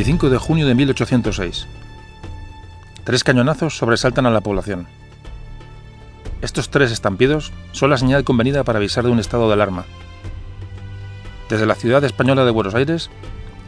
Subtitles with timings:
[0.00, 1.66] 25 de junio de 1806.
[3.04, 4.86] Tres cañonazos sobresaltan a la población.
[6.40, 9.84] Estos tres estampidos son la señal convenida para avisar de un estado de alarma.
[11.50, 13.10] Desde la ciudad española de Buenos Aires,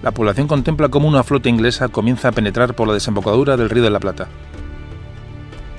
[0.03, 3.83] la población contempla cómo una flota inglesa comienza a penetrar por la desembocadura del Río
[3.83, 4.29] de la Plata.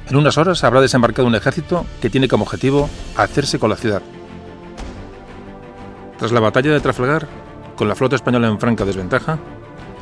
[0.08, 4.04] En unas horas habrá desembarcado un ejército que tiene como objetivo hacerse con la ciudad.
[6.20, 7.28] Tras la batalla de Trafalgar,
[7.76, 9.40] con la flota española en franca desventaja,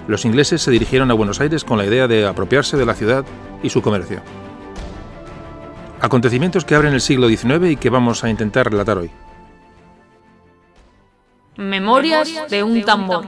[0.07, 3.25] los ingleses se dirigieron a Buenos Aires con la idea de apropiarse de la ciudad
[3.63, 4.21] y su comercio.
[5.99, 9.11] Acontecimientos que abren el siglo XIX y que vamos a intentar relatar hoy.
[11.57, 13.25] Memorias de un tambor.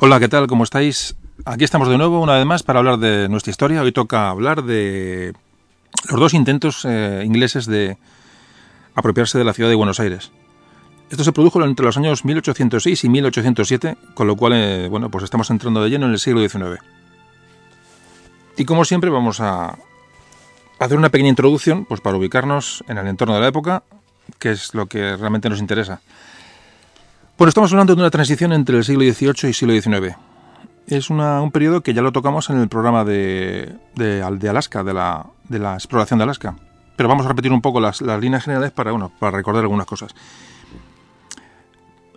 [0.00, 0.46] Hola, ¿qué tal?
[0.46, 1.16] ¿Cómo estáis?
[1.44, 3.82] Aquí estamos de nuevo, una vez más, para hablar de nuestra historia.
[3.82, 5.32] Hoy toca hablar de
[6.08, 7.98] los dos intentos eh, ingleses de
[8.94, 10.30] apropiarse de la ciudad de Buenos Aires.
[11.10, 15.24] Esto se produjo entre los años 1806 y 1807, con lo cual, eh, bueno, pues
[15.24, 16.80] estamos entrando de lleno en el siglo XIX.
[18.56, 19.78] Y como siempre, vamos a
[20.78, 23.82] hacer una pequeña introducción, pues para ubicarnos en el entorno de la época,
[24.38, 26.00] que es lo que realmente nos interesa.
[27.38, 30.16] Bueno, estamos hablando de una transición entre el siglo XVIII y siglo XIX.
[30.88, 33.78] Es un periodo que ya lo tocamos en el programa de,
[34.50, 36.56] Alaska, de la, exploración de Alaska.
[36.96, 38.90] Pero vamos a repetir un poco las, líneas generales para,
[39.30, 40.16] recordar algunas cosas.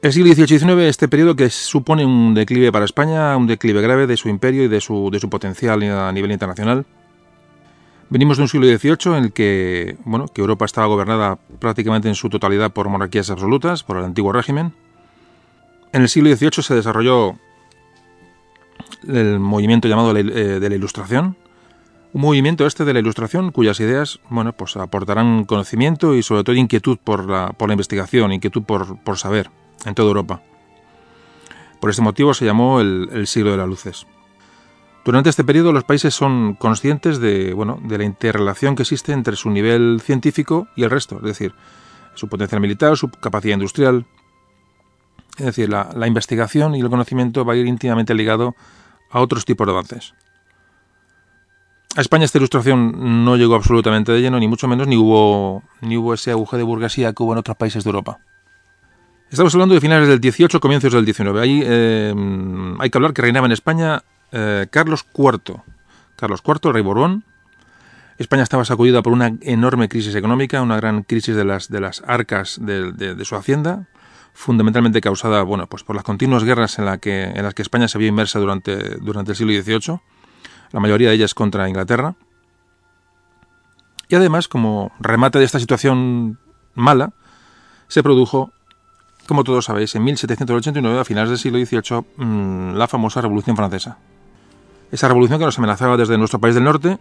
[0.01, 3.79] El siglo XVIII y XIX, este periodo que supone un declive para España, un declive
[3.79, 6.83] grave de su imperio y de su, de su potencial a nivel internacional.
[8.09, 12.15] Venimos de un siglo XVIII en el que, bueno, que Europa estaba gobernada prácticamente en
[12.15, 14.73] su totalidad por monarquías absolutas, por el antiguo régimen,
[15.93, 17.37] en el siglo XVIII se desarrolló
[19.07, 21.37] el movimiento llamado eh, de la Ilustración,
[22.13, 26.55] un movimiento este de la Ilustración cuyas ideas, bueno, pues aportarán conocimiento y sobre todo
[26.55, 29.49] inquietud por la, por la investigación, inquietud por, por, saber
[29.85, 30.41] en toda Europa.
[31.79, 34.07] Por este motivo se llamó el, siglo de las luces.
[35.03, 39.35] Durante este periodo los países son conscientes de, bueno, de la interrelación que existe entre
[39.35, 41.53] su nivel científico y el resto, es decir,
[42.13, 44.05] su potencial militar, su capacidad industrial,
[45.41, 48.55] es decir, la, investigación y el conocimiento va a ir íntimamente ligado
[49.09, 50.13] a otros tipos de avances.
[51.95, 55.97] A España esta ilustración no llegó absolutamente de lleno, ni mucho menos, ni hubo, ni
[55.97, 58.19] hubo ese auge de burguesía que hubo en otros países de Europa.
[59.29, 61.41] Estamos hablando de finales del 18, comienzos del 19.
[61.41, 62.13] Ahí eh,
[62.79, 65.61] hay que hablar que reinaba en España eh, Carlos IV.
[66.15, 67.23] Carlos IV, rey Borbón.
[68.19, 72.03] España estaba sacudida por una enorme crisis económica, una gran crisis de las, de las
[72.05, 73.87] arcas de su hacienda,
[74.33, 78.39] fundamentalmente causada bueno, pues por las continuas guerras en, las que España se vio inmersa
[78.39, 79.99] durante, durante el siglo XVIII,
[80.71, 82.15] la mayoría de ellas contra Inglaterra.
[84.07, 86.37] Y además, como remate de esta situación
[86.73, 87.13] mala,
[87.87, 88.51] se produjo,
[89.27, 93.97] como todos sabéis, en 1789, a finales del siglo XVIII, mm, la famosa Revolución Francesa.
[94.91, 96.97] Esa revolución que nos amenazaba desde nuestro país del norte,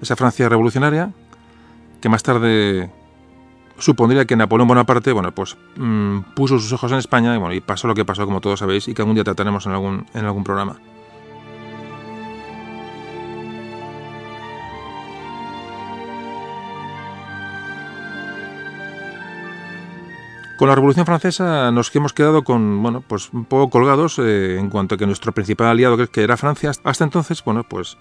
[0.00, 1.10] esa Francia revolucionaria,
[2.00, 2.90] que más tarde
[3.78, 7.60] supondría que Napoleón Bonaparte, bueno, pues mm, puso sus ojos en España y, bueno, y
[7.60, 10.24] pasó lo que pasó, como todos sabéis, y que algún día trataremos en algún, en
[10.24, 10.76] algún programa.
[20.58, 24.70] Con la Revolución Francesa nos hemos quedado con, bueno, pues un poco colgados eh, en
[24.70, 27.96] cuanto a que nuestro principal aliado, que era Francia, hasta entonces, bueno, pues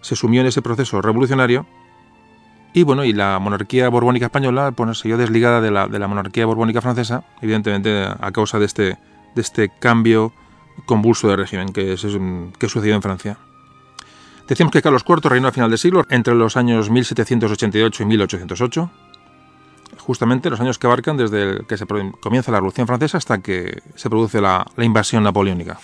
[0.00, 1.64] se sumió en ese proceso revolucionario
[2.74, 6.08] y bueno, y la monarquía borbónica española pues, se vio desligada de la, de la
[6.08, 8.98] monarquía borbónica francesa, evidentemente a causa de este,
[9.34, 10.32] de este cambio
[10.86, 11.96] convulso de régimen que,
[12.58, 13.38] que sucedió en Francia.
[14.48, 18.90] Decimos que Carlos IV reinó a final de siglo, entre los años 1788 y 1808,
[19.98, 24.10] justamente los años que abarcan desde que se comienza la Revolución Francesa hasta que se
[24.10, 25.78] produce la, la invasión napoleónica.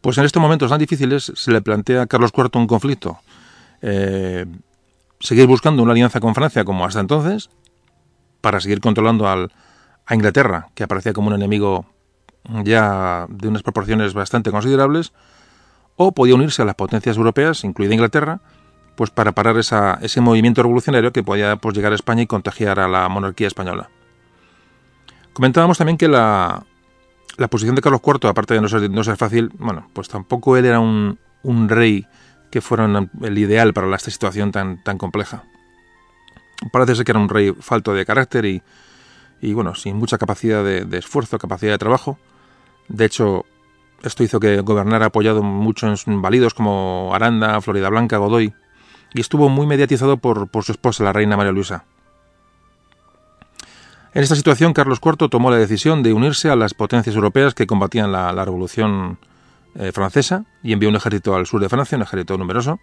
[0.00, 3.18] Pues en estos momentos tan difíciles se le plantea a Carlos IV un conflicto.
[3.80, 4.44] Eh,
[5.24, 7.48] seguir buscando una alianza con Francia como hasta entonces,
[8.42, 9.50] para seguir controlando al,
[10.04, 11.86] a Inglaterra, que aparecía como un enemigo
[12.62, 15.14] ya de unas proporciones bastante considerables,
[15.96, 18.42] o podía unirse a las potencias europeas, incluida Inglaterra,
[18.96, 22.78] pues para parar esa, ese movimiento revolucionario que podía pues, llegar a España y contagiar
[22.78, 23.88] a la monarquía española.
[25.32, 26.66] Comentábamos también que la,
[27.38, 30.58] la posición de Carlos IV, aparte de no ser, no ser fácil, bueno, pues tampoco
[30.58, 32.06] él era un, un rey
[32.54, 35.42] que fueron el ideal para esta situación tan, tan compleja.
[36.70, 38.62] Parece ser que era un rey falto de carácter y,
[39.40, 42.16] y bueno, sin mucha capacidad de, esfuerzo, capacidad de trabajo.
[42.86, 43.44] De hecho,
[44.04, 48.54] esto hizo que gobernara apoyado mucho en válidos como Aranda, Florida Blanca, Godoy,
[49.12, 51.86] y estuvo muy mediatizado por, por su esposa, la reina María Luisa.
[54.12, 57.66] En esta situación, Carlos IV tomó la decisión de unirse a las potencias europeas que
[57.66, 59.18] combatían la, la Revolución
[59.76, 62.80] eh, Francesa y envió un ejército al sur de Francia, un ejército numeroso,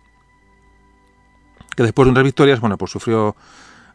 [1.75, 3.35] que después de unas victorias, bueno, pues sufrió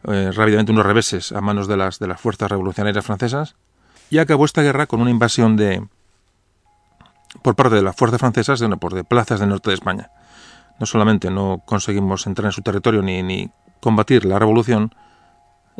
[0.07, 3.55] eh, rápidamente unos reveses a manos de las, de las fuerzas revolucionarias francesas
[4.09, 5.85] y acabó esta guerra con una invasión de
[7.41, 10.11] por parte de las fuerzas francesas de, pues de plazas del norte de España.
[10.79, 13.51] No solamente no conseguimos entrar en su territorio ni, ni
[13.81, 14.93] combatir la revolución,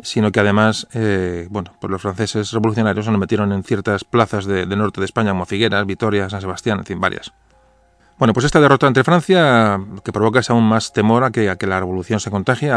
[0.02, 4.46] sino que además, eh, bueno, pues los franceses revolucionarios se nos metieron en ciertas plazas
[4.46, 7.32] de, de, norte de España, como Figueras, Vitoria, San Sebastián, en fin, varias.
[8.18, 11.66] Bueno, pues esta derrota entre Francia, que provoca aún más temor a que, a que
[11.66, 12.72] la revolución se contagie,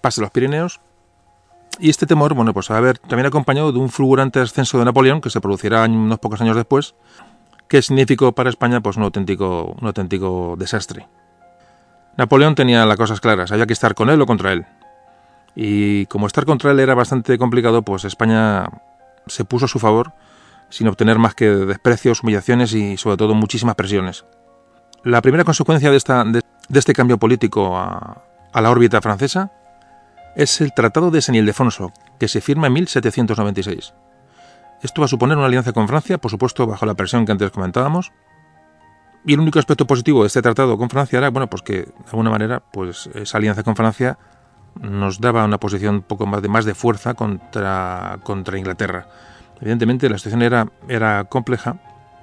[0.00, 0.80] pase los Pirineos,
[1.78, 4.84] y este temor, bueno, pues va a haber también acompañado de un fulgurante ascenso de
[4.84, 6.94] Napoleón, que se producirá unos pocos años después,
[7.66, 11.08] que significó para España pues un auténtico, un auténtico desastre.
[12.16, 14.66] Napoleón tenía las cosas claras, había que estar con él o contra él.
[15.54, 18.68] Y como estar contra él era bastante complicado, pues España
[19.26, 20.12] se puso a su favor
[20.70, 24.24] sin obtener más que desprecios, humillaciones y sobre todo muchísimas presiones.
[25.04, 28.22] La primera consecuencia de, esta, de, de este cambio político a,
[28.52, 29.52] a, la órbita francesa
[30.34, 33.92] es el Tratado de San Ildefonso, que se firma en 1796.
[34.82, 37.50] Esto va a suponer una alianza con Francia, por supuesto bajo la presión que antes
[37.50, 38.10] comentábamos.
[39.24, 41.92] Y el único aspecto positivo de este tratado con Francia era, bueno, pues que de
[42.06, 44.18] alguna manera, pues esa alianza con Francia
[44.80, 49.06] nos daba una posición poco más de, más de fuerza contra, contra Inglaterra.
[49.60, 51.76] Evidentemente la situación era, era compleja.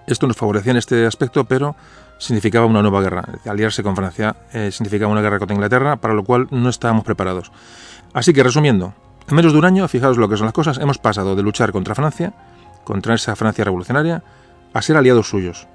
[0.07, 1.75] Esto nos favorecía en este aspecto, pero
[2.18, 3.24] significaba una nueva guerra.
[3.46, 7.51] Aliarse con Francia eh, significaba una guerra contra Inglaterra, para lo cual no estábamos preparados.
[8.13, 8.94] Así que resumiendo,
[9.30, 11.72] en menos de un año, fijaos lo que son las cosas, hemos pasado de luchar
[11.72, 12.34] contra Francia,
[12.84, 14.24] contra esa Francia revolucionaria,
[14.74, 15.68] a ser aliados suyos.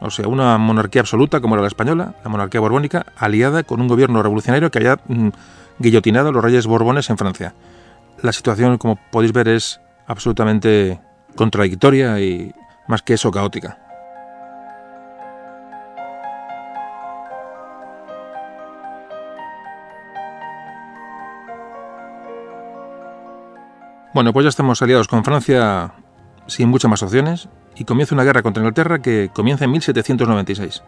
[0.00, 3.88] O sea, una monarquía absoluta como era la española, la monarquía borbónica, aliada con un
[3.88, 5.28] gobierno revolucionario que haya mm,
[5.78, 7.54] guillotinado a los reyes borbones en Francia.
[8.22, 11.00] La situación, como podéis ver, es absolutamente
[11.34, 12.54] contradictoria y
[12.86, 13.78] más que eso caótica.
[24.14, 25.92] Bueno, pues ya estamos aliados con Francia
[26.46, 30.84] sin muchas más opciones y comienza una guerra contra Inglaterra que comienza en 1796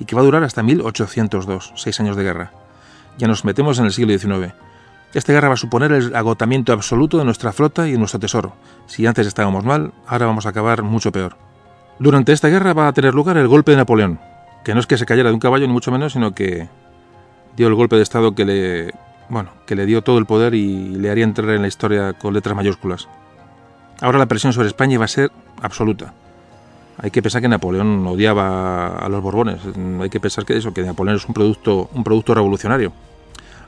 [0.00, 2.65] y que va a durar hasta 1802, seis años de guerra.
[3.18, 4.54] Ya nos metemos en el siglo XIX.
[5.14, 8.54] Esta guerra va a suponer el agotamiento absoluto de nuestra flota y de nuestro tesoro.
[8.86, 11.36] Si antes estábamos mal, ahora vamos a acabar mucho peor.
[11.98, 14.20] Durante esta guerra va a tener lugar el golpe de Napoleón,
[14.64, 16.68] que no es que se cayera de un caballo ni mucho menos, sino que
[17.56, 18.94] dio el golpe de Estado que le
[19.28, 22.34] bueno, que le dio todo el poder y le haría entrar en la historia con
[22.34, 23.08] letras mayúsculas.
[24.00, 25.32] Ahora la presión sobre España iba a ser
[25.62, 26.12] absoluta.
[26.98, 29.60] Hay que pensar que Napoleón odiaba a los Borbones.
[30.00, 32.92] Hay que pensar que eso, que Napoleón es un producto, un producto revolucionario.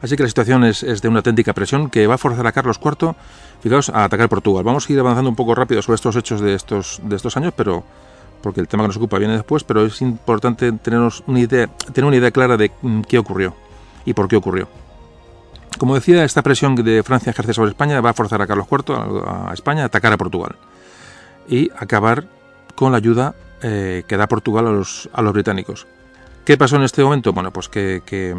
[0.01, 2.79] Así que la situación es, de una auténtica presión que va a forzar a Carlos
[2.83, 3.15] IV,
[3.61, 4.65] fijaos, a atacar Portugal.
[4.65, 7.53] Vamos a ir avanzando un poco rápido sobre estos hechos de estos, de estos años,
[7.57, 7.85] pero
[8.43, 12.31] porque el tema que nos ocupa viene después, pero es importante tenernos tener una idea
[12.31, 12.71] clara de
[13.09, 13.55] qué ocurrió
[14.05, 14.69] y por qué ocurrió.
[15.77, 18.95] Como decía, esta presión de Francia ejerce sobre España va a forzar a Carlos IV,
[18.95, 20.57] a, España, a atacar a Portugal
[21.49, 22.27] y acabar
[22.79, 25.89] con la ayuda eh, que da Portugal a los, británicos.
[26.45, 27.33] ¿Qué pasó en este momento?
[27.33, 28.37] Bueno, pues que, que,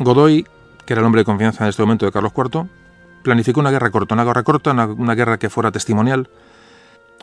[0.00, 0.46] Godoy,
[0.84, 2.66] que era el hombre de confianza en este momento de Carlos IV,
[3.22, 6.28] planificó una guerra corta, una guerra corta, una, guerra que fuera testimonial,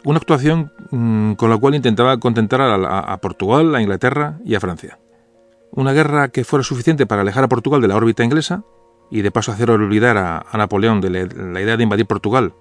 [0.04, 4.98] una actuación mmm, con la cual intentaba contentar a, Portugal, a Inglaterra y a Francia.
[5.70, 8.64] Una guerra que fuera suficiente para alejar a Portugal de la órbita inglesa,
[9.12, 12.54] y de paso hacer olvidar a, Napoleón de la, idea de invadir Portugal.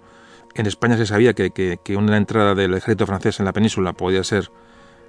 [0.54, 4.22] En España se sabía que, que, una entrada del ejército francés en la península podía
[4.22, 4.50] ser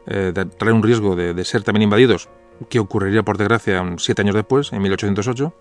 [0.07, 2.29] eh, traer un riesgo de, ser también invadidos,
[2.69, 5.53] que ocurriría por desgracia siete años después, en 1808.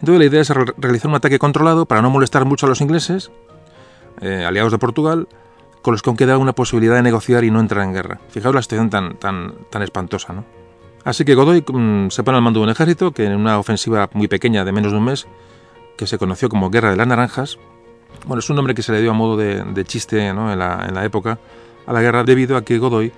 [0.00, 3.32] Entonces la idea es realizar un ataque controlado para no molestar mucho a los ingleses,
[4.20, 5.26] eh, aliados de Portugal,
[5.82, 8.20] con los que aún queda una posibilidad de negociar y no entrar en guerra.
[8.28, 10.44] Fijaos la situación tan, tan, espantosa, ¿no?
[11.04, 14.10] Así que Godoy mmm, se pone al mando de un ejército que en una ofensiva
[14.12, 15.26] muy pequeña de menos de un mes,
[15.96, 17.58] que se conoció como Guerra de las Naranjas,
[18.26, 21.38] bueno, es un nombre que se le dio a modo de, chiste en, la, época
[21.86, 23.12] a la guerra debido a que Godoy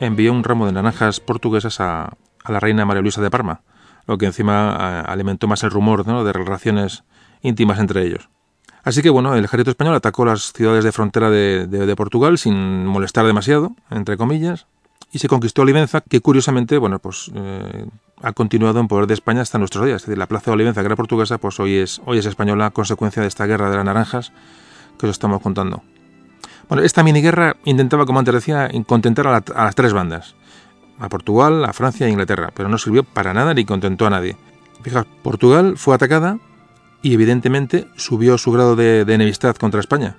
[0.00, 3.62] envió un ramo de naranjas portuguesas a, la reina María Luisa de Parma,
[4.06, 7.04] lo que encima a, alimentó más el rumor de relaciones
[7.42, 8.28] íntimas entre ellos.
[8.82, 13.26] Así que bueno, el ejército español atacó las ciudades de frontera de Portugal sin molestar
[13.26, 14.66] demasiado, entre comillas,
[15.14, 17.86] y se conquistó Olivenza, que curiosamente, bueno, pues eh,
[18.22, 20.02] ha continuado en poder de España hasta nuestros días.
[20.02, 22.70] Es decir, la plaza de Olivenza, que era portuguesa, pues hoy es, hoy es española
[22.70, 24.32] consecuencia de esta guerra de las naranjas,
[24.98, 25.82] que os estamos contando.
[26.68, 30.34] Bueno, esta miniguerra intentaba, como antes decía, contentar a, a las tres bandas,
[30.98, 34.36] a Portugal, a Francia e Inglaterra, pero no sirvió para nada ni contentó a nadie.
[34.82, 36.38] Fijaos, Portugal fue atacada
[37.04, 40.16] y evidentemente subió su grado de, enemistad contra España.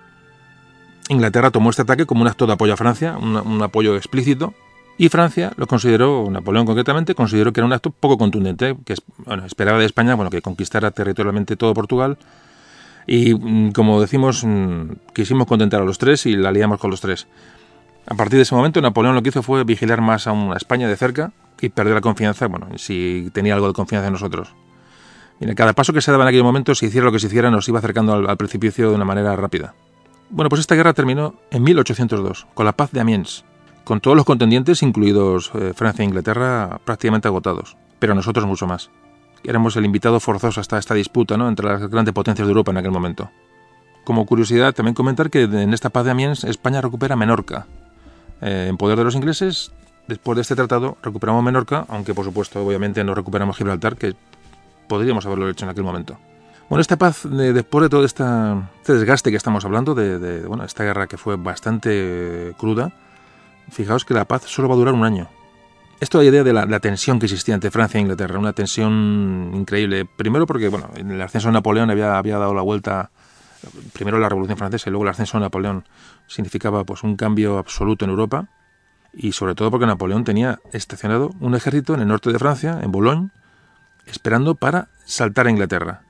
[1.10, 4.54] Inglaterra tomó este ataque como un acto de apoyo a Francia, un, apoyo explícito,
[4.98, 8.96] y Francia lo consideró, Napoleón concretamente, consideró que era un acto poco contundente, que
[9.46, 12.18] esperaba de España bueno, que conquistara territorialmente todo Portugal,
[13.08, 17.02] y mm, como decimos, mm, quisimos contentar a los tres y la liamos con los
[17.02, 17.28] tres.
[18.08, 20.96] A partir de ese momento, Napoleón lo que hizo fue vigilar más a, España de
[20.96, 24.54] cerca y perder la confianza, bueno, si tenía algo de confianza en nosotros.
[25.56, 27.68] Cada paso que se daba en aquel momento, si hiciera lo que se hiciera, nos
[27.68, 29.74] iba acercando al, precipicio de una manera rápida.
[30.30, 33.44] Bueno, pues esta guerra terminó en 1802, con la paz de Amiens,
[33.86, 38.90] con todos los contendientes, incluidos eh, Francia e Inglaterra, prácticamente agotados, pero nosotros mucho más.
[39.44, 41.48] Éramos el invitado forzoso hasta esta disputa ¿no?
[41.48, 43.30] entre las grandes potencias de Europa en aquel momento.
[44.04, 47.68] Como curiosidad, también comentar que en esta paz de Amiens España recupera Menorca.
[48.42, 49.72] Eh, en poder de los ingleses,
[50.08, 54.16] después de este tratado, recuperamos Menorca, aunque por supuesto, obviamente, no recuperamos Gibraltar, que
[54.88, 56.18] podríamos haberlo hecho en aquel momento.
[56.70, 58.24] Bueno, esta paz, después de todo este
[58.88, 62.92] desgaste que estamos hablando, de, bueno, esta guerra que fue bastante cruda,
[63.72, 65.30] fijaos que la paz solo va a durar un año.
[66.00, 70.06] Esto da idea de la, tensión que existía entre Francia e Inglaterra, una tensión increíble.
[70.06, 73.12] Primero porque, bueno, el ascenso de Napoleón había, había dado la vuelta,
[73.94, 75.86] primero la Revolución Francesa y luego el ascenso de Napoleón
[76.28, 78.50] significaba pues un cambio absoluto en Europa
[79.14, 82.92] y sobre todo porque Napoleón tenía estacionado un ejército en el norte de Francia, en
[82.92, 83.30] Boulogne,
[84.06, 86.05] esperando para saltar a Inglaterra.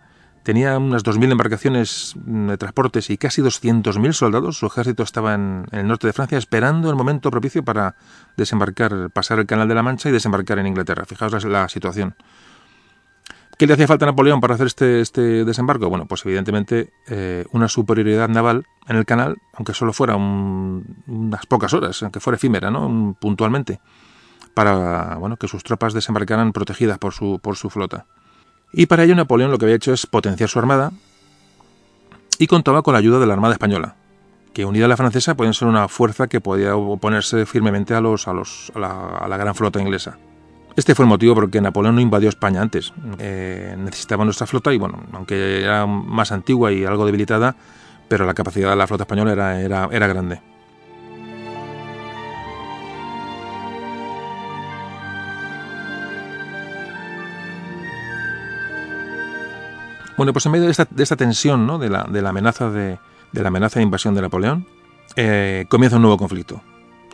[0.46, 4.60] Tenía unas 2.000 embarcaciones mm, de transportes y casi 200.000 soldados.
[4.60, 7.96] Su ejército estaba en, el norte de Francia esperando el momento propicio para
[8.38, 11.06] desembarcar, pasar el Canal de la Mancha y desembarcar en Inglaterra.
[11.06, 12.14] Fijaos la, situación.
[13.58, 15.90] ¿Qué le hacía falta a Napoleón para hacer este, este desembarco?
[15.90, 21.74] Bueno, pues evidentemente eh, una superioridad naval en el canal, aunque solo fuera unas pocas
[21.74, 23.18] horas, aunque fuera efímera, ¿no?
[23.20, 23.80] puntualmente
[24.54, 28.06] para bueno, que sus tropas desembarcaran protegidas por su, por su flota.
[28.74, 30.92] Y para ello Napoleón lo que había hecho es potenciar su armada
[32.38, 33.96] y contaba con la ayuda de la Armada Española,
[34.54, 38.28] que unida a la francesa podía ser una fuerza que podía oponerse firmemente a, los,
[38.28, 40.18] a, los, a, la, gran flota inglesa.
[40.76, 42.92] Este fue el motivo por el que Napoleón no invadió España antes.
[43.20, 47.56] Eh, necesitaba nuestra flota y, bueno, aunque era más antigua y algo debilitada,
[48.10, 50.42] pero la capacidad de la flota española era grande.
[60.18, 61.78] Bueno, pues en medio de esta, tensión, ¿no?
[61.78, 63.00] de, la, de, la, amenaza de,
[63.34, 64.66] la amenaza de invasión de Napoleón,
[65.18, 66.62] eh, comienza un nuevo conflicto.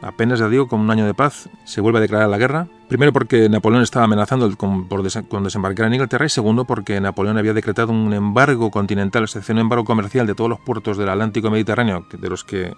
[0.03, 2.67] Apenas, ya digo, con un año de paz, se vuelve a declarar la guerra.
[2.89, 7.53] Primero porque Napoleón estaba amenazando con, por desembarcar en Inglaterra y segundo porque Napoleón había
[7.53, 11.51] decretado un embargo continental, es decir, un embargo comercial de todos los puertos del Atlántico
[11.51, 12.74] Mediterráneo, de los que,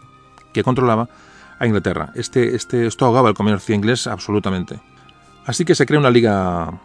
[0.63, 1.07] controlaba,
[1.59, 2.11] a Inglaterra.
[2.15, 4.81] Este, este, esto ahogaba el comercio inglés absolutamente.
[5.45, 6.81] Así que se crea una liga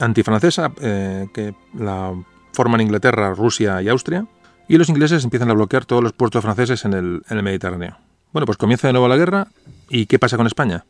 [0.00, 2.12] antifrancesa eh, que la
[2.52, 4.26] forman Inglaterra, Rusia y Austria,
[4.68, 7.96] y los ingleses empiezan a bloquear todos los puertos franceses en el, Mediterráneo.
[8.32, 9.48] Bueno, pues comienza de nuevo la guerra,
[9.88, 10.84] ¿y qué pasa con España?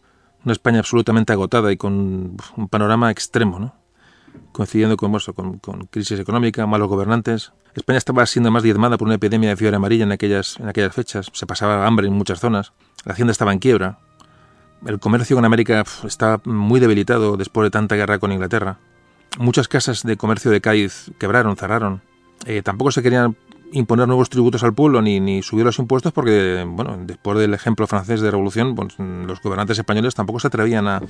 [0.45, 3.75] Una España absolutamente agotada y con un panorama extremo, ¿no?
[4.53, 7.53] coincidiendo con, con, crisis económica, malos gobernantes.
[7.75, 10.95] España estaba siendo más diezmada por una epidemia de fiebre amarilla en aquellas, en aquellas
[10.95, 11.31] fechas.
[11.33, 12.73] Se pasaba hambre en muchas zonas.
[13.05, 13.99] La hacienda estaba en quiebra.
[14.87, 18.79] El comercio con América estaba muy debilitado después de tanta guerra con Inglaterra.
[19.39, 22.03] Muchas casas de comercio de Cádiz quebraron, cerraron.
[22.47, 23.37] Eh, tampoco se querían
[23.73, 28.21] imponer nuevos tributos al pueblo ni, subir los impuestos porque, bueno, después del ejemplo francés
[28.21, 31.01] de revolución, pues, los gobernantes españoles tampoco se atrevían a,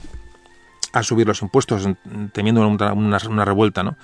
[0.93, 1.89] a subir los impuestos
[2.33, 3.97] temiendo una, revuelta, ¿no?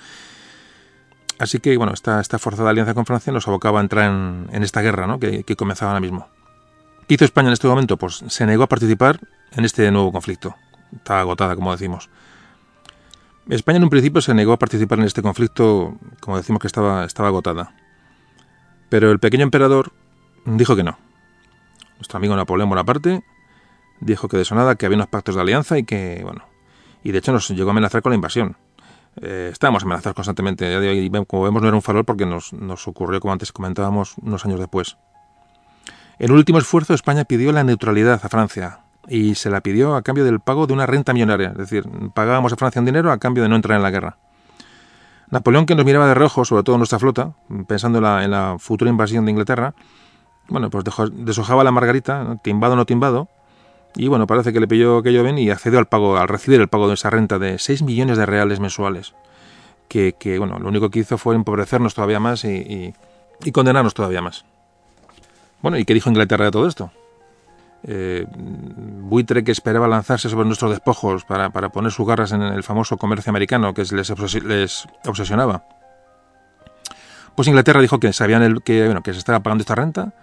[1.39, 4.81] Así que, bueno, esta, esta forzada alianza con Francia nos abocaba a entrar en, esta
[4.81, 5.19] guerra, ¿no?
[5.19, 6.27] Que, que, comenzaba ahora mismo.
[7.07, 7.97] ¿Qué hizo España en este momento?
[7.97, 9.19] Pues se negó a participar
[9.51, 10.55] en este nuevo conflicto.
[10.95, 12.09] Estaba agotada, como decimos.
[13.49, 17.05] España en un principio se negó a participar en este conflicto, como decimos que estaba,
[17.05, 17.73] estaba agotada.
[18.89, 19.93] Pero el pequeño emperador
[20.45, 20.97] dijo que no.
[21.97, 23.23] Nuestro amigo Napoleón Bonaparte
[23.99, 26.43] dijo que de sonada que había unos pactos de alianza y que, bueno,
[27.03, 28.57] y de hecho nos llegó a amenazar con la invasión.
[29.21, 33.19] Eh, estábamos amenazados constantemente, y como vemos no era un farol porque nos, nos ocurrió,
[33.19, 34.97] como antes comentábamos, unos años después.
[36.19, 40.25] En último esfuerzo España pidió la neutralidad a Francia, y se la pidió a cambio
[40.25, 43.43] del pago de una renta millonaria, es decir, pagábamos a Francia un dinero a cambio
[43.43, 44.17] de no entrar en la guerra.
[45.29, 47.33] Napoleón, que nos miraba de reojo, sobre todo nuestra flota,
[47.67, 49.73] pensando en la, futura invasión de Inglaterra,
[50.47, 53.27] bueno, pues deshojaba la margarita, timbado o no timbado,
[53.95, 56.67] y bueno, parece que le pilló aquello bien y accedió al pago, al recibir el
[56.67, 59.15] pago de esa renta de 6 millones de reales mensuales.
[59.87, 62.93] Que, bueno, lo único que hizo fue empobrecernos todavía más y
[63.51, 64.45] condenarnos todavía más.
[65.61, 66.91] Bueno, ¿y qué dijo Inglaterra de todo esto?
[67.89, 72.97] Eh, buitre que esperaba lanzarse sobre nuestros despojos para, poner sus garras en el famoso
[72.97, 74.09] comercio americano que les,
[75.05, 75.63] obsesionaba.
[77.33, 80.13] Pues Inglaterra dijo que sabían el, que, bueno, que se estaba pagando esta renta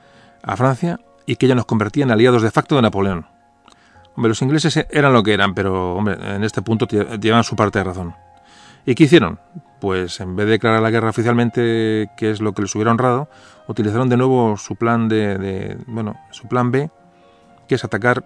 [0.42, 3.26] a Francia y que ella nos convertía en aliados de facto de Napoleón.
[4.14, 7.78] Hombre, los ingleses eran lo que eran, pero hombre, en este punto llevan su parte
[7.78, 8.14] de razón.
[8.84, 9.40] ¿Y qué hicieron?
[9.80, 13.30] Pues en vez de declarar la guerra oficialmente, que es lo que les hubiera honrado,
[13.68, 16.90] utilizaron de nuevo su plan de, bueno, su plan B,
[17.68, 18.24] que es atacar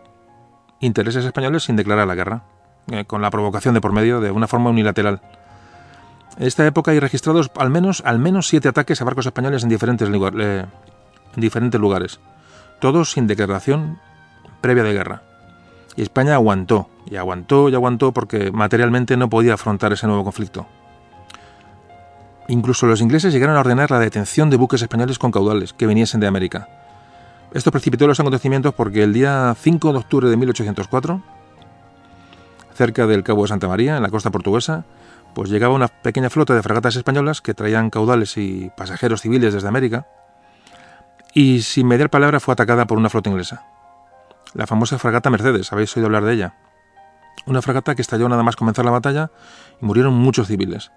[0.81, 2.43] intereses españoles sin declarar la guerra,
[2.91, 5.21] eh, con la provocación de por medio de una forma unilateral.
[6.39, 9.69] En esta época hay registrados al menos, al menos siete ataques a barcos españoles en
[9.69, 10.65] diferentes, eh,
[11.35, 12.21] en diferentes lugares,
[12.81, 13.99] todos sin declaración
[14.61, 15.23] previa de guerra.
[15.97, 20.67] Y España aguantó, y aguantó y aguantó porque materialmente no podía afrontar ese nuevo conflicto.
[22.47, 26.21] Incluso los ingleses llegaron a ordenar la detención de buques españoles con caudales que viniesen
[26.21, 26.69] de América.
[27.53, 31.23] Esto precipitó los acontecimientos porque el día 5 de octubre de 1804,
[32.75, 34.85] cerca del Cabo de Santa María, en la costa portuguesa,
[35.35, 39.69] pues llegaba una pequeña flota de fragatas españolas que traían caudales y pasajeros civiles desde
[39.69, 40.07] América,
[41.35, 43.65] y sin mediar palabra fue atacada por una flota inglesa
[44.55, 46.55] la famosa fragata Mercedes, habéis oído hablar de ella.
[47.47, 49.31] Una fragata que estalló nada más comenzar la batalla
[49.81, 50.91] y murieron muchos civiles.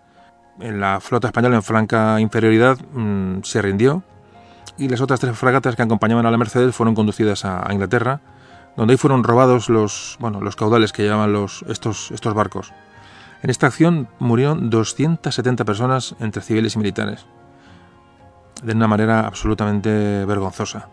[0.58, 4.04] La flota española en franca inferioridad mm, se rindió
[4.82, 8.20] y las otras tres fragatas que acompañaban a la Mercedes fueron conducidas a, Inglaterra,
[8.76, 12.74] donde ahí fueron robados los, bueno, los caudales que llevaban los, estos, estos barcos.
[13.44, 17.28] En esta acción murieron 270 personas entre civiles y militares,
[18.64, 20.90] de una manera absolutamente vergonzosa.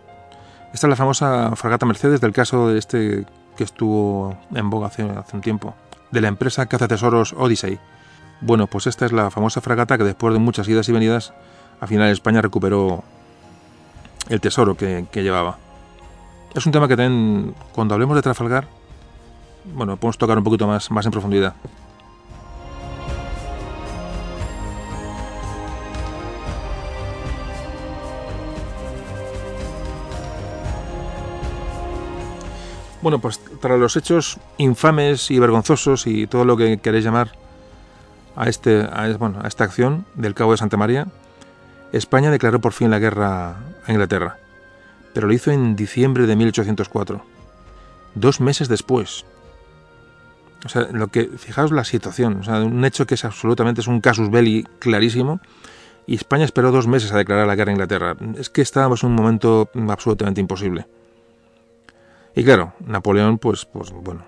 [0.75, 3.25] Esta es la famosa fragata Mercedes del caso de este
[3.57, 5.75] que estuvo en boga hace, un tiempo,
[6.11, 7.81] de la empresa tesoros Odyssey.
[8.43, 11.33] Bueno, pues esta es la famosa fragata que después de muchas idas y venidas,
[11.81, 13.03] al final España recuperó
[14.29, 15.59] el tesoro que, llevaba.
[16.55, 18.67] Es un tema que también, cuando hablemos de Trafalgar,
[19.75, 21.55] bueno, podemos tocar un poquito más, más en profundidad.
[33.01, 37.31] Bueno, pues tras los hechos infames y vergonzosos y todo lo que queréis llamar
[38.35, 38.87] a, este,
[39.19, 41.07] bueno, a esta acción del Cabo de Santa María,
[41.93, 43.57] España declaró por fin la guerra
[43.89, 44.39] a Inglaterra,
[45.15, 47.25] pero lo hizo en diciembre de 1804,
[48.15, 49.25] dos meses después.
[50.65, 53.87] O sea, lo que, fijaos la situación, o sea, un hecho que es absolutamente, es
[53.87, 55.41] un casus belli clarísimo,
[56.07, 58.17] y España esperó dos meses a declarar la guerra a Inglaterra.
[58.37, 60.87] Es que estábamos en un momento absolutamente imposible.
[62.35, 64.25] Y claro, Napoleón, pues, pues bueno,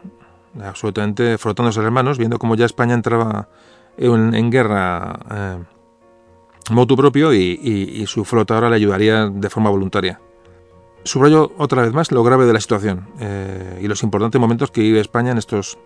[0.63, 3.49] absolutamente frotándose las manos, viendo cómo ya España entraba
[3.97, 5.59] en, guerra eh,
[6.71, 10.21] motu propio y, su flota ahora le ayudaría de forma voluntaria.
[11.05, 14.83] Subrayo otra vez más lo grave de la situación eh, y los importantes momentos que
[14.83, 15.79] vive España en estos,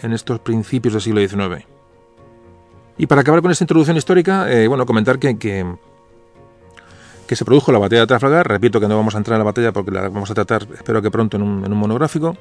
[0.00, 1.66] en estos principios del siglo XIX.
[2.96, 5.66] Y para acabar con esta introducción histórica, eh, bueno, comentar que, que
[7.26, 8.48] que se produjo la batalla de Trafalgar.
[8.48, 11.02] Repito que no vamos a entrar en la batalla porque la vamos a tratar, espero
[11.02, 12.36] que pronto, en un, monográfico.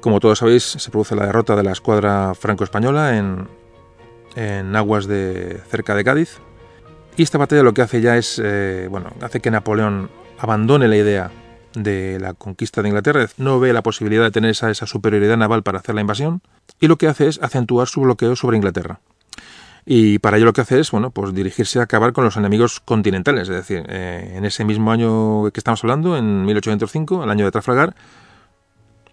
[0.00, 5.94] Como todos sabéis, se produce la derrota de la escuadra franco-española en, aguas de cerca
[5.94, 6.38] de Cádiz.
[7.16, 10.96] Y esta batalla lo que hace ya es, eh, bueno, hace que Napoleón abandone la
[10.96, 11.30] idea
[11.74, 15.78] de la conquista de Inglaterra, no ve la posibilidad de tener esa superioridad naval para
[15.78, 16.42] hacer la invasión,
[16.80, 19.00] y lo que hace es acentuar su bloqueo sobre Inglaterra.
[19.88, 22.80] Y para ello lo que hace es, bueno, pues dirigirse a acabar con los enemigos
[22.80, 23.48] continentales.
[23.48, 27.52] Es decir, eh, en ese mismo año que estamos hablando, en 1805, el año de
[27.52, 27.94] Trafalgar,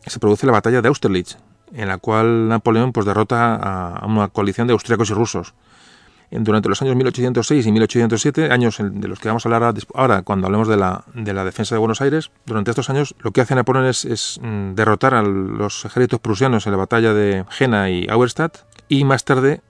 [0.04, 1.38] se produce la batalla de Austerlitz,
[1.74, 5.54] en la cual Napoleón pues derrota a, una coalición de austríacos y rusos.
[6.40, 10.48] Durante los años 1806 y 1807, años de los que vamos a hablar ahora cuando
[10.48, 13.54] hablemos de la, de la defensa de Buenos Aires, durante estos años lo que hace
[13.54, 18.66] Napoleón es, mm, derrotar a los ejércitos prusianos en la batalla de Jena y Auerstadt
[18.90, 19.62] y más tarde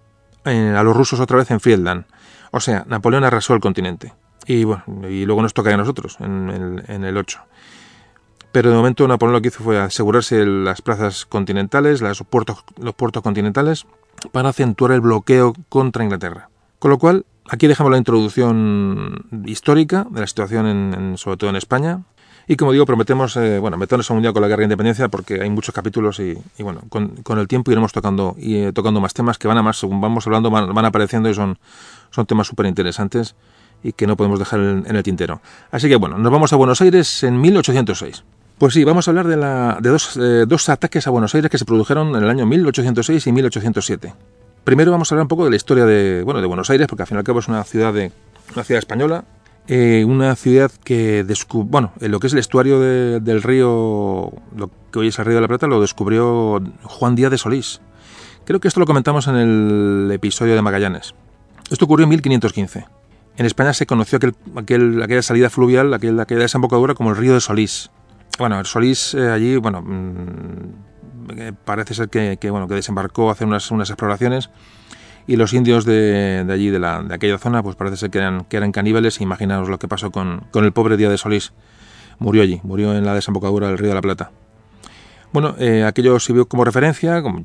[0.45, 2.05] a los rusos otra vez en Friedland.
[2.51, 4.13] O sea, Napoleón arrasó el continente.
[4.45, 7.41] Y bueno, y luego nos toca a nosotros, en el, 8.
[8.51, 13.85] Pero de momento Napoleón lo que hizo fue asegurarse las plazas continentales, los puertos continentales,
[14.31, 16.49] para acentuar el bloqueo contra Inglaterra.
[16.83, 21.55] Con lo cual, aquí dejamos la introducción histórica de la situación, en, sobre todo en
[21.55, 22.01] España,
[22.45, 25.07] y como digo, prometemos eh, bueno, meternos a un día con la guerra de independencia
[25.07, 29.13] porque hay muchos capítulos y, bueno, con, el tiempo iremos tocando y eh, tocando más
[29.13, 31.57] temas que van a más, según vamos hablando, van, apareciendo y son,
[32.11, 33.35] son temas súper interesantes
[33.81, 35.39] y que no podemos dejar en, el tintero.
[35.71, 38.25] Así que bueno, nos vamos a Buenos Aires en 1806.
[38.57, 41.49] Pues sí, vamos a hablar de, la, de dos, eh, dos ataques a Buenos Aires
[41.49, 44.13] que se produjeron en el año 1806 y 1807.
[44.63, 47.03] Primero vamos a hablar un poco de la historia de, bueno, de Buenos Aires, porque
[47.03, 48.11] al fin y al cabo es una ciudad, de,
[48.53, 49.25] una ciudad española
[49.67, 55.07] Eh, una ciudad que bueno, lo que es el estuario del río, lo que hoy
[55.07, 57.81] es el río de la Plata, lo descubrió Juan Díaz de Solís.
[58.45, 61.13] Creo que esto lo comentamos en el episodio de Magallanes.
[61.69, 62.85] Esto ocurrió en 1515.
[63.37, 64.19] En España se conoció
[64.55, 67.89] aquel, aquella salida fluvial, aquella, desembocadura como el río de Solís.
[68.37, 70.92] Bueno, el Solís eh, allí, bueno, mm,
[71.65, 74.49] parece ser que, bueno, que desembarcó a hacer unas, unas exploraciones
[75.27, 78.71] y los indios de, allí, de, aquella zona, pues parece ser que eran, que eran
[78.71, 79.21] caníbales.
[79.21, 81.53] Imaginaos lo que pasó con, con, el pobre Día de Solís.
[82.19, 84.31] Murió allí, murió en la desembocadura del río de la Plata.
[85.33, 87.41] Bueno, eh, aquello sirvió como referencia, como,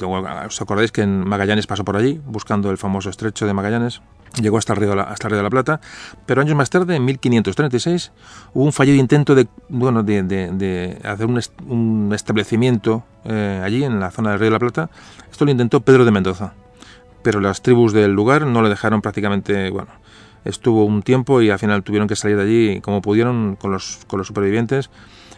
[0.46, 4.02] os acordáis que en Magallanes pasó por allí, buscando el famoso estrecho de Magallanes,
[4.40, 5.80] llegó hasta el, río, hasta el río de la Plata,
[6.26, 8.12] pero años más tarde, en 1536,
[8.54, 14.00] hubo un fallido intento de, bueno, de, de, hacer un, un establecimiento eh, allí, en
[14.00, 14.90] la zona del río de la Plata.
[15.30, 16.52] Esto lo intentó Pedro de Mendoza
[17.22, 19.90] pero las tribus del lugar no le dejaron prácticamente, bueno,
[20.44, 24.00] estuvo un tiempo y al final tuvieron que salir de allí como pudieron con los,
[24.06, 24.90] con los supervivientes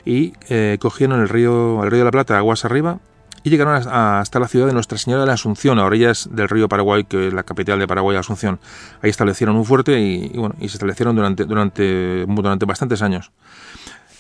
[0.05, 2.99] y eh, cogieron el río, el río de la Plata aguas arriba
[3.43, 6.69] y llegaron hasta la ciudad de Nuestra Señora de la Asunción, a orillas del río
[6.69, 8.61] Paraguay, que es la capital de Paraguay, Asunción.
[9.03, 13.33] Ahí establecieron un fuerte y, bueno, y se establecieron durante, durante, durante bastantes años.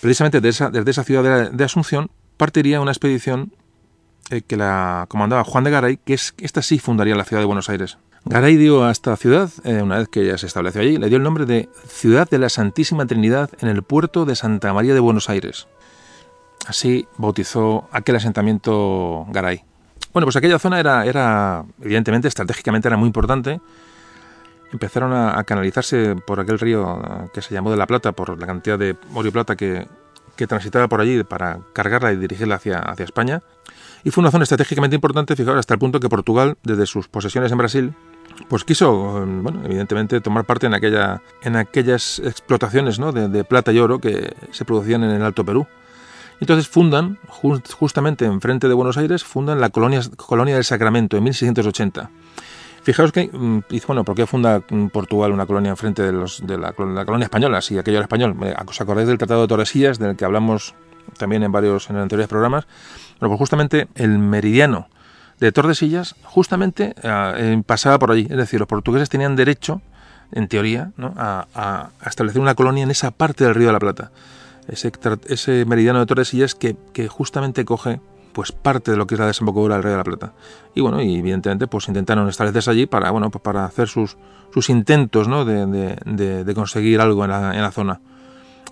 [0.00, 3.52] Precisamente desde esa, ciudad de Asunción partiría una expedición
[4.30, 7.46] eh, que la comandaba Juan de Garay, que es esta sí fundaría la ciudad de
[7.46, 7.98] Buenos Aires.
[8.24, 11.16] Garay dio a esta ciudad, eh, una vez que ya se estableció allí, le dio
[11.16, 15.00] el nombre de Ciudad de la Santísima Trinidad en el puerto de Santa María de
[15.00, 15.68] Buenos Aires.
[16.66, 19.64] Así bautizó aquel asentamiento Garay.
[20.12, 23.60] Bueno, pues aquella zona era, era evidentemente, estratégicamente era muy importante.
[24.72, 28.46] Empezaron a, canalizarse por aquel río eh, que se llamó de la Plata, por la
[28.46, 29.86] cantidad de oro y plata que,
[30.48, 33.42] transitaba por allí para cargarla y dirigirla hacia, hacia España
[34.04, 37.52] y fue una zona estratégicamente importante, fijaos, hasta el punto que Portugal, desde sus posesiones
[37.52, 37.94] en Brasil,
[38.48, 43.12] pues quiso, bueno, evidentemente, tomar parte en, aquella, en aquellas explotaciones ¿no?
[43.12, 45.66] de, plata y oro que se producían en el Alto Perú.
[46.40, 52.10] Entonces fundan, justamente enfrente de Buenos Aires, fundan la colonia, colonia del Sacramento en 1680.
[52.82, 56.56] Fijaos que, mm, bueno, ¿por qué funda mm, Portugal una colonia enfrente de, los, de
[56.56, 57.60] la, colonia española?
[57.60, 58.36] Si aquello era español.
[58.66, 60.74] ¿Os acordáis del Tratado de Tordesillas, del que hablamos
[61.18, 62.66] también en varios en anteriores programas?
[63.18, 64.88] Bueno, pues justamente el meridiano
[65.40, 68.26] de Tordesillas justamente eh, pasaba por allí.
[68.30, 69.82] Es decir, los portugueses tenían derecho,
[70.32, 74.10] en teoría, a, establecer una colonia en esa parte del Río de la Plata.
[74.70, 78.00] Ese, meridiano de Tordesillas que, que, justamente coge
[78.32, 80.32] pues parte de lo que es la desembocadura del Río de la Plata.
[80.74, 84.16] Y bueno, y evidentemente pues intentaron establecerse allí para, bueno, pues para hacer sus,
[84.52, 85.44] sus intentos ¿no?
[85.44, 85.66] de,
[86.04, 88.00] de, conseguir algo en la, en la, zona.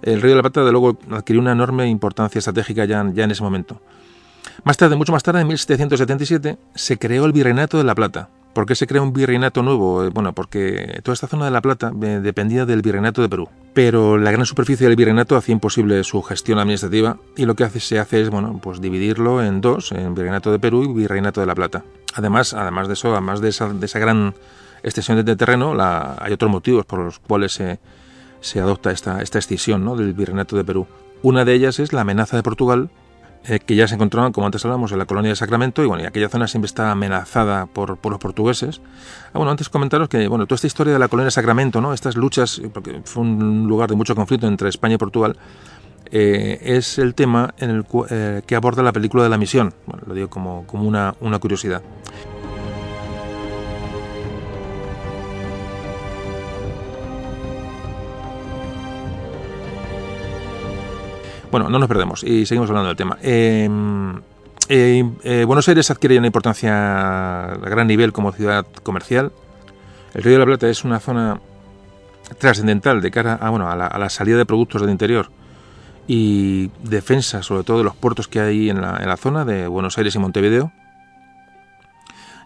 [0.03, 3.31] El Río de la Plata, de luego, adquirió una enorme importancia estratégica ya, ya en
[3.33, 3.81] ese momento.
[4.65, 8.29] Más tarde, mucho más tarde, en 1777, se creó el Virreinato de La Plata.
[8.59, 10.03] ¿Por qué se creó un virreinato nuevo?
[10.03, 13.49] Eh, bueno, porque toda esta zona de La Plata eh, dependía del virreinato de Perú.
[13.73, 17.79] Pero la gran superficie del virreinato hacía imposible su gestión administrativa y lo que hace,
[17.79, 21.47] se hace es bueno, pues dividirlo en dos, en virreinato de Perú y virreinato de
[21.47, 21.85] La Plata.
[22.14, 24.35] Además, además de eso, además de esa, de esa gran
[24.83, 27.79] extensión de terreno, la, hay otros motivos por los cuales se,
[28.40, 29.94] se adopta esta, esta escisión ¿no?
[29.94, 30.88] del virreinato de Perú.
[31.23, 32.90] Una de ellas es la amenaza de Portugal
[33.44, 36.07] eh, que ya se encontraban, como antes hablamos, en la colonia de Sacramento, y bueno,
[36.07, 38.81] aquella zona siempre está amenazada por, por los portugueses.
[39.33, 41.92] Ah, bueno, antes comentaros que, bueno, toda esta historia de la colonia de Sacramento, ¿no?
[41.92, 45.37] Estas luchas, porque fue un lugar de mucho conflicto entre España y Portugal,
[46.11, 49.74] eh, es el tema en el eh, que aborda la película de la misión.
[49.87, 51.83] Bueno, lo digo como, como una, una curiosidad.
[61.51, 63.17] Bueno, no nos perdemos y seguimos hablando del tema.
[63.23, 64.17] Em,
[64.69, 69.33] eh, eh, Buenos Aires adquiere una importancia a gran nivel como ciudad comercial.
[70.13, 71.41] El Río de la Plata es una zona
[72.39, 75.31] trascendental de cara a, bueno, a, la, salida de productos del interior
[76.07, 80.15] y defensa sobre todo de los puertos que hay en la, zona de Buenos Aires
[80.15, 80.71] y Montevideo.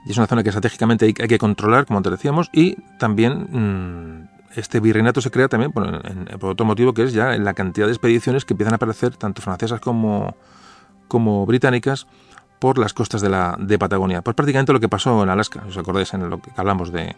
[0.07, 4.32] Y es una zona que estratégicamente hay, que controlar, como antes decíamos, y también mm,
[4.55, 5.85] este virreinato se crea también por,
[6.43, 9.81] otro motivo que es ya la cantidad de expediciones que empiezan a aparecer, tanto francesas
[9.81, 10.37] como,
[11.09, 12.07] como británicas,
[12.59, 14.23] por las costas de, la, de Patagonia.
[14.23, 17.17] Pues prácticamente lo que pasó en Alaska, os acordáis en lo que hablamos de,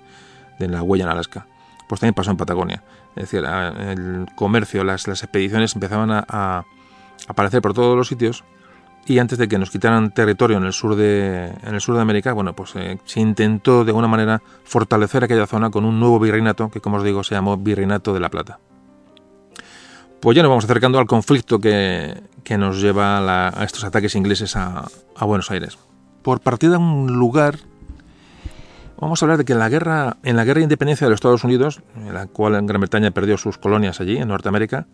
[0.59, 1.47] de la huella en Alaska,
[1.89, 2.83] pues también pasó en Patagonia.
[3.17, 6.65] Es decir, el comercio, las, las expediciones empezaban a
[7.29, 8.45] aparecer por todos los sitios
[9.07, 12.01] y antes de que nos quitaran territorio en el sur de, en el sur de
[12.01, 16.19] América, bueno, pues eh, se intentó de alguna manera fortalecer aquella zona con un nuevo
[16.19, 18.59] virreinato que, como os digo, se llamó Virreinato de la Plata.
[20.21, 22.15] Pues ya nos vamos acercando al conflicto que,
[22.57, 24.87] nos lleva a estos ataques ingleses a,
[25.21, 25.77] Buenos Aires.
[26.23, 27.59] Por partida un lugar
[28.99, 31.19] Vamos a hablar de que en la guerra, en la guerra de independencia de los
[31.19, 34.87] Estados Unidos, en la cual Gran Bretaña perdió sus colonias allí, en Norteamérica,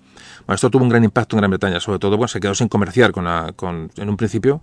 [0.47, 2.69] bueno, esto tuvo un gran impacto en Gran Bretaña, sobre todo, bueno, se quedó sin
[2.69, 4.63] comerciar con, con en un principio,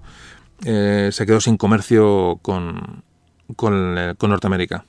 [0.65, 3.03] eh, se quedó sin comercio con,
[3.49, 4.85] eh, con, Norteamérica.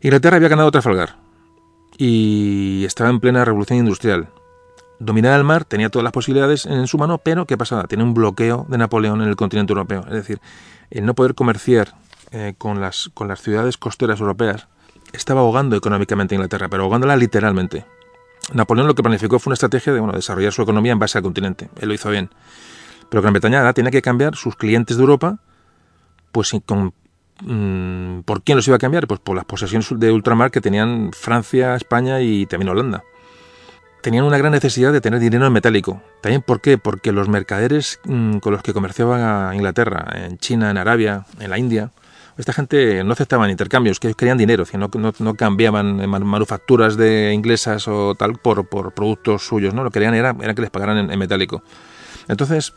[0.00, 1.16] Inglaterra había ganado Trafalgar
[1.96, 4.28] y estaba en plena revolución industrial.
[5.00, 7.84] Dominaba el mar, tenía todas las posibilidades en su mano, pero ¿qué pasaba?
[7.84, 10.04] Tiene un bloqueo de Napoleón en el continente europeo.
[10.06, 10.40] Es decir,
[10.90, 11.94] el no poder comerciar
[12.30, 14.68] eh, con, las, con las ciudades costeras europeas,
[15.12, 17.84] estaba ahogando económicamente Inglaterra, pero ahogándola literalmente.
[18.52, 21.24] Napoleón lo que planificó fue una estrategia de bueno, desarrollar su economía en base al
[21.24, 21.68] continente.
[21.80, 22.30] Él lo hizo bien.
[23.08, 25.38] Pero Gran Bretaña ahora tiene que cambiar sus clientes de Europa,
[26.32, 26.92] pues con,
[27.40, 29.06] mm, ¿por quién los iba a cambiar?
[29.06, 33.04] Pues por las posesiones de ultramar que tenían Francia, España y también Holanda.
[34.02, 36.02] Tenían una gran necesidad de tener dinero en metálico.
[36.22, 36.78] ¿También por qué?
[36.78, 41.58] Porque los mercaderes mm, con los que comerciaban Inglaterra, en China, en Arabia, en la
[41.58, 41.90] India,
[42.38, 47.32] esta gente no aceptaban intercambios, que ellos querían dinero, no, no, no cambiaban manufacturas de
[47.34, 49.82] inglesas o tal por, por, productos suyos, ¿no?
[49.82, 51.64] Lo que querían era, era que les pagaran en, metálico.
[52.28, 52.74] Entonces,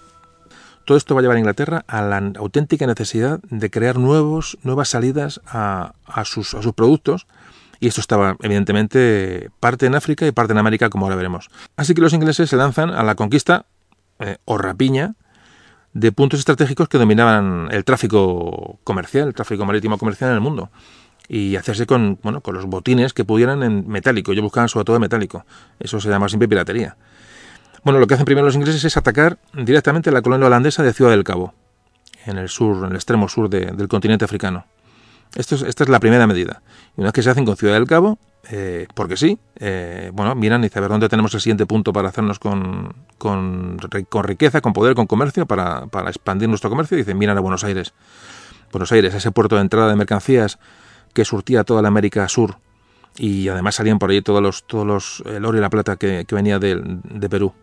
[0.85, 4.89] todo esto va a llevar a Inglaterra a la auténtica necesidad de crear nuevos, nuevas
[4.89, 7.27] salidas a, a, sus, a sus productos,
[7.79, 11.49] y esto estaba evidentemente parte en África y parte en América, como ahora veremos.
[11.77, 13.65] Así que los ingleses se lanzan a la conquista
[14.19, 15.15] eh, o rapiña
[15.93, 20.69] de puntos estratégicos que dominaban el tráfico comercial, el tráfico marítimo comercial en el mundo.
[21.27, 24.33] Y hacerse con, bueno, con los botines que pudieran en metálico.
[24.33, 25.45] Yo buscaban sobre todo metálico.
[25.79, 26.97] Eso se llama siempre piratería.
[27.83, 31.11] Bueno, lo que hacen primero los ingleses es atacar directamente la colonia holandesa de Ciudad
[31.11, 31.53] del Cabo,
[32.25, 34.65] en el sur, en el extremo sur del continente africano.
[35.35, 36.61] Esto es, esta es la primera medida.
[36.97, 40.33] Y una vez que se hacen con Ciudad del Cabo, eh, porque sí, eh, bueno,
[40.35, 43.77] miran y dicen, a ver, ¿dónde tenemos el siguiente punto para hacernos con, con,
[44.23, 46.97] riqueza, con poder, con comercio, para, para, expandir nuestro comercio?
[46.97, 47.93] Y dicen, miran a Buenos Aires.
[48.71, 50.59] Buenos Aires, ese puerto de entrada de mercancías
[51.13, 52.57] que surtía toda la América Sur
[53.17, 56.25] y además salían por ahí todos los, todos los, el oro y la plata que,
[56.31, 57.53] venía de, de Perú.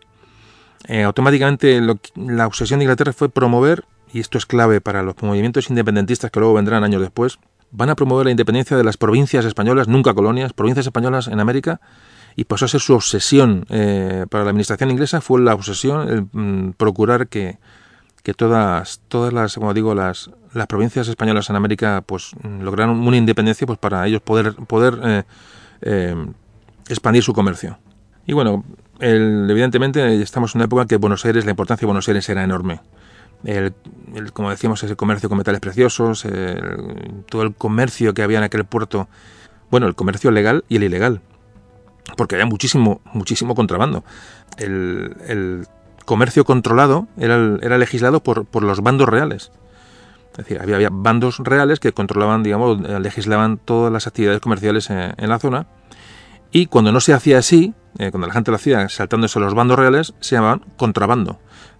[0.87, 5.69] Eh, automáticamente la obsesión de Inglaterra fue promover, y esto es clave para los movimientos
[5.69, 7.39] independentistas que luego vendrán años después,
[7.71, 11.81] van a promover la independencia de las provincias españolas, nunca colonias, provincias españolas en América,
[12.35, 16.27] y pasó a ser su obsesión eh, para la administración inglesa, fue la obsesión el,
[16.31, 17.57] mm, procurar que,
[18.23, 23.05] que, todas, todas las, como digo, las, las provincias españolas en América pues mm, lograron
[23.05, 25.23] una independencia pues para ellos poder, poder eh,
[25.81, 26.15] eh,
[26.87, 27.77] expandir su comercio.
[28.25, 28.63] Y bueno,
[28.99, 32.79] evidentemente estamos en una época que Buenos Aires, la importancia de Buenos Aires era enorme
[33.43, 33.73] el,
[34.33, 36.25] como decíamos, ese comercio con metales preciosos,
[37.27, 39.07] todo el comercio que había en aquel puerto,
[39.71, 41.21] bueno, el comercio legal y el ilegal,
[42.17, 44.03] porque había muchísimo, muchísimo contrabando.
[44.57, 45.67] El,
[46.05, 49.51] comercio controlado era, era legislado por, por, los bandos reales.
[50.31, 55.37] Es decir, había, bandos reales que controlaban, digamos, legislaban todas las actividades comerciales en, la
[55.37, 55.67] zona.
[56.51, 59.77] Y cuando no se hacía así, eh, cuando la gente lo hacía saltándose los bandos
[59.77, 61.39] reales, se llamaban contrabando.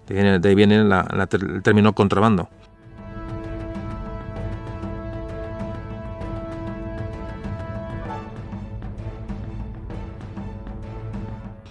[0.09, 2.49] De ahí viene, el término contrabando.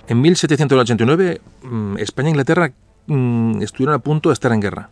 [0.07, 2.73] En 1789, mm, España e Inglaterra
[3.09, 4.89] mm, estuvieron a punto de estar en guerra.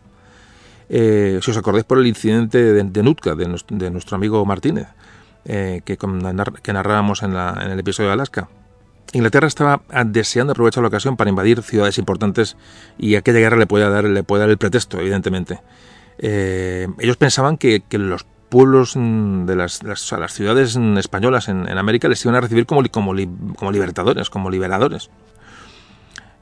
[0.88, 4.88] Eh, si os acordáis por el incidente de, Nutka, de, nuestro, amigo Martínez,
[5.44, 5.96] eh, que,
[6.72, 8.48] narrábamos en el episodio de Alaska.
[9.12, 12.56] Inglaterra estaba deseando aprovechar la ocasión para invadir ciudades importantes
[12.98, 15.60] y aquella guerra le puede dar, le puede dar el pretexto, evidentemente.
[16.18, 19.80] Eh, ellos pensaban que, los pueblos de las,
[20.28, 25.10] ciudades españolas en, América les iban a recibir como, como libertadores, como liberadores.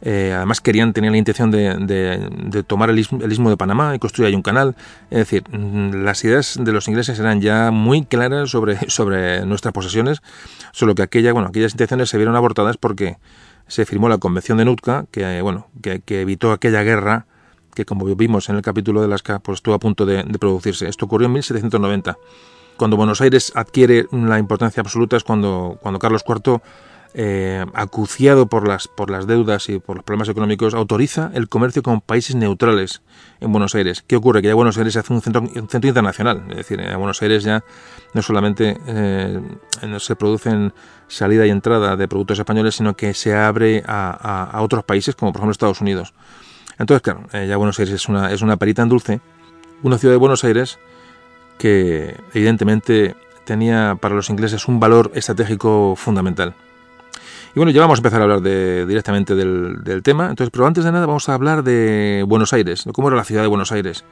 [0.06, 4.34] Eh, además querían, tener la intención de, tomar el istmo, de Panamá y construir ahí
[4.34, 4.76] un canal.
[5.10, 9.72] Es decir, mm, las ideas de los ingleses eran ya muy claras sobre, sobre nuestras
[9.72, 10.20] posesiones,
[10.72, 13.16] solo que aquella, bueno, aquellas intenciones se vieron abortadas porque
[13.66, 17.26] se firmó la Convención de Nootka, que, bueno, que, evitó aquella guerra
[17.74, 20.86] que, como vimos en el capítulo de Alaska, pues estuvo a punto de, de producirse.
[20.86, 22.18] Esto ocurrió en 1790.
[22.76, 26.60] Cuando Buenos Aires adquiere la importancia absoluta es cuando, cuando Carlos IV
[27.16, 31.82] eh, acuciado por las, por las deudas y por los problemas económicos, autoriza el comercio
[31.82, 33.02] con países neutrales
[33.40, 34.02] en Buenos Aires.
[34.04, 34.42] ¿Qué ocurre?
[34.42, 36.44] Que ya Buenos Aires se hace un centro, un centro internacional.
[36.50, 37.62] Es decir, en Buenos Aires ya
[38.14, 39.40] no solamente eh,
[39.98, 40.72] se producen
[41.06, 45.32] salida y entrada de productos españoles, sino que se abre a, a, otros países, como
[45.32, 46.14] por ejemplo Estados Unidos.
[46.78, 49.20] Entonces, claro, eh, ya Buenos Aires es una, es una perita en dulce.
[49.84, 50.80] Una ciudad de Buenos Aires
[51.58, 56.54] que evidentemente tenía para los ingleses un valor estratégico fundamental.
[57.54, 60.28] Y bueno, ya vamos a empezar a hablar de, directamente del, tema.
[60.28, 63.22] Entonces, pero antes de nada vamos a hablar de Buenos Aires, de cómo era la
[63.22, 64.04] ciudad de Buenos Aires.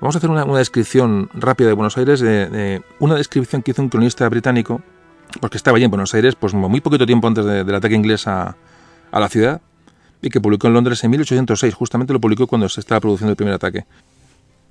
[0.00, 3.90] Vamos a hacer una, descripción rápida de Buenos Aires, de, una descripción que hizo un
[3.90, 4.80] cronista británico,
[5.38, 8.56] porque estaba allí en Buenos Aires, pues muy poquito tiempo antes del ataque inglés a,
[9.12, 9.60] a la ciudad,
[10.20, 13.36] y que publicó en Londres en 1806, justamente lo publicó cuando se estaba produciendo el
[13.36, 13.84] primer ataque.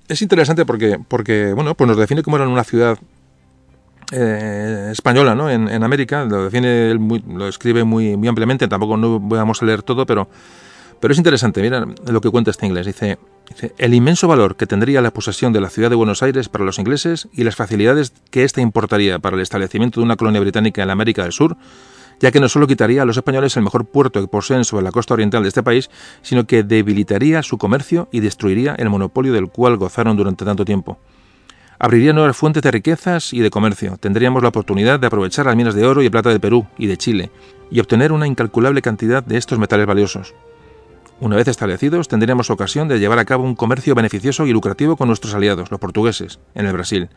[0.09, 2.97] Es interesante porque, porque bueno, pues nos define cómo era una ciudad
[4.11, 5.49] eh, española ¿no?
[5.49, 10.05] En, América, lo define, lo escribe muy, muy ampliamente, tampoco no vamos a leer todo,
[10.05, 10.27] pero,
[10.99, 14.65] pero es interesante, mira lo que cuenta este inglés, dice, dice, el inmenso valor que
[14.65, 18.13] tendría la posesión de la ciudad de Buenos Aires para los ingleses y las facilidades
[18.31, 21.55] que ésta importaría para el establecimiento de una colonia británica en la América del Sur,
[22.19, 24.91] ya que no solo quitaría a los españoles el mejor puerto que poseen sobre la
[24.91, 25.89] costa oriental de este país,
[26.21, 30.97] sino que debilitaría su comercio y destruiría el monopolio del cual gozaron durante tanto tiempo.
[31.81, 33.95] Abriría nuevas fuentes de riquezas y de comercio.
[33.97, 36.97] Tendríamos la oportunidad de aprovechar las minas de oro y plata de Perú y de
[36.97, 37.31] Chile
[37.71, 40.35] y obtener una incalculable cantidad de estos metales valiosos.
[41.21, 45.07] Una vez establecidos, tendríamos ocasión de llevar a cabo un comercio beneficioso y lucrativo con
[45.07, 47.07] nuestros aliados, los portugueses, en el Brasil,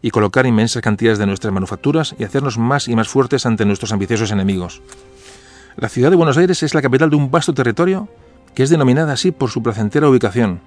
[0.00, 3.92] y colocar inmensas cantidades de nuestras manufacturas y hacernos más y más fuertes ante nuestros
[3.92, 4.80] ambiciosos enemigos.
[5.76, 8.08] La ciudad de Buenos Aires es la capital de un vasto territorio
[8.54, 10.60] que es denominada así por su placentera ubicación,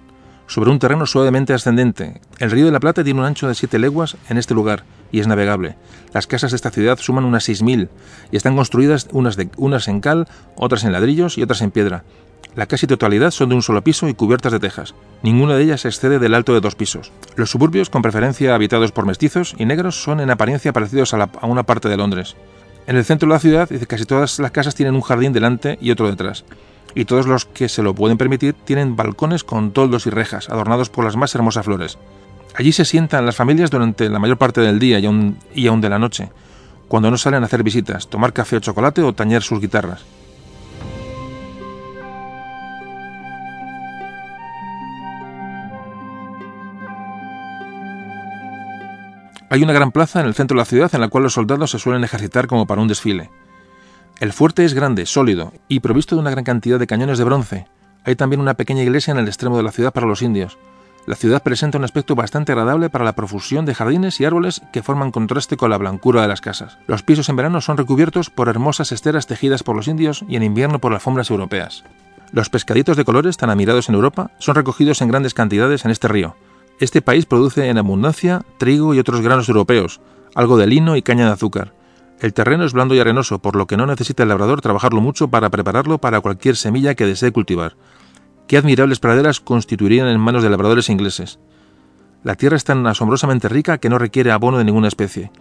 [0.51, 2.19] sobre un terreno suavemente ascendente.
[2.39, 5.21] El río de la Plata tiene un ancho de 7 leguas en este lugar y
[5.21, 5.77] es navegable.
[6.13, 7.87] Las casas de esta ciudad suman unas 6.000
[8.33, 12.03] y están construidas unas, unas en cal, otras en ladrillos y otras en piedra.
[12.53, 14.93] La casi totalidad son de un solo piso y cubiertas de tejas.
[15.23, 17.13] Ninguna de ellas excede del alto de dos pisos.
[17.37, 21.63] Los suburbios, con preferencia habitados por mestizos y negros, son en apariencia parecidos a, una
[21.63, 22.35] parte de Londres.
[22.87, 25.91] En el centro de la ciudad, casi todas las casas tienen un jardín delante y
[25.91, 26.43] otro detrás.
[26.95, 30.89] Y todos los que se lo pueden permitir tienen balcones con toldos y rejas, adornados
[30.89, 31.97] por las más hermosas flores.
[32.55, 35.99] Allí se sientan las familias durante la mayor parte del día y aún, de la
[35.99, 36.29] noche,
[36.87, 40.03] cuando no salen a hacer visitas, tomar café o chocolate o tañer sus guitarras.
[49.49, 51.71] Hay una gran plaza en el centro de la ciudad en la cual los soldados
[51.71, 53.29] se suelen ejercitar como para un desfile.
[54.21, 57.65] El fuerte es grande, sólido y provisto de una gran cantidad de cañones de bronce.
[58.03, 60.59] Hay también una pequeña iglesia en el extremo de la ciudad para los indios.
[61.07, 64.83] La ciudad presenta un aspecto bastante agradable para la profusión de jardines y árboles que
[64.83, 66.77] forman contraste con la blancura de las casas.
[66.85, 70.43] Los pisos en verano son recubiertos por hermosas esteras tejidas por los indios y en
[70.43, 71.83] invierno por alfombras europeas.
[72.31, 76.07] Los pescaditos de colores tan admirados en Europa son recogidos en grandes cantidades en este
[76.07, 76.35] río,
[76.81, 80.01] este país produce en abundancia trigo y otros granos europeos,
[80.33, 81.73] algo de lino y caña de azúcar.
[82.21, 85.29] El terreno es blando y arenoso, por lo que no necesita el labrador trabajarlo mucho
[85.29, 87.77] para prepararlo para cualquier semilla que desee cultivar.
[88.45, 91.39] Qué admirables praderas constituirían en manos de labradores ingleses.
[92.23, 95.31] La tierra es tan asombrosamente rica que no requiere abono de ninguna especie.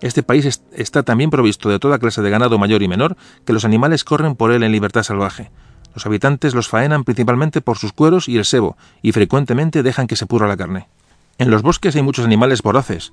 [0.00, 3.66] Este país está también provisto de toda clase de ganado mayor y menor que los
[3.66, 5.50] animales corren por él en libertad salvaje.
[5.92, 10.16] Los habitantes los faenan principalmente por sus cueros y el sebo, y frecuentemente dejan que
[10.16, 10.88] se purra la carne.
[11.36, 13.12] En los bosques hay muchos animales voraces,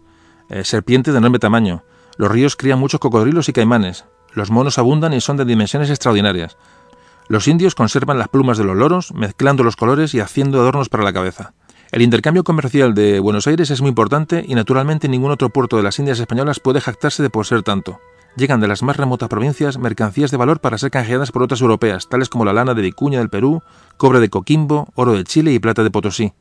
[0.63, 1.83] serpientes de enorme tamaño,
[2.19, 4.03] los ríos crían muchos cocodrilos y caimanes,
[4.33, 6.57] los monos abundan y son de dimensiones extraordinarias.
[7.29, 11.05] Los indios conservan las plumas de los loros, mezclando los colores y haciendo adornos para
[11.05, 11.53] la cabeza.
[11.93, 15.83] El intercambio comercial de Buenos Aires es muy importante y naturalmente ningún otro puerto de
[15.83, 18.01] las Indias españolas puede jactarse de poseer tanto
[18.35, 22.07] llegan de las más remotas provincias mercancías de valor para ser canjeadas por otras europeas,
[22.07, 23.63] tales como la lana de Vicuña del Perú,
[23.97, 26.33] cobre de Coquimbo, oro de Chile y plata de Potosí.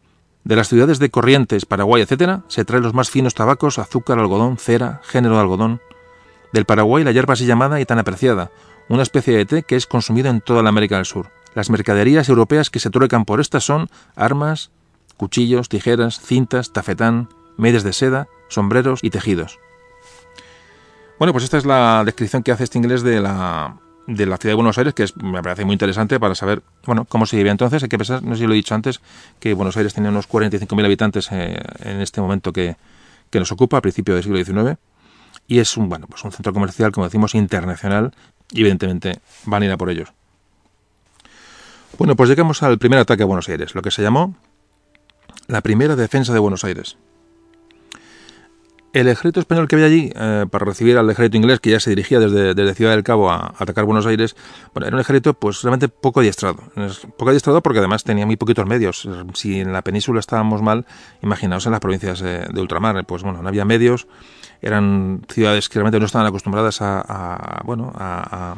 [0.45, 4.57] De las ciudades de Corrientes, Paraguay, etc., se traen los más finos tabacos, azúcar, algodón,
[4.57, 5.81] cera, género de algodón.
[6.53, 8.51] Del Paraguay la hierba así llamada y tan apreciada,
[8.89, 11.31] una especie de té que es consumida en toda la América del Sur.
[11.55, 14.71] Las mercaderías europeas que se truecan por estas son armas,
[15.17, 19.59] cuchillos, tijeras, cintas, tafetán, medias de seda, sombreros y tejidos.
[21.19, 23.77] Bueno, pues esta es la descripción que hace este inglés de la,
[24.09, 27.05] de la ciudad de Buenos Aires, que es, me parece muy interesante para saber bueno,
[27.05, 27.83] cómo se vivía entonces.
[27.83, 29.01] Hay que pensar, no sé si lo he dicho antes,
[29.39, 32.77] que Buenos Aires tenía unos 45.000 habitantes eh, en este momento que,
[33.35, 34.79] nos ocupa, a principios del siglo XIX.
[35.47, 38.15] Y es un, bueno, pues un centro comercial, como decimos, internacional,
[38.51, 40.11] y evidentemente van a ir a por ellos.
[41.99, 44.35] Bueno, pues llegamos al primer ataque a Buenos Aires, lo que se llamó
[45.49, 46.97] la primera defensa de Buenos Aires.
[48.99, 51.91] El ejército español que había allí eh, para recibir al ejército inglés que ya se
[51.91, 54.35] dirigía desde, Ciudad del Cabo a, atacar Buenos Aires,
[54.75, 56.57] bueno, era un ejército pues realmente poco adiestrado.
[57.17, 59.09] Poco adiestrado porque además tenía muy poquitos medios.
[59.35, 60.85] Si en la península estábamos mal,
[61.23, 64.09] imaginaos en las provincias de, ultramar, pues bueno, no había medios,
[64.63, 68.57] eran ciudades que realmente no estaban acostumbradas a, bueno, a,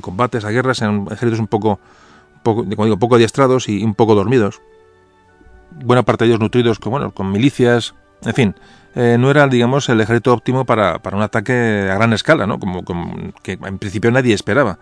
[0.00, 1.80] combates, a guerras, eran ejércitos un poco,
[2.64, 4.60] digo, poco adiestrados y un poco dormidos.
[5.84, 7.94] Buena parte de ellos nutridos con, bueno, con milicias,
[8.24, 8.54] en fin,
[8.94, 12.58] eh, no era, digamos, el ejército óptimo para, para, un ataque a gran escala, ¿no?
[12.58, 12.82] Como,
[13.42, 14.78] que en principio nadie esperaba.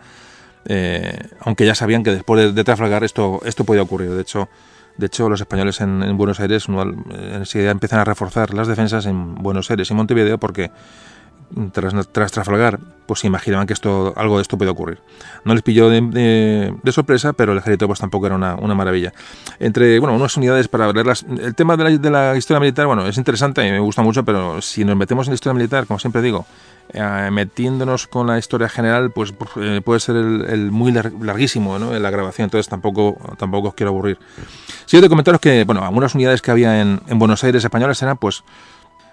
[0.65, 4.11] Eh, aunque ya sabían que después de, Trafalgar esto, esto podía ocurrir.
[4.11, 4.49] De hecho,
[4.97, 9.71] De hecho, los españoles en, Buenos Aires enseguida empiezan a reforzar las defensas en Buenos
[9.71, 10.71] Aires y Montevideo porque
[11.73, 15.01] tras, tras, Trafalgar, pues se imaginaban que esto, algo de esto puede ocurrir.
[15.45, 19.13] No les pilló de, sorpresa, pero el ejército pues tampoco era una, maravilla.
[19.59, 21.25] Entre, bueno, unas unidades para verlas.
[21.41, 24.85] El tema de la, historia militar, bueno, es interesante y me gusta mucho, pero si
[24.85, 26.47] nos metemos en la historia militar, como siempre digo,
[26.91, 32.11] eh, metiéndonos con la historia general, pues eh, puede ser el, muy larguísimo en la
[32.11, 34.19] grabación, entonces tampoco, tampoco os quiero aburrir.
[34.87, 38.03] Si yo te comentaros que, bueno, algunas unidades que había en, en Buenos Aires españolas
[38.03, 38.45] eran, pues,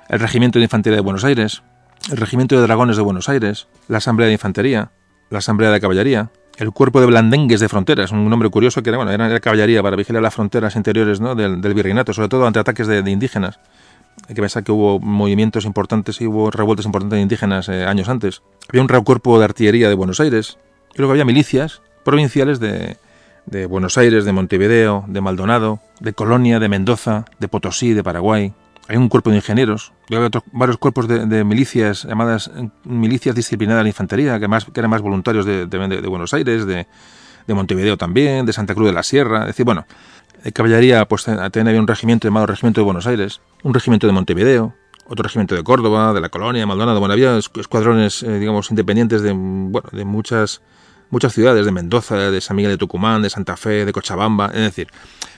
[0.10, 1.64] el Regimiento de Infantería de Buenos Aires,
[2.10, 4.92] el Regimiento de Dragones de Buenos Aires, la Asamblea de Infantería,
[5.30, 8.98] la Asamblea de Caballería, el Cuerpo de Blandengues de Fronteras, un nombre curioso que era,
[8.98, 11.36] bueno, era, caballería para vigilar las fronteras interiores ¿no?
[11.36, 13.60] del, virreinato, sobre todo ante ataques de, indígenas.
[14.30, 18.08] Hay que pensar que hubo movimientos importantes y hubo revueltas importantes de indígenas eh, años
[18.08, 18.44] antes.
[18.70, 20.58] Había un cuerpo de artillería de Buenos Aires
[20.94, 22.98] y luego había milicias provinciales de
[23.68, 28.54] Buenos Aires, de Montevideo, de Maldonado, de Colonia, de Mendoza, de Potosí, de Paraguay,
[28.88, 33.80] hay un cuerpo de ingenieros, hay otros, varios cuerpos de, milicias llamadas eh, milicias disciplinadas
[33.80, 35.66] de la infantería, que, más, que eran más voluntarios de,
[36.08, 36.86] Buenos Aires, de,
[37.48, 39.42] Montevideo también, de Santa Cruz de la Sierra.
[39.42, 39.86] Es decir, bueno,
[40.44, 44.14] de caballería, pues también había un regimiento llamado Regimiento de Buenos Aires, un regimiento de
[44.14, 44.74] Montevideo,
[45.08, 47.00] otro regimiento de Córdoba, de la Colonia, de Maldonado.
[47.00, 50.62] Bueno, había escuadrones, eh, digamos, independientes de, bueno, de muchas,
[51.10, 54.48] muchas ciudades, de Mendoza, de San Miguel de Tucumán, de Santa Fe, de Cochabamba.
[54.48, 54.88] Es decir,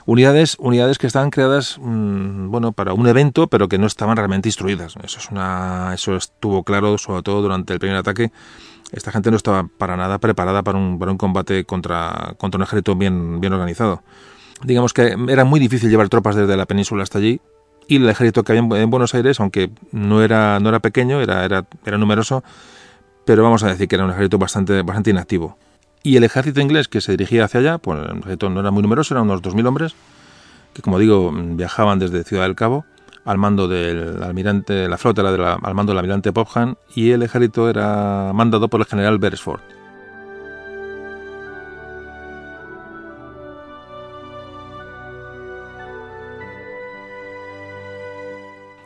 [0.05, 4.49] unidades, unidades que estaban creadas mm, bueno, para un evento, pero que no estaban realmente
[4.49, 4.95] instruidas.
[5.03, 8.31] Eso, es una, eso estuvo claro, sobre todo durante el primer ataque.
[8.91, 12.63] Esta gente no estaba para nada preparada para un, para un combate contra, contra un
[12.63, 14.01] ejército bien, bien organizado.
[14.63, 17.41] Digamos que era muy difícil llevar tropas desde la península hasta allí,
[17.87, 21.45] y el ejército que había en Buenos Aires, aunque no era, no era pequeño, era,
[21.45, 22.43] era, era numeroso,
[23.27, 25.57] pero vamos a decir que era un ejército bastante, bastante inactivo.
[26.01, 28.81] Y el ejército inglés que se dirigía hacia allá, pues el ejército no era muy
[28.81, 29.95] numeroso, eran unos 2.000 hombres,
[30.73, 32.85] que como digo, viajaban desde Ciudad del Cabo
[33.25, 37.69] al mando del almirante, la flota era al mando del almirante Popham y el ejército
[37.69, 39.59] era mandado por el general Beresford.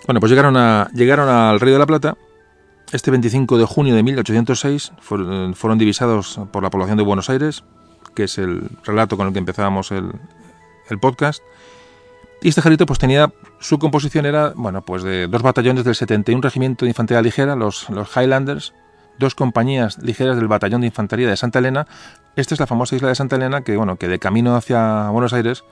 [0.08, 2.18] Bueno, pues llegaron, a, llegaron al Río de la Plata
[2.92, 7.64] este 25 de junio de 1806 fueron, divisados por la población de Buenos Aires,
[8.16, 10.12] que es el relato con el que empezábamos el,
[11.00, 11.42] podcast.
[12.42, 16.42] Y este ejército pues tenía su composición era bueno pues de dos batallones del 71
[16.42, 18.74] regimiento de infantería ligera, los, los Highlanders,
[19.18, 21.88] dos compañías ligeras del batallón de infantería de Santa Elena.
[22.36, 25.32] Esta es la famosa isla de Santa Elena que bueno que de camino hacia Buenos
[25.32, 25.64] Aires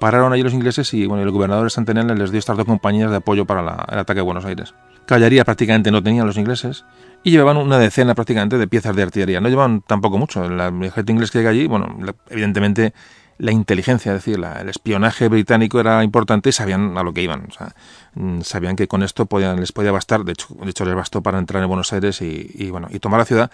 [0.00, 2.66] pararon allí los ingleses y bueno el gobernador de Santa Elena les dio estas dos
[2.66, 4.74] compañías de apoyo para el ataque de Buenos Aires.
[5.06, 6.84] Caballería prácticamente no tenían los ingleses
[7.22, 9.40] y llevaban una decena prácticamente de piezas de artillería.
[9.40, 10.44] No llevaban tampoco mucho.
[10.44, 11.96] El ejército inglés que llega allí, bueno,
[12.28, 12.94] evidentemente
[13.40, 17.48] la inteligencia, es decir, el espionaje británico era importante y sabían a lo que iban.
[18.14, 21.22] Mm, sabían que con esto podían, les podía bastar, de hecho, de hecho les bastó
[21.22, 23.50] para entrar en Buenos Aires y, bueno, y tomar la ciudad.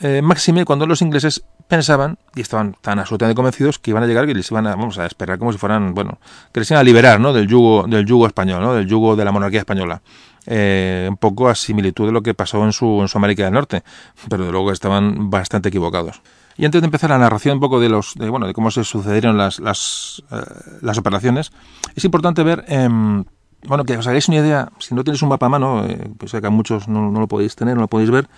[0.00, 4.26] Eh, máxime cuando los ingleses pensaban y estaban tan absolutamente convencidos que iban a llegar
[4.26, 6.18] que les iban a, vamos a esperar como si fueran, bueno,
[6.52, 7.32] que les iban a liberar, ¿no?
[7.32, 8.74] Del yugo, del yugo español, ¿no?
[8.74, 10.02] Del yugo de la monarquía española.
[10.46, 13.52] Eh, un poco a similitud de lo que pasó en su, en su América del
[13.52, 13.84] Norte,
[14.28, 16.22] pero de luego estaban bastante equivocados.
[16.56, 18.84] Y antes de empezar la narración un poco de los de, bueno de cómo se
[18.84, 20.36] sucedieron las, las, eh,
[20.80, 21.52] las operaciones,
[21.94, 23.24] es importante ver em,
[23.66, 26.32] bueno que os hagáis una idea, si no tenéis un mapa a mano, eh, pues
[26.32, 28.28] que muchos no, no, lo podéis tener, no lo podéis ver,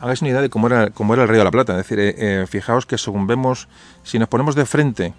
[0.00, 1.78] hagáis una idea de cómo era, cómo era el Río de la Plata.
[1.78, 3.68] Es decir, fijaos que según vemos,
[4.02, 5.14] si nos ponemos de frente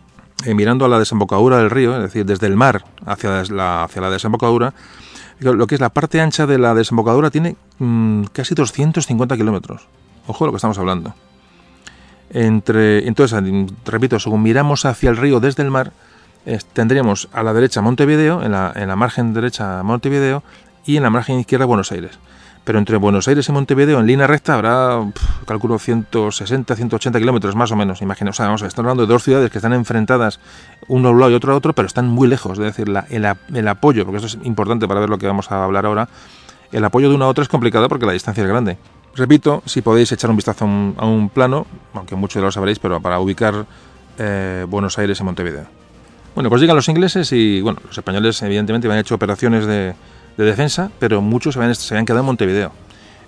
[0.48, 4.74] mirando a la desembocadura del río, es decir, desde el mar hacia la, desembocadura,
[5.40, 9.88] lo que es la parte ancha de la desembocadura tiene mm, casi 250 kilómetros.
[10.28, 11.14] Ojo de lo que estamos hablando.
[12.30, 13.42] Entre, entonces,
[13.86, 15.92] repito, según miramos hacia el río desde el mar,
[16.74, 20.44] tendríamos a la derecha Montevideo, en la margen derecha Montevideo
[20.86, 22.20] y en la margen izquierda Buenos Aires
[22.64, 25.04] pero entre Buenos Aires y Montevideo en línea recta habrá,
[25.46, 28.30] calculo, 160, 180 kilómetros más o menos, imagino.
[28.32, 30.40] O sea, vamos, estamos hablando de dos ciudades que están enfrentadas
[30.88, 32.60] uno a un lado y otro a otro, pero están muy lejos.
[32.60, 35.86] Es decir, el, apoyo, porque eso es importante para ver lo que vamos a hablar
[35.86, 36.10] ahora,
[36.72, 38.78] el apoyo de una a otra es complicado porque la distancia es grande.
[39.16, 43.02] Repito, si podéis echar un vistazo a un, plano, aunque muchos de lo sabréis, pero
[43.02, 43.66] para ubicar
[44.18, 45.66] eh, Buenos Aires y Montevideo.
[46.36, 49.96] Bueno, pues llegan los ingleses y, bueno, los españoles evidentemente han hecho operaciones de
[50.38, 52.72] de defensa, pero muchos se habían, quedado en Montevideo,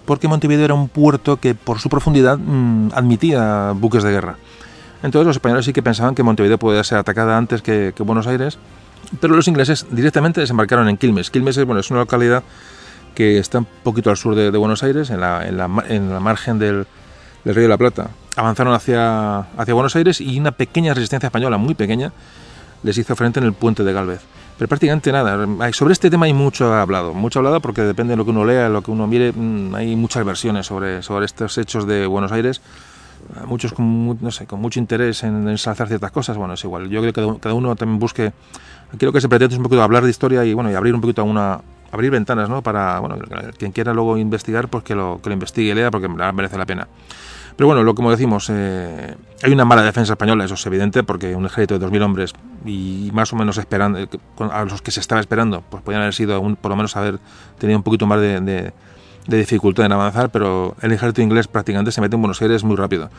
[0.06, 4.38] porque Montevideo era un puerto que por su profundidad mm, admitía buques de guerra.
[5.04, 8.58] Entonces los españoles sí que pensaban que Montevideo podía ser atacada antes que, Buenos Aires,
[9.20, 11.32] pero los ingleses directamente desembarcaron en Quilmes.
[11.32, 12.44] Quilmes es, bueno, es una localidad
[13.16, 16.20] que está un poquito al sur de, Buenos Aires, en la, en la, en la
[16.20, 16.86] margen del,
[17.44, 18.12] del, Río de la Plata.
[18.36, 22.14] Avanzaron hacia, hacia Buenos Aires y una pequeña resistencia española, muy pequeña,
[22.84, 24.22] les hizo frente en el puente de Galvez.
[24.58, 25.48] Pero prácticamente nada.
[25.74, 28.70] Sobre este tema hay mucho hablado, mucho hablado porque depende de lo que uno lea,
[28.70, 32.62] lo que uno mire, mm, hay muchas versiones sobre, sobre estos hechos de Buenos Aires
[33.46, 36.90] muchos con, no sé, con mucho interés en ensalzar ciertas cosas, bueno, es igual.
[36.90, 38.32] Yo creo que cada uno también busque,
[38.98, 41.24] creo que se pretende un poquito hablar de historia y bueno, y abrir un poquito
[41.24, 42.62] una abrir ventanas, ¿no?
[42.62, 43.18] Para, bueno,
[43.58, 46.66] quien quiera luego investigar, pues que lo, que lo investigue y lea porque merece la
[46.66, 46.88] pena.
[47.56, 51.36] Pero bueno, lo como decimos, eh, hay una mala defensa española, eso es evidente, porque
[51.36, 52.34] un ejército de 2.000 hombres
[52.66, 54.08] y más o menos esperando, eh,
[54.52, 57.20] a los que se estaba esperando, pues podían haber sido, por lo menos haber
[57.60, 58.72] tenido un poquito más de
[59.28, 62.76] de dificultad en avanzar, pero el ejército inglés prácticamente se mete en Buenos Aires muy
[62.76, 63.10] rápido.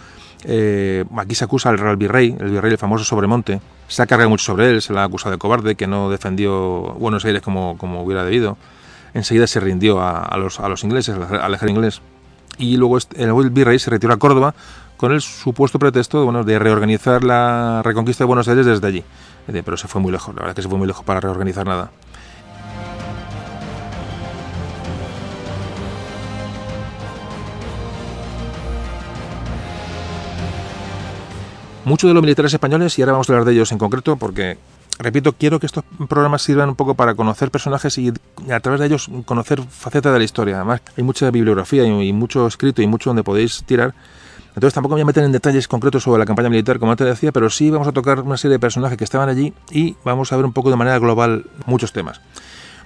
[0.44, 4.28] Eh, aquí se acusa al Real Virrey, el virrey el famoso Sobremonte, se ha cargado
[4.28, 7.78] mucho sobre él, se le ha acusado de cobarde, que no defendió Buenos Aires como,
[7.78, 8.56] como hubiera debido.
[9.14, 12.00] Enseguida se rindió a, los, a los ingleses, al ejército inglés.
[12.58, 14.54] Y luego este, el virrey se retiró a Córdoba
[14.96, 19.04] con el supuesto pretexto de reorganizar la reconquista de Buenos Aires desde allí.
[19.46, 21.90] Pero se fue muy lejos, la verdad que se fue muy lejos para reorganizar nada.
[31.84, 34.58] muchos de los militares españoles, y ahora vamos a hablar de ellos en concreto, porque,
[35.02, 38.12] repito, quiero que estos programas sirvan un poco para conocer personajes y
[38.50, 40.56] a través de ellos conocer facetas de la historia.
[40.56, 43.94] Además, hay mucha bibliografía y, mucho escrito y mucho donde podéis tirar.
[44.54, 47.32] Entonces tampoco voy a meter en detalles concretos sobre la campaña militar, como antes decía,
[47.32, 50.36] pero sí vamos a tocar una serie de personajes que estaban allí y vamos a
[50.36, 52.20] ver un poco de manera global muchos temas.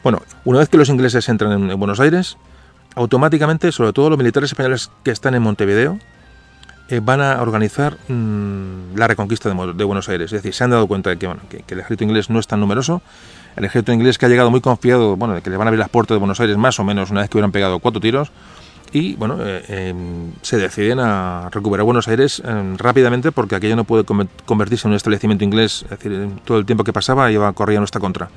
[0.04, 2.36] Bueno, una vez que los ingleses entran en Buenos Aires,
[2.94, 5.98] automáticamente, sobre todo los militares españoles que están en Montevideo,
[6.88, 10.32] eh, van a organizar mm, la reconquista de, Buenos Aires.
[10.32, 12.60] Es decir, se han dado cuenta de que, que, el ejército inglés no es tan
[12.60, 13.02] numeroso.
[13.56, 15.80] El ejército inglés que ha llegado muy confiado, bueno, de que le van a abrir
[15.80, 18.30] las puertas de Buenos Aires más o menos una vez que hubieran pegado cuatro tiros.
[18.92, 23.84] Y bueno, eh, em, se deciden a recuperar Buenos Aires em, rápidamente porque aquello no
[23.84, 25.84] puede convertirse en un establecimiento inglés.
[25.84, 28.28] Es decir, todo el tiempo que pasaba iba corría nuestra contra.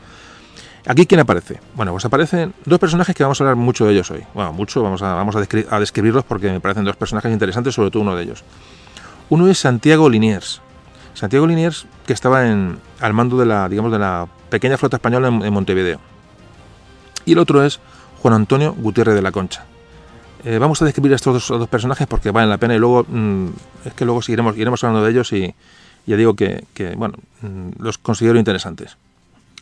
[0.86, 1.60] Aquí, ¿quién aparece?
[1.76, 4.24] Bueno, pues aparecen dos personajes que vamos a hablar mucho de ellos hoy.
[4.34, 8.02] Bueno, mucho, vamos a, vamos a, describirlos porque me parecen dos personajes interesantes, sobre todo
[8.02, 8.44] uno de ellos.
[9.30, 10.62] Uno es Santiago Liniers.
[11.14, 15.28] Santiago Liniers, que estaba en, al mando de la, digamos, de la pequeña flota española
[15.28, 16.00] en, Montevideo.
[17.26, 17.80] Y el otro es
[18.22, 19.66] Juan Antonio Gutiérrez de la Concha.
[20.46, 23.48] Eh, vamos a describir a estos dos, personajes porque valen la pena y luego mm,
[23.86, 25.54] es que luego seguiremos, iremos hablando de ellos y
[26.06, 26.64] ya digo que,
[26.96, 28.98] bueno, mm, los considero interesantes.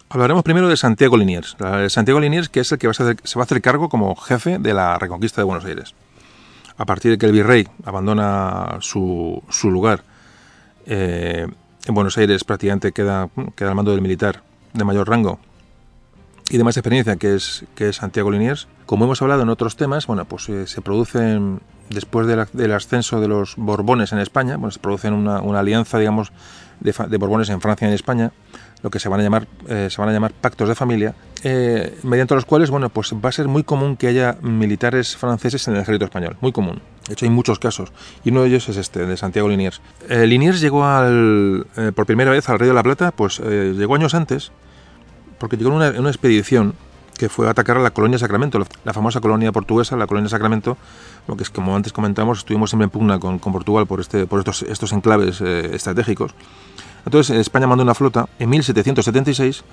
[0.09, 1.57] Hablaremos primero de Santiago Liniers.
[1.89, 4.97] Santiago Liniers, que es el que se va a hacer cargo como jefe de la
[4.97, 5.95] reconquista de Buenos Aires.
[6.77, 10.03] A partir de que el virrey abandona su, su lugar
[10.85, 11.47] eh,
[11.85, 14.43] en Buenos Aires, prácticamente queda, queda al mando del militar
[14.73, 15.39] de mayor rango
[16.49, 18.67] y de más experiencia, que es, que es Santiago Liniers.
[18.85, 23.27] Como hemos hablado en otros temas, bueno, pues eh, se producen, después del ascenso de
[23.27, 26.31] los Borbones en España, bueno, se producen una, una alianza, digamos,
[26.79, 28.31] de, de Borbones en Francia y en España,
[28.83, 31.97] lo que se van a llamar, eh, se van a llamar pactos de familia, eh,
[32.03, 35.75] mediante los cuales bueno, pues va a ser muy común que haya militares franceses en
[35.75, 36.81] el ejército español, muy común.
[37.07, 37.91] De hecho, hay muchos casos,
[38.23, 39.81] y uno de ellos es este, de Santiago Liniers.
[40.07, 44.13] Eh, Liniers llegó al, por primera vez al Río de la Plata, pues llegó años
[44.13, 44.51] antes,
[45.39, 46.73] porque llegó en una, una, expedición
[47.17, 50.77] que fue a atacar a la colonia Sacramento, la famosa colonia portuguesa, la colonia Sacramento,
[51.35, 54.39] que es como antes comentamos, estuvimos siempre en pugna con, con Portugal por, este, por
[54.39, 56.33] estos, estos enclaves estratégicos.
[57.05, 59.63] Entonces España mandó una flota en 1776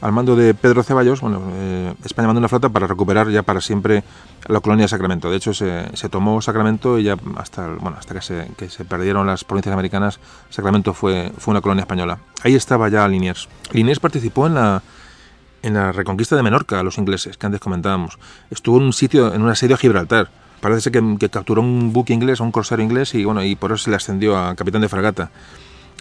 [0.00, 3.60] al mando de Pedro Ceballos, bueno, eh, España mandó una flota para recuperar ya para
[3.60, 4.04] siempre
[4.46, 5.28] la colonia de Sacramento.
[5.28, 9.26] De hecho, se, tomó Sacramento y ya hasta, bueno, hasta que se, que se perdieron
[9.26, 12.18] las provincias americanas, Sacramento fue, fue una colonia española.
[12.44, 13.48] Ahí estaba ya Liniers.
[13.72, 14.82] Liniers participó en la,
[15.62, 18.18] en la reconquista de Menorca los ingleses, que antes comentábamos.
[18.50, 20.30] Estuvo en un sitio, en un asedio a Gibraltar.
[20.60, 23.84] Parece que, que capturó un buque inglés, un corsario inglés, y bueno, y por eso
[23.84, 25.30] se le ascendió a capitán de fragata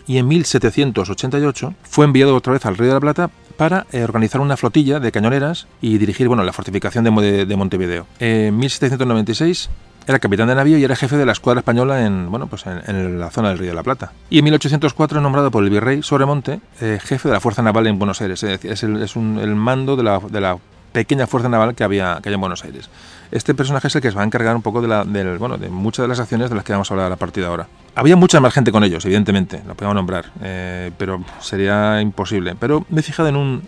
[0.07, 4.39] y en 1788 fue enviado otra vez al Río de la Plata para eh, organizar
[4.39, 8.07] una flotilla de cañoneras y dirigir bueno, la fortificación de, Montevideo.
[8.19, 9.69] En 1796
[10.07, 13.19] era capitán de navío y era jefe de la escuadra española en, bueno, pues en,
[13.19, 14.13] la zona del Río de la Plata.
[14.29, 17.99] Y en 1804 nombrado por el virrey Sobremonte eh, jefe de la Fuerza Naval en
[17.99, 18.41] Buenos Aires.
[18.43, 20.57] Es, es, el, mando de la, de
[20.93, 22.89] pequeña fuerza naval que había, que hay en Buenos Aires.
[23.31, 25.57] Este personaje es el que se va a encargar un poco de, la, del, bueno,
[25.57, 27.67] de muchas de las acciones de las que vamos a hablar a partir de ahora.
[27.93, 32.55] Había mucha más gente con ellos, evidentemente, lo podemos nombrar, eh, pero sería imposible.
[32.57, 33.61] Pero me he fijado en, un,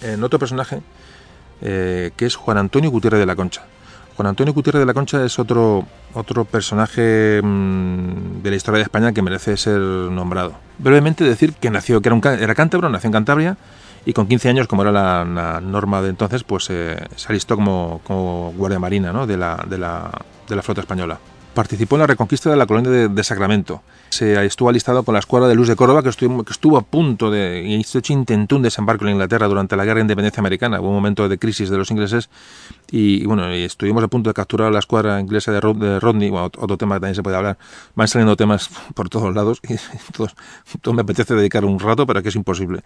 [0.00, 0.80] en otro personaje
[1.60, 3.62] eh, que es Juan Antonio Gutiérrez de la Concha.
[4.16, 5.84] Juan Antonio Gutiérrez de la Concha es otro,
[6.14, 10.54] otro personaje mm, de la historia de España que merece ser nombrado.
[10.78, 13.56] Brevemente decir que nació, que era, un, era cántabro, nació en Cantabria,
[14.06, 18.00] y con 15 años, como era la, norma de entonces, pues eh, se alistó como,
[18.04, 19.26] como guardia marina ¿no?
[19.26, 20.10] de, la, de, la,
[20.48, 21.18] de, la, flota española.
[21.54, 23.82] Participó en la reconquista de la colonia de, Sacramento.
[24.10, 26.82] Se estuvo alistado con la escuadra de Luz de Córdoba, que estuvo, que estuvo a
[26.82, 30.80] punto de, y intentó un desembarco en Inglaterra durante la guerra de independencia americana.
[30.80, 32.28] Hubo un momento de crisis de los ingleses
[32.90, 36.96] y, bueno, estuvimos a punto de capturar a la escuadra inglesa de, Rodney, otro tema
[36.96, 37.56] que también se puede hablar.
[37.94, 39.76] Van saliendo temas por todos lados y
[40.12, 40.34] todos,
[40.82, 42.82] todo me apetece dedicar un rato, pero que es imposible.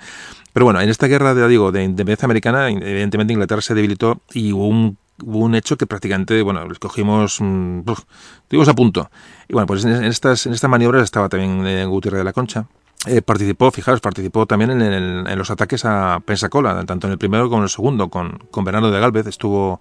[0.52, 4.52] Pero bueno, en esta guerra, de, digo, de independencia americana, evidentemente Inglaterra se debilitó y
[4.52, 9.10] hubo un hubo un hecho que prácticamente, bueno, les cogimos, mmm, a punto.
[9.48, 12.66] Y bueno, pues en estas, en estas maniobras estaba también eh, Gutiérrez de la Concha.
[13.06, 17.58] Eh, participó, fijaros, participó también en, los ataques a Pensacola, tanto en el primero como
[17.58, 19.80] en el segundo, con, con Bernardo de Galvez, estuvo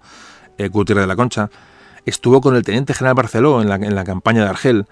[0.56, 1.50] eh, Gutiérrez de la Concha,
[2.06, 4.86] estuvo con el teniente general Barceló en la, en la campaña de Argel,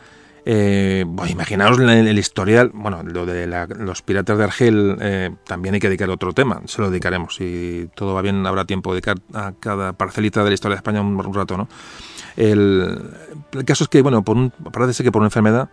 [0.48, 5.88] eh, imaginaos el, historial, bueno, lo de los piratas de Argel eh, también hay que
[5.88, 7.34] dedicar otro tema, se lo dedicaremos.
[7.34, 10.78] Si todo va bien, habrá tiempo de dedicar a cada parcelita de la historia de
[10.78, 11.68] España un, rato, ¿no?
[12.36, 13.10] El,
[13.66, 15.68] caso es que, bueno, por un, parece que por una enfermedad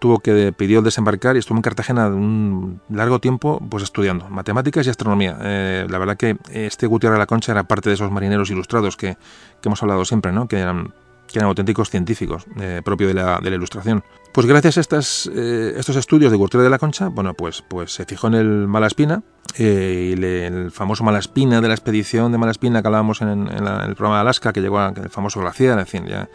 [0.00, 4.90] tuvo que pidió desembarcar y estuvo en Cartagena un largo tiempo pues estudiando matemáticas y
[4.90, 5.38] astronomía.
[5.40, 8.96] Eh, la verdad que este Gutiérrez de la Concha era parte de esos marineros ilustrados
[8.96, 9.16] que,
[9.62, 10.48] que hemos hablado siempre, ¿no?
[10.48, 10.92] que eran
[11.36, 14.02] que eran auténticos científicos, eh, propio de la, de la, ilustración.
[14.32, 17.92] Pues gracias a estas, eh, estos estudios de Gutiérrez de la Concha, bueno, pues, pues
[17.92, 19.22] se fijó en el Malaspina,
[19.58, 24.14] eh, y el famoso Malaspina de la expedición de Malaspina que hablábamos en, el programa
[24.14, 26.26] de Alaska, que llegó al famoso glaciar, en fin, ya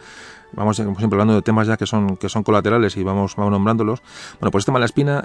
[0.52, 3.50] vamos como siempre hablando de temas ya que son, que son colaterales y vamos, vamos
[3.50, 4.02] nombrándolos.
[4.38, 5.24] Bueno, pues este Malaspina,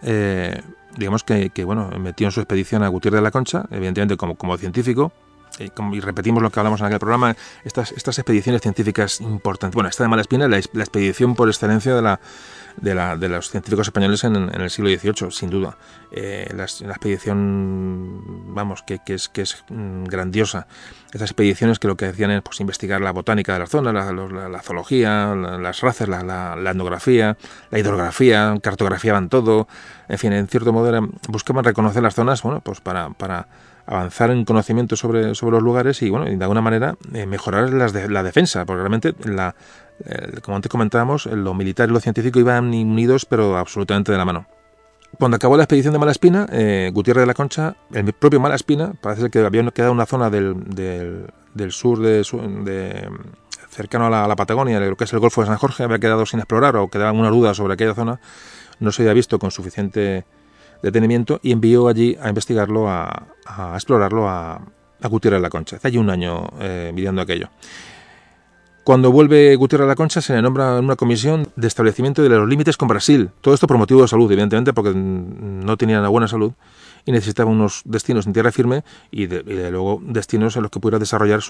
[0.97, 4.37] digamos que, que, bueno, metió en su expedición a Gutiérrez de la Concha, evidentemente como,
[4.37, 5.11] como científico,
[5.59, 9.75] y, repetimos lo que hablamos en aquel programa, estas, estas expediciones científicas importantes.
[9.75, 12.19] Bueno, esta de Malaspina la, la expedición por excelencia de, la,
[12.77, 15.77] de, la, de los científicos españoles en, el siglo XVIII, sin duda.
[16.11, 20.67] Eh, la, expedición, vamos, que, es, que es mm, grandiosa.
[21.07, 24.61] Estas expediciones que lo que decían es pues, investigar la botánica de la zona, la,
[24.61, 27.37] zoología, las razas, la, etnografía,
[27.71, 29.67] la hidrografía, cartografiaban todo.
[30.07, 30.87] En fin, en cierto modo
[31.29, 33.47] buscaban reconocer las zonas bueno, pues para
[33.87, 37.93] avanzar en conocimiento sobre, sobre los lugares y, bueno, de alguna manera eh, mejorar las
[37.93, 39.55] de, la defensa, porque realmente, la,
[40.43, 44.45] como antes comentábamos, lo militar y lo científico iban unidos, pero absolutamente de la mano.
[45.17, 49.29] Cuando acabó la expedición de Malaspina, eh, Gutiérrez de la Concha, el propio Malaspina, parece
[49.29, 50.55] que había quedado una zona del,
[51.53, 53.09] del, sur de, de
[53.69, 56.39] cercano a la, Patagonia, lo que es el Golfo de San Jorge, había quedado sin
[56.39, 58.19] explorar o quedaba una duda sobre aquella zona,
[58.79, 60.25] no se había visto con suficiente
[60.81, 63.27] detenimiento y envió allí a investigarlo, a,
[63.75, 64.61] explorarlo a,
[65.01, 65.77] a, Gutiérrez de la Concha.
[65.77, 67.49] Hace allí un año eh, aquello.
[68.83, 72.47] Cuando vuelve Gutiérrez de la Concha se le nombra una comisión de establecimiento de los
[72.47, 73.31] límites con Brasil.
[73.41, 76.53] Todo esto por motivo de salud, evidentemente, porque no tenían una buena salud
[77.05, 80.99] y necesitaba unos destinos en tierra firme y, de, luego destinos en los que pudiera
[80.99, 81.41] desarrollar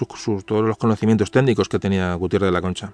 [0.44, 2.92] todos los conocimientos técnicos que tenía Gutiérrez de la Concha.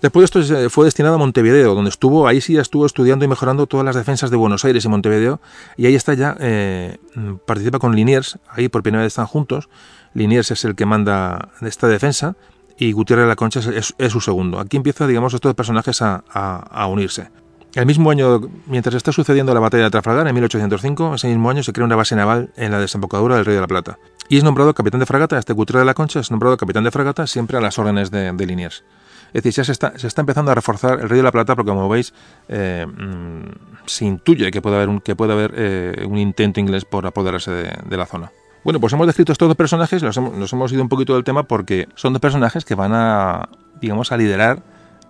[0.00, 3.66] Después de esto fue destinado a Montevideo, donde estuvo, ahí sí estuvo estudiando y mejorando
[3.66, 5.40] todas las defensas de Buenos Aires y Montevideo,
[5.76, 6.98] y ahí está ya, eh,
[7.46, 9.68] participa con Liniers, ahí por primera vez están juntos,
[10.14, 12.36] Liniers es el que manda esta defensa,
[12.78, 14.60] y Gutiérrez de la Concha es, su segundo.
[14.60, 17.30] Aquí empieza, digamos, estos personajes a, unirse.
[17.74, 21.62] El mismo año, mientras está sucediendo la batalla de Trafalgar, en 1805, ese mismo año
[21.62, 23.98] se crea una base naval en la desembocadura del Río de la Plata.
[24.28, 26.92] Y es nombrado capitán de fragata, este Gutiérrez de la Concha es nombrado capitán de
[26.92, 28.84] fragata siempre a las órdenes de, de Liniers.
[29.28, 31.54] Es decir, ya se está, se está empezando a reforzar el Río de la Plata
[31.54, 32.14] porque, como veis,
[32.48, 36.84] eh, mm, se intuye que puede haber un, que puede haber, eh, un intento inglés
[36.84, 38.32] por apoderarse de, la zona.
[38.64, 41.88] Bueno, pues hemos descrito estos dos personajes, nos hemos, ido un poquito del tema porque
[41.94, 43.48] son dos personajes que van a,
[43.80, 44.62] digamos, a liderar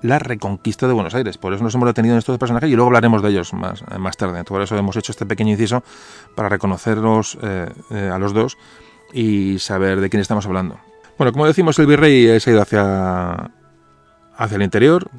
[0.03, 1.39] la reconquista de Buenos Aires.
[1.39, 3.83] Por eso nos hemos detenido en estos dos personajes y luego hablaremos de ellos más,
[3.99, 4.45] más tarde.
[4.45, 5.83] Por eso hemos hecho este pequeño inciso
[6.37, 8.59] para reconocerlos eh, a los dos
[9.13, 10.79] y saber de quién estamos hablando.
[11.17, 13.51] Bueno, como decimos, el virrey se ha ido hacia,
[14.39, 15.11] hacia el interior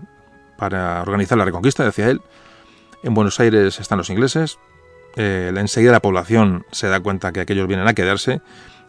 [0.58, 2.22] para organizar la reconquista, decía él.
[3.04, 4.58] En Buenos Aires están los ingleses.
[5.16, 8.42] Eh, enseguida la población se da cuenta que aquellos vienen a quedarse,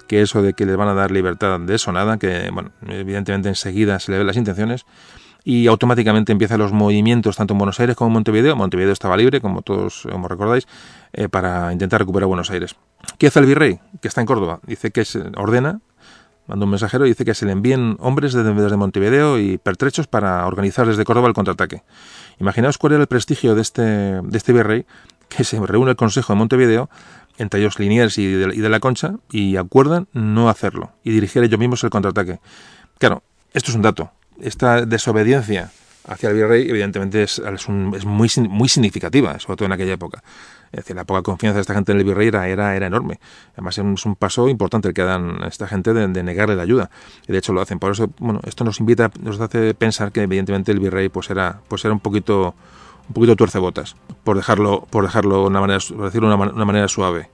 [0.06, 3.48] que eso de que les van a dar libertad de eso nada, que bueno, evidentemente
[3.48, 4.86] enseguida se le ven las intenciones
[5.44, 8.56] y automáticamente empiezan los movimientos tanto en Buenos Aires como en Montevideo.
[8.56, 10.66] Montevideo estaba libre, como todos recordáis,
[11.12, 12.76] eh, para intentar recuperar Buenos Aires.
[13.18, 14.60] ¿Qué hace el virrey, que está en Córdoba?
[14.66, 15.80] Dice que se ordena
[16.51, 20.44] Manda un mensajero y dice que se le envíen hombres desde, Montevideo y pertrechos para
[20.48, 21.84] organizar desde Córdoba el contraataque.
[22.40, 24.84] Imaginaos cuál era el prestigio de este, de este virrey,
[25.28, 26.90] que se reúne el Consejo de Montevideo,
[27.38, 31.61] entre ellos Liniers y de, de la Concha, y acuerdan no hacerlo y dirigir ellos
[31.61, 32.40] mismos el contraataque.
[32.98, 33.22] Claro,
[33.53, 34.11] esto es un dato.
[34.40, 35.70] Esta desobediencia
[36.09, 40.24] hacia el virrey, evidentemente es, es, muy, muy significativa, sobre todo en aquella época.
[40.72, 43.18] Es decir, la poca confianza de esta gente en el virrey era, era, enorme.
[43.54, 46.90] Además, es un paso importante el que dan esta gente de, negarle la ayuda.
[47.26, 47.78] Y de hecho lo hacen.
[47.78, 51.60] Por eso, bueno, esto nos invita, nos hace pensar que evidentemente el virrey pues era,
[51.66, 52.54] pues era un poquito,
[53.08, 57.28] un poquito tuercebotas, por dejarlo, por dejarlo una manera, decirlo de una manera suave.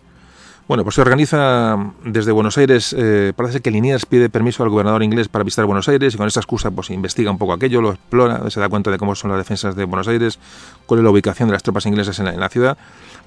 [0.69, 5.05] Bueno, pues se organiza desde Buenos Aires, eh, parece que Liniers pide permiso al gobernador
[5.05, 7.93] inglés para visitar Buenos Aires y con esa excusa pues investiga un poco aquello, lo
[7.93, 10.41] explora, se da cuenta de cómo son las defensas de Buenos Aires,
[10.87, 12.77] cuál es la ubicación de las tropas inglesas en la, ciudad.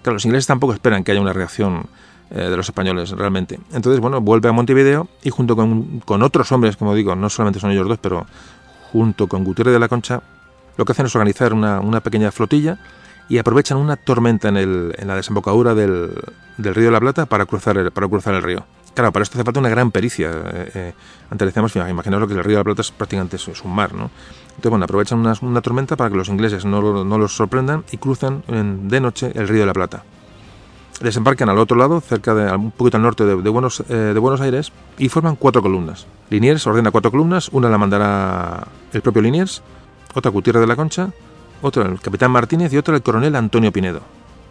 [0.02, 1.86] Claro, los ingleses tampoco esperan que haya una reacción
[2.32, 3.58] eh, de los españoles realmente.
[3.72, 7.62] Entonces, bueno, vuelve a Montevideo y junto con, con otros hombres, como digo, no solamente
[7.62, 8.26] son ellos dos, pero
[8.92, 10.22] junto con Gutiérrez de la Concha,
[10.76, 12.80] lo que hacen es organizar una, una pequeña flotilla
[13.30, 16.12] y aprovechan una tormenta en, el, en la desembocadura del,
[16.58, 18.66] del, río de la Plata para cruzar el, para cruzar el río.
[18.96, 20.32] Claro, para esto hace falta una gran pericia.
[20.32, 20.94] Eh, eh,
[21.30, 24.10] antes decíamos, imaginaos que el río de la Plata es prácticamente es, un mar, ¿no?
[24.50, 27.98] Entonces, bueno, aprovechan una, una, tormenta para que los ingleses no, no los sorprendan y
[27.98, 28.44] cruzan
[28.90, 30.04] de noche el río de la Plata.
[31.02, 34.42] Desembarcan al otro lado, cerca de un poquito al norte de, Buenos, eh, de Buenos
[34.42, 36.08] Aires, y forman cuatro columnas.
[36.30, 39.62] Liniers ordena cuatro columnas, una la mandará el propio Liniers,
[40.14, 41.12] otra Gutiérrez de la Concha,
[41.62, 44.01] otro el capitán Martínez y otro el coronel Antonio Pinedo.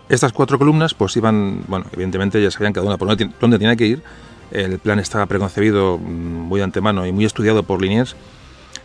[0.08, 3.08] Estas cuatro columnas pues iban, bueno, evidentemente ya sabían cada una por
[3.40, 4.02] dónde tenía que ir,
[4.50, 8.16] el plan estaba preconcebido mm, muy antemano y muy estudiado por Liniers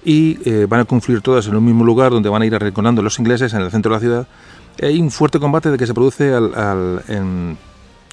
[0.03, 3.01] y eh, van a confluir todas en un mismo lugar donde van a ir arreconando
[3.01, 4.27] los ingleses en el centro de la ciudad.
[4.81, 7.57] Hay un fuerte combate de que se produce en,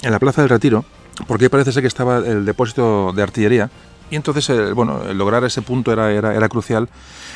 [0.03, 0.85] la Plaza del Retiro,
[1.27, 3.71] porque parece ser que estaba el depósito de artillería
[4.11, 6.89] y entonces, eh, bueno, lograr ese punto era, era, era, crucial.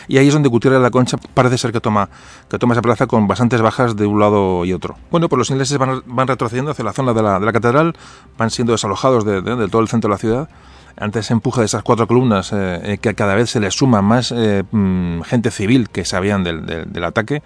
[0.09, 2.09] Y ahí es donde Gutiérrez de la Concha parece ser que toma,
[2.51, 4.97] que toma esa plaza con bastantes bajas de un lado y otro.
[5.11, 7.95] Bueno, pues los ingleses van, van retrocediendo hacia la zona de la, de la catedral,
[8.37, 10.49] van siendo desalojados de, de, todo el centro de la ciudad.
[10.97, 14.03] Antes se empuja de esas cuatro columnas, eh, eh, que cada vez se les suma
[14.03, 17.43] más mm, gente civil que sabían del, del, del ataque.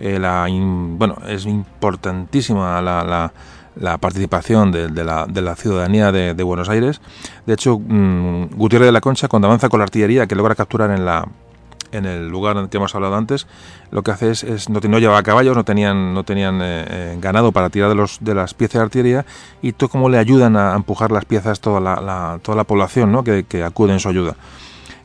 [0.00, 3.32] la bueno, es importantísima la, la
[3.78, 7.00] la participación de, la, de la, ciudadanía de, Buenos Aires.
[7.46, 10.90] De hecho, mmm, Gutiérrez de la Concha, cuando avanza con la artillería que logra capturar
[10.90, 11.26] en la
[11.92, 13.46] en el lugar en que hemos hablado antes,
[13.90, 17.52] lo que hace es, no, no, llevaba caballos, no tenían, no tenían eh, eh, ganado
[17.52, 19.26] para tirar de, los, de las piezas de artillería
[19.62, 23.24] y todo como le ayudan a empujar las piezas toda la, toda la población ¿no?
[23.24, 24.36] que, que, acude en su ayuda.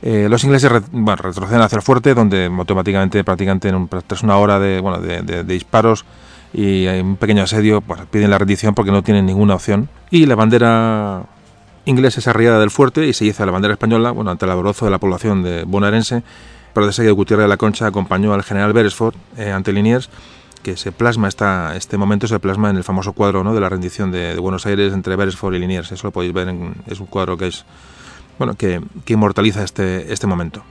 [0.01, 4.81] Eh, los ingleses retroceden hacia el fuerte, donde automáticamente, prácticamente en tras una hora de,
[4.81, 6.05] de, de, de disparos,
[6.53, 9.89] y hay un pequeño asedio, pues piden la rendición porque no tienen ninguna opción.
[10.09, 11.23] Y la bandera
[11.85, 14.85] inglesa es arriada del fuerte y se hizo la bandera española, bueno, ante el alborozo
[14.85, 16.23] de la población de bonaerense.
[16.73, 20.09] Pero de seguida Gutiérrez de la Concha acompañó al general Beresford eh, ante Liniers,
[20.63, 23.53] que se plasma esta, este momento se plasma en el famoso cuadro ¿no?
[23.53, 25.91] de la rendición de, de, Buenos Aires entre Beresford y Liniers.
[25.91, 27.65] Eso lo podéis ver, en, es un cuadro que es
[28.37, 30.63] bueno que, que inmortaliza este, este momento.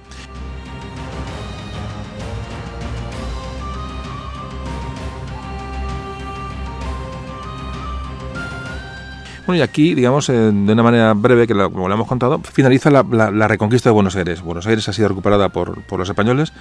[9.55, 13.49] Y aquí, digamos, eh, de una manera breve, que como lo hemos contado, finaliza la,
[13.49, 14.43] reconquista de Buenos Aires.
[14.43, 16.53] Buenos Aires ha sido recuperada por, los españoles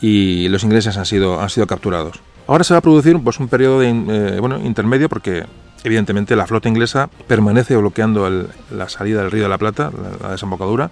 [0.00, 2.20] y los ingleses han sido, han sido capturados.
[2.46, 5.44] Ahora se va a producir pues, un periodo de, eh, bueno, intermedio porque
[5.84, 8.28] evidentemente la flota inglesa permanece bloqueando
[8.70, 9.90] la salida del río de la Plata,
[10.22, 10.90] la, desembocadura,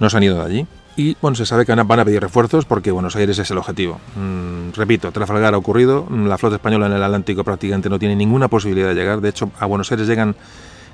[0.00, 0.66] no se han ido de allí.
[0.94, 3.98] Y bueno, se sabe que van a pedir refuerzos porque Buenos Aires es el objetivo.
[4.14, 8.48] Mm, repito, Trafalgar ha ocurrido, la flota española en el Atlántico prácticamente no tiene ninguna
[8.48, 9.22] posibilidad de llegar.
[9.22, 10.36] De hecho, a Buenos Aires llegan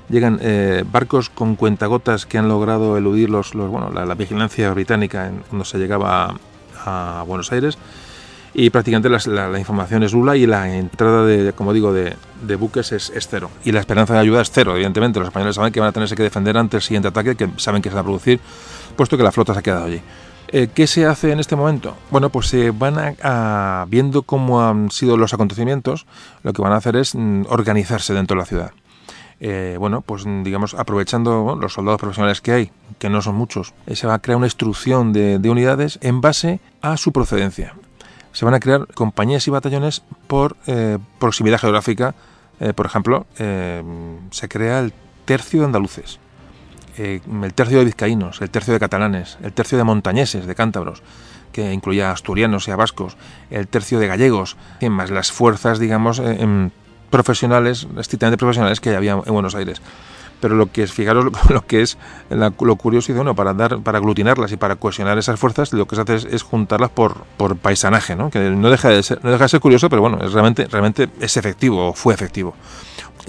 [0.09, 4.71] llegan eh, barcos con cuentagotas que han logrado eludir los, los bueno, la, la, vigilancia
[4.73, 6.35] británica en, cuando se llegaba
[6.85, 7.77] a, a Buenos Aires
[8.53, 12.15] y prácticamente la, la, la, información es nula y la entrada de, como digo, de,
[12.41, 13.51] de buques es, es, cero.
[13.63, 15.19] Y la esperanza de ayuda es cero, evidentemente.
[15.19, 17.81] Los españoles saben que van a tenerse que defender ante el siguiente ataque, que saben
[17.81, 18.39] que se va a producir,
[18.95, 20.01] puesto que la flota se ha quedado allí.
[20.51, 21.95] Eh, ¿Qué se hace en este momento?
[22.09, 26.07] Bueno, pues se van a, a, viendo cómo han sido los acontecimientos,
[26.41, 28.71] lo que van a hacer es mm, organizarse dentro de la ciudad
[29.41, 33.95] eh, bueno, pues digamos, aprovechando los soldados profesionales que hay, que no son muchos, eh,
[33.95, 37.73] se va a crear una instrucción de, de, unidades en base a su procedencia.
[38.33, 42.15] Se van a crear compañías y batallones por eh, proximidad geográfica.
[42.75, 44.91] Por ejemplo, se crea el
[45.23, 46.19] tercio de andaluces,
[46.97, 51.01] el tercio de vizcaínos, el tercio de catalanes, el tercio de montañeses, de cántabros,
[51.53, 53.15] que incluía asturianos y vascos,
[53.49, 54.57] el tercio de gallegos,
[54.89, 56.73] más las fuerzas, digamos, en
[57.09, 59.81] profesionales, estrictamente profesionales que había en Buenos Aires.
[60.39, 61.97] pero lo que es, fijaros lo, que es
[62.29, 66.01] lo curioso, bueno, para dar, para aglutinarlas y para cohesionar esas fuerzas, lo que se
[66.01, 68.29] hace es, juntarlas por, por paisanaje, ¿no?
[68.29, 71.09] que no deja de ser, no deja de ser curioso, pero bueno, es realmente, realmente
[71.19, 72.55] es efectivo, o fue efectivo.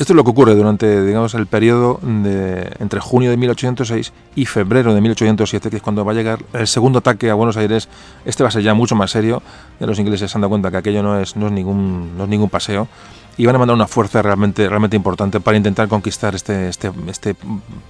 [0.00, 4.46] Esto es lo que ocurre durante, digamos, el periodo de, entre junio de 1806 y
[4.46, 7.86] febrero de 1807, que es cuando va a llegar el segundo ataque a Buenos Aires.
[8.24, 9.42] Este va a ser ya mucho más serio.
[9.78, 12.30] Los ingleses se han dado cuenta que aquello no es, no es, ningún, no es
[12.30, 12.88] ningún paseo
[13.36, 17.34] y van a mandar una fuerza realmente, realmente importante para intentar conquistar este, este, este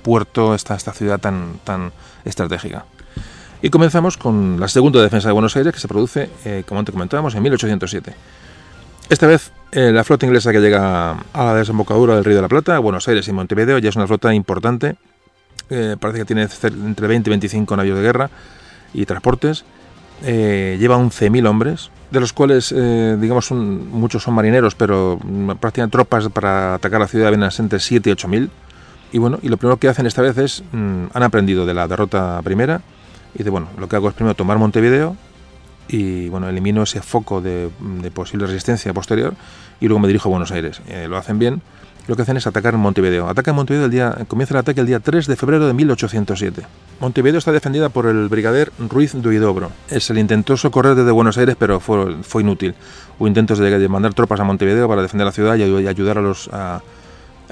[0.03, 1.93] puerto, esta, esta ciudad tan, tan
[2.25, 2.85] estratégica.
[3.63, 6.93] Y comenzamos con la segunda defensa de Buenos Aires que se produce, eh, como antes
[6.93, 8.15] comentábamos, en 1807.
[9.11, 12.49] Esta vez eh, la flota inglesa que llega a la desembocadura del Río de la
[12.49, 14.97] Plata, Buenos Aires y Montevideo, ya es una flota importante.
[15.69, 18.31] Eh, parece que tiene entre 20 y 25 navíos de guerra
[18.95, 19.65] y transportes.
[20.23, 26.29] Lleva 11.000 hombres, de los cuales, eh, digamos, muchos son marineros, pero mm, prácticamente tropas
[26.29, 28.51] para atacar la ciudad vienen entre 7 y 8 mil.
[29.13, 31.87] Y bueno, y lo primero que hacen esta vez es, mm, han aprendido de la
[31.89, 32.81] derrota primera,
[33.35, 35.17] y de bueno, lo que hago es primero tomar Montevideo,
[35.89, 37.71] y bueno, elimino ese foco de,
[38.13, 39.35] posible resistencia posterior,
[39.81, 40.81] y luego me dirijo a Buenos Aires.
[40.89, 41.63] Eh, lo hacen bien,
[42.07, 43.29] lo que hacen es atacar Montevideo.
[43.29, 46.63] Atacan Montevideo el día, comienza el ataque el día 3 de febrero de 1807.
[47.01, 49.71] Montevideo está defendida por el brigadier Ruiz Duidobro.
[49.89, 52.75] Se le intentó socorrer desde Buenos Aires, pero fue, fue inútil.
[53.19, 56.49] Hubo intentos de, mandar tropas a Montevideo para defender la ciudad y, ayudar a los,
[56.53, 56.83] a,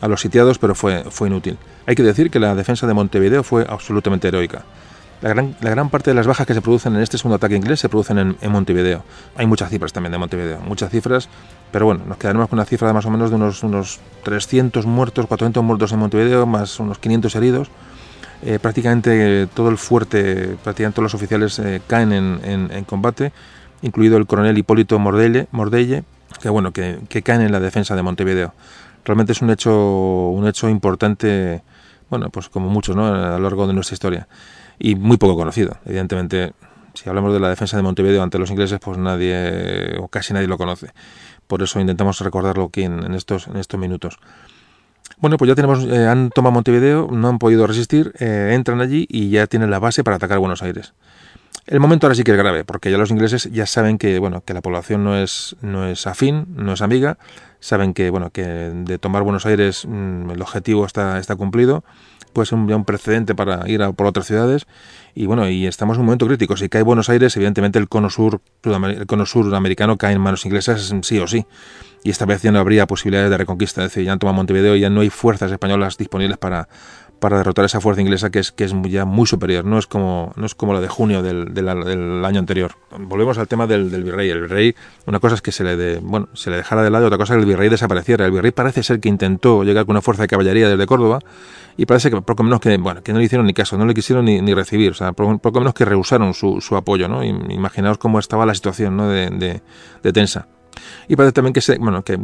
[0.06, 1.56] los sitiados, pero fue, fue inútil.
[1.86, 4.64] Hay que decir que la defensa de Montevideo fue absolutamente heroica.
[5.20, 7.56] La gran, la gran, parte de las bajas que se producen en este segundo ataque
[7.56, 9.02] inglés se producen en, en, Montevideo.
[9.34, 11.28] Hay muchas cifras también de Montevideo, muchas cifras,
[11.70, 14.86] pero bueno, nos quedaremos con una cifra de más o menos de unos, unos 300
[14.86, 17.68] muertos, 400 muertos en Montevideo, más unos 500 heridos.
[18.42, 23.32] Eh, prácticamente todo el fuerte, prácticamente todos los oficiales eh, caen en, en, combate,
[23.82, 26.04] incluido el coronel Hipólito Mordelle, Mordelle
[26.40, 28.54] que bueno, que, que caen en la defensa de Montevideo.
[29.04, 31.62] Realmente es un hecho, un hecho importante,
[32.10, 33.06] bueno, pues como muchos, ¿no?
[33.06, 34.28] a lo largo de nuestra historia
[34.78, 35.78] y muy poco conocido.
[35.84, 36.52] Evidentemente,
[36.94, 40.46] si hablamos de la defensa de Montevideo ante los ingleses, pues nadie o casi nadie
[40.46, 40.90] lo conoce.
[41.48, 44.18] Por eso intentamos recordarlo aquí en, estos, en estos minutos.
[45.16, 49.06] Bueno, pues ya tenemos, eh, han tomado Montevideo, no han podido resistir, eh, entran allí
[49.08, 50.94] y ya tienen la base para atacar Buenos Aires.
[51.66, 54.42] El momento ahora sí que es grave, porque ya los ingleses ya saben que, bueno,
[54.42, 57.18] que la población no es, no es afín, no es amiga,
[57.60, 61.82] saben que, bueno, que de tomar Buenos Aires mm, el objetivo está, está cumplido
[62.32, 64.66] puede ser un, un precedente para ir a por otras ciudades.
[65.18, 66.56] Y bueno, y estamos en un momento crítico.
[66.56, 70.46] Si cae Buenos Aires, evidentemente el cono sur, el cono sur americano cae en manos
[70.46, 71.44] inglesas sí o sí.
[72.04, 73.82] Y esta vez ya no habría posibilidades de reconquista.
[73.82, 76.68] Es decir, ya han tomado Montevideo y ya no hay fuerzas españolas disponibles para,
[77.18, 80.32] para derrotar esa fuerza inglesa que es, que es ya muy superior, no es como,
[80.36, 81.68] no es como la de junio del, del,
[82.24, 82.72] año anterior.
[82.98, 84.30] Volvemos al tema del, virrey.
[84.30, 84.74] El virrey,
[85.06, 87.38] una cosa es que se le, bueno, se le dejara de lado, otra cosa es
[87.38, 88.26] que el virrey desapareciera.
[88.26, 91.20] El virrey parece ser que intentó llegar con una fuerza de caballería desde Córdoba
[91.76, 93.94] y parece que poco menos que, bueno, que no le hicieron ni caso, no le
[93.94, 97.24] quisieron ni, ni recibir, o sea, poco, menos que rehusaron su, su apoyo, ¿no?
[97.24, 99.08] Imaginaos cómo estaba la situación, ¿no?
[99.08, 99.60] de,
[100.02, 100.48] de tensa.
[101.08, 102.18] Y parece también que, se, bueno, que,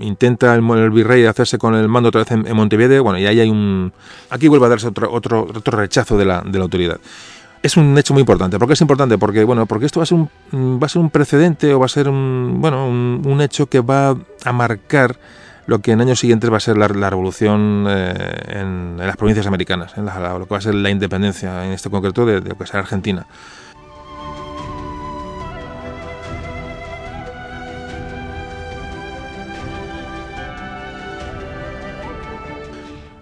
[0.00, 3.02] intenta el, virrey hacerse con el mando otra vez en, Montevideo.
[3.02, 3.92] Bueno, y ahí hay un.
[4.30, 6.98] Aquí vuelve a darse otro, otro, otro rechazo de la, de la autoridad
[7.62, 8.58] es un hecho muy importante.
[8.58, 9.18] ¿Por qué es importante?
[9.18, 11.86] Porque, bueno, porque esto va a ser un, va a ser un precedente o va
[11.86, 15.16] a ser un, bueno, un, hecho que va a marcar
[15.66, 18.14] lo que en años siguientes va a ser la, revolución eh,
[18.60, 22.24] en, las provincias americanas, en lo que va a ser la independencia, en este concreto,
[22.24, 23.26] de, de lo que será Argentina.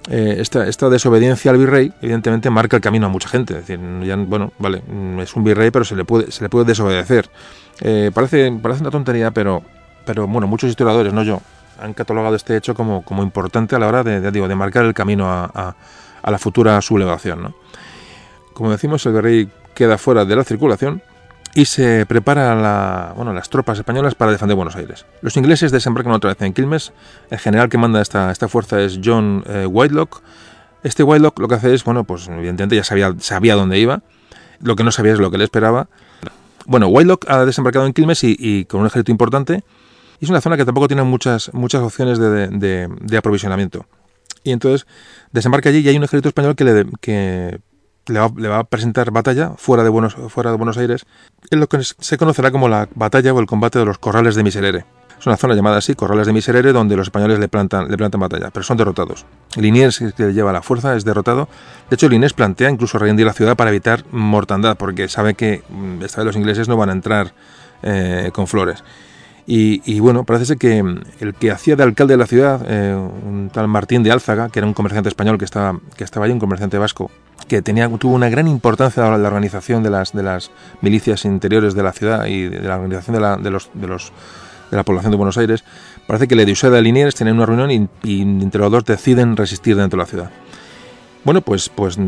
[0.09, 3.55] Eh, esta, esta, desobediencia al virrey, evidentemente, marca el camino a mucha gente.
[3.55, 3.79] Es decir,
[4.27, 7.29] bueno, vale, mm, es un virrey, pero se le puede, se le puede desobedecer.
[7.81, 9.63] Eh, parece, parece una tontería, pero,
[10.05, 11.41] pero bueno, muchos historiadores, no yo,
[11.81, 14.95] han catalogado este hecho como, como importante a la hora de, digo, de marcar el
[14.95, 15.75] camino a,
[16.23, 17.43] a, la futura sublevación.
[17.43, 17.55] ¿no?
[18.53, 21.03] Como decimos, el virrey queda fuera de la circulación
[21.57, 25.07] y se preparan la, bueno, las tropas españolas para defender Buenos Aires.
[25.23, 26.93] Los ingleses desembarcan otra vez en Quilmes.
[27.31, 30.21] El general que manda esta, esta fuerza es John eh, Whitelock.
[30.83, 34.03] Este Whitelock lo que hace es, bueno, pues evidentemente ya sabía, sabía dónde iba.
[34.61, 35.89] Lo que no sabía es lo que le esperaba.
[36.67, 39.65] Bueno, Whitelock ha desembarcado en Quilmes y, con un ejército importante.
[40.21, 43.87] Y es una zona que tampoco tiene muchas, muchas opciones de, de, aprovisionamiento.
[44.45, 44.87] Y entonces
[45.33, 47.61] desembarca allí y hay un ejército español que, le, que
[48.09, 51.07] le va, a presentar batalla fuera de, Buenos, fuera de Buenos Aires,
[51.51, 54.43] en lo que se conocerá como la batalla o el combate de los corrales de
[54.43, 54.85] Miserere.
[55.19, 58.21] Es una zona llamada así, Corrales de Miserere, donde los españoles le plantan, le plantan
[58.21, 59.25] batalla, pero son derrotados.
[59.57, 61.49] Liniers, que lleva la fuerza, es derrotado.
[61.89, 66.03] De hecho, Liniers plantea incluso rendir la ciudad para evitar mortandad, porque sabe que mm,
[66.03, 67.33] esta vez los ingleses no van a entrar
[67.83, 68.85] eh, con flores.
[69.49, 70.79] Y, bueno, parece ser que
[71.21, 74.59] el que hacía de alcalde de la ciudad, eh, un tal Martín de Álzaga, que
[74.59, 77.13] era un comerciante español que estaba, que estaba allí, un comerciante vasco,
[77.49, 81.75] que tenía, tuvo una gran importancia en la organización de las, de las milicias interiores
[81.75, 84.13] de la ciudad y de la organización de, la, de, los, de, los,
[84.71, 85.65] de la población de Buenos Aires,
[86.07, 89.37] parece que le dio de Liniers tienen una reunión y, y entre los dos deciden
[89.37, 90.31] resistir dentro de la ciudad.
[91.27, 91.99] Bueno, pues, pues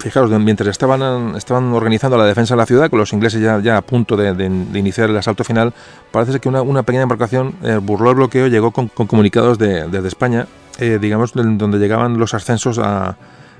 [0.00, 3.78] fijaros, mientras estaban, estaban organizando la defensa de la ciudad, con los ingleses ya, ya
[3.78, 4.44] a punto de,
[4.78, 5.72] iniciar el asalto final,
[6.10, 10.46] parece que una, pequeña embarcación eh, burló el bloqueo, llegó con, comunicados de, desde España,
[10.78, 13.16] eh, digamos, donde llegaban los ascensos a,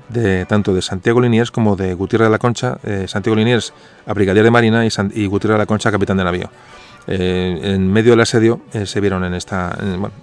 [0.09, 3.73] de tanto de Santiago Liniers como de Gutiérrez de la Concha, eh, Santiago Liniers
[4.05, 6.49] a brigadier de marina y, y Gutiérrez de la Concha a capitán de navío.
[7.09, 9.77] Eh, en medio del asedio eh, se vieron en esta,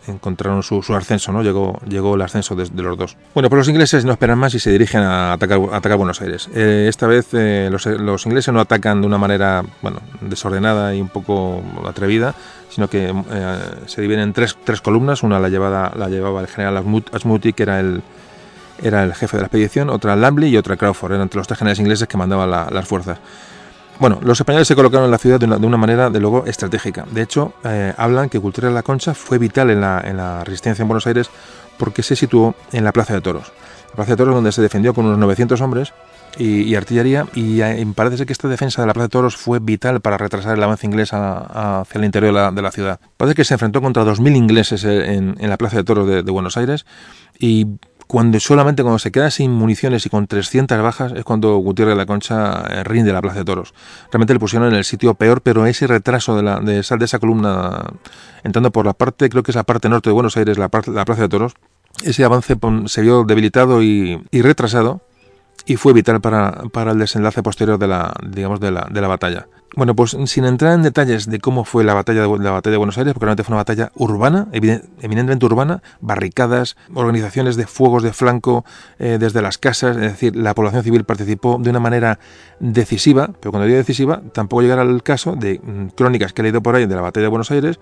[0.07, 1.43] encontraron su, ascenso, ¿no?
[1.43, 3.17] Llegó, llegó el ascenso de, los dos.
[3.33, 6.49] Bueno, pues los ingleses no esperan más y se dirigen a atacar, atacar Buenos Aires.
[6.55, 12.35] Esta vez los, ingleses no atacan de una manera, bueno, desordenada y un poco atrevida,
[12.69, 13.15] sino que
[13.87, 15.23] se dividen en tres, tres columnas.
[15.23, 18.03] Una la, llevaba, la llevaba el general Asmuti, que era el,
[18.83, 21.13] era el jefe de la expedición, otra Lambley y otra Crawford.
[21.13, 23.19] Eran entre los tres generales ingleses que mandaban las fuerzas.
[24.01, 27.07] Bueno, los españoles se colocaron en la ciudad de una, manera, de luego, estratégica.
[27.11, 30.89] De hecho, eh, hablan que Cultura de la Concha fue vital en la, resistencia en
[30.89, 31.31] Buenos Aires
[31.79, 33.53] porque se situó en la Plaza de Toros.
[33.91, 35.93] La Plaza de Toros donde se defendió con unos 900 hombres
[36.37, 40.01] y, artillería y, eh, parece que esta defensa de la Plaza de Toros fue vital
[40.01, 42.99] para retrasar el avance inglés hacia el interior de la, ciudad.
[43.17, 46.57] Parece que se enfrentó contra 2.000 ingleses en, la Plaza de Toros de, de Buenos
[46.57, 46.85] Aires
[47.39, 51.95] y cuando solamente cuando se queda sin municiones y con 300 bajas es cuando Gutiérrez
[51.95, 53.75] de la Concha eh, rinde la Plaza de Toros.
[54.11, 57.05] Realmente le pusieron en el sitio peor, pero ese retraso de, la, de, esa, de
[57.05, 57.93] esa columna
[58.43, 61.05] entrando por la parte, creo que es la parte norte de Buenos Aires, la, la
[61.05, 61.55] Plaza de Toros,
[62.03, 65.01] ese avance se vio debilitado y, y retrasado
[65.67, 69.09] y fue vital para, para, el desenlace posterior de la, digamos, de la, de la
[69.09, 69.47] batalla.
[69.77, 72.77] Bueno, pues sin entrar en detalles de cómo fue la batalla de, la batalla de
[72.77, 78.13] Buenos Aires, porque realmente fue una batalla urbana, eminentemente urbana, barricadas, organizaciones de fuegos de
[78.13, 78.65] flanco
[79.01, 82.21] eh, desde las casas, es decir, la población civil participó de una manera
[82.61, 86.63] decisiva, pero cuando digo decisiva, tampoco llegará al caso de mm, crónicas que he leído
[86.63, 87.81] por ahí de la batalla de Buenos Aires,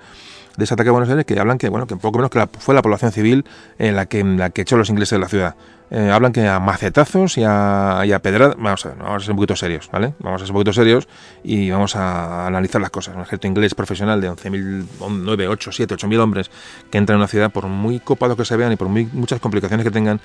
[0.56, 2.74] de ese ataque a Buenos Aires, que hablan que, bueno, que poco menos que fue
[2.74, 3.44] la población civil
[3.78, 5.56] en la que, la que echó los ingleses de la ciudad.
[5.94, 8.56] Eh, hablan que a macetazos y a, y a pedradas.
[8.56, 10.14] Vamos a, a ser un poquito serios, ¿vale?
[10.20, 11.06] Vamos a ser un poquito serios
[11.44, 13.14] y vamos a analizar las cosas.
[13.14, 16.50] Un ejército inglés profesional de 11.000, 9, 8, 7, 8.000 hombres
[16.90, 19.38] que entran en una ciudad, por muy copados que se vean y por muy, muchas
[19.38, 20.18] complicaciones que tengan,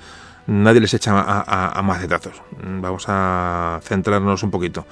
[0.46, 2.40] nadie les echa a, a macetazos.
[2.62, 4.86] Vamos a centrarnos un poquito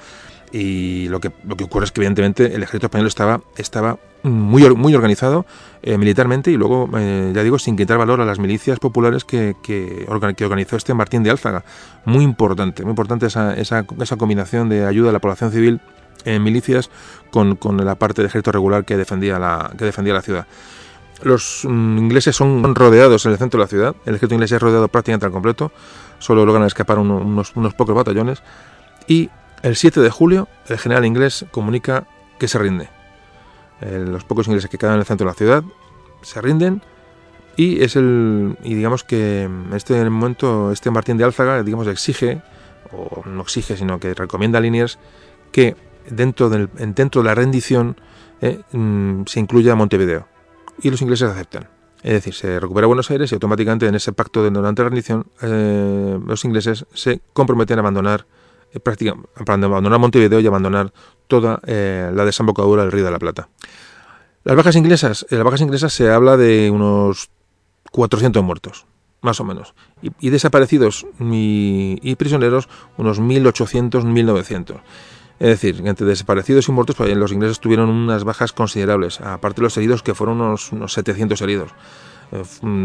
[0.51, 4.67] y lo que, lo que ocurre es que evidentemente el ejército español estaba, estaba muy,
[4.75, 5.45] muy organizado
[5.83, 9.55] eh, militarmente y luego, eh, ya digo, sin quitar valor a las milicias populares que,
[9.61, 11.63] que, organizó este Martín de Álzaga.
[12.05, 15.81] Muy importante, muy importante esa, esa, esa combinación de ayuda a la población civil
[16.25, 16.89] en milicias
[17.31, 20.47] con, con, la parte de ejército regular que defendía la, que defendía la ciudad.
[21.23, 24.61] Los mm, ingleses son rodeados en el centro de la ciudad, el ejército inglés es
[24.61, 25.71] rodeado prácticamente al completo,
[26.19, 28.43] solo logran escapar unos, unos pocos batallones
[29.07, 29.29] y
[29.63, 32.07] el 7 de julio, el general inglés comunica
[32.39, 32.89] que se rinde.
[33.81, 35.63] Los pocos ingleses que quedan en el centro de la ciudad
[36.21, 36.81] se rinden
[37.57, 42.41] y es el y digamos que este momento este Martín de Álzaga digamos exige
[42.91, 44.99] o no exige sino que recomienda a Liniers
[45.51, 45.75] que
[46.09, 47.97] dentro del dentro de la rendición
[48.41, 50.27] eh, mm, se incluya Montevideo
[50.81, 51.67] y los ingleses aceptan
[52.03, 55.25] es decir se recupera Buenos Aires y automáticamente en ese pacto de durante la rendición
[55.41, 58.27] eh, los ingleses se comprometen a abandonar
[58.79, 60.93] prácticamente para abandonar Montevideo y abandonar
[61.27, 63.49] toda eh, la desembocadura del Río de la Plata.
[64.43, 67.29] Las bajas inglesas, en las bajas inglesas se habla de unos
[67.91, 68.85] 400 muertos,
[69.21, 74.77] más o menos, y, desaparecidos y, prisioneros unos 1800, 1900.
[75.39, 79.63] Es decir, entre desaparecidos y muertos, pues, los ingleses tuvieron unas bajas considerables, aparte de
[79.63, 81.71] los heridos, que fueron unos, unos 700 heridos.
[82.31, 82.43] Eh,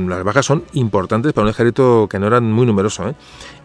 [0.09, 3.09] las bajas son importantes para un ejército que no era muy numeroso.
[3.09, 3.15] ¿eh?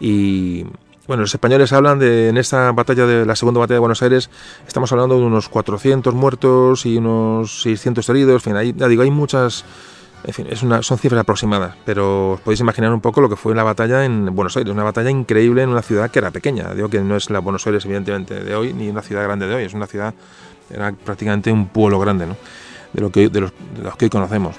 [0.00, 0.64] Y,
[1.08, 4.28] bueno, los españoles hablan de, en esta batalla de la segunda batalla de Buenos Aires,
[4.66, 9.10] estamos hablando de unos 400 muertos y unos 600 heridos, en fin, ya digo, hay
[9.10, 9.64] muchas,
[10.24, 13.54] en es una, son cifras aproximadas, pero os podéis imaginar un poco lo que fue
[13.54, 16.90] la batalla en Buenos Aires, una batalla increíble en una ciudad que era pequeña, digo
[16.90, 19.64] que no es la Buenos Aires evidentemente de hoy, ni una ciudad grande de hoy,
[19.64, 20.12] es una ciudad,
[20.68, 22.36] era prácticamente un pueblo grande, ¿no?
[22.92, 24.56] De, lo que, de, los, de los que hoy conocemos.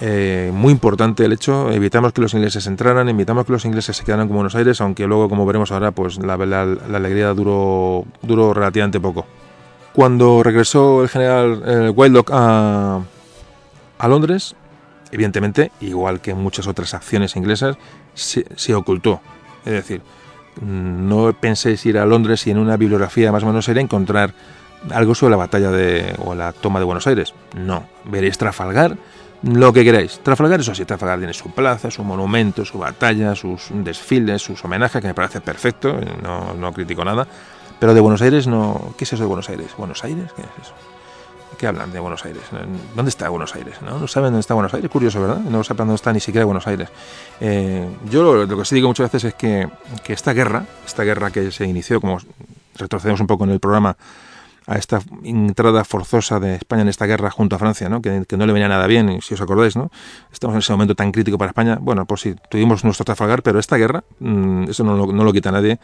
[0.00, 4.04] Eh, muy importante el hecho, evitamos que los ingleses entraran, evitamos que los ingleses se
[4.04, 9.00] quedaran con Buenos Aires, aunque luego, como veremos ahora, pues la, alegría duró, duró relativamente
[9.00, 9.26] poco.
[9.92, 13.00] Cuando regresó el general Wildlock a,
[13.98, 14.54] a Londres,
[15.10, 17.76] evidentemente, igual que muchas otras acciones inglesas,
[18.14, 19.20] se, ocultó.
[19.64, 20.02] Es decir,
[20.60, 24.34] no penséis ir a Londres y en una bibliografía más o menos seria encontrar
[24.90, 27.34] algo sobre la batalla de, o la toma de Buenos Aires.
[27.56, 28.96] No, veréis Trafalgar,
[29.42, 30.20] lo que queráis.
[30.22, 35.00] Trafalgar, eso sí, Trafalgar tiene su plaza, su monumento, su batalla, sus desfiles, sus homenajes,
[35.00, 37.26] que me parece perfecto, no, no critico nada.
[37.78, 38.92] Pero de Buenos Aires no...
[38.96, 39.68] ¿Qué es eso de Buenos Aires?
[39.76, 40.32] ¿Buenos Aires?
[40.34, 40.74] ¿Qué es eso?
[41.58, 42.42] ¿Qué hablan de Buenos Aires?
[42.94, 43.80] ¿Dónde está Buenos Aires?
[43.82, 43.98] ¿No?
[43.98, 44.90] ¿No saben dónde está Buenos Aires?
[44.90, 45.38] Curioso, ¿verdad?
[45.38, 46.88] No saben dónde está ni siquiera Buenos Aires.
[47.40, 49.68] Eh, yo lo, que sí digo muchas veces es que,
[50.04, 52.18] que, esta guerra, esta guerra que se inició, como
[52.76, 53.96] retrocedemos un poco en el programa,
[54.68, 58.02] a esta entrada forzosa de España en esta guerra junto a Francia, ¿no?
[58.02, 59.90] Que, no le venía nada bien, si os acordáis, ¿no?
[60.30, 61.78] Estamos en ese momento tan crítico para España.
[61.80, 65.50] Bueno, pues sí, tuvimos nuestro Trafalgar, pero esta guerra, mmm, eso no, no, lo quita
[65.50, 65.80] nadie.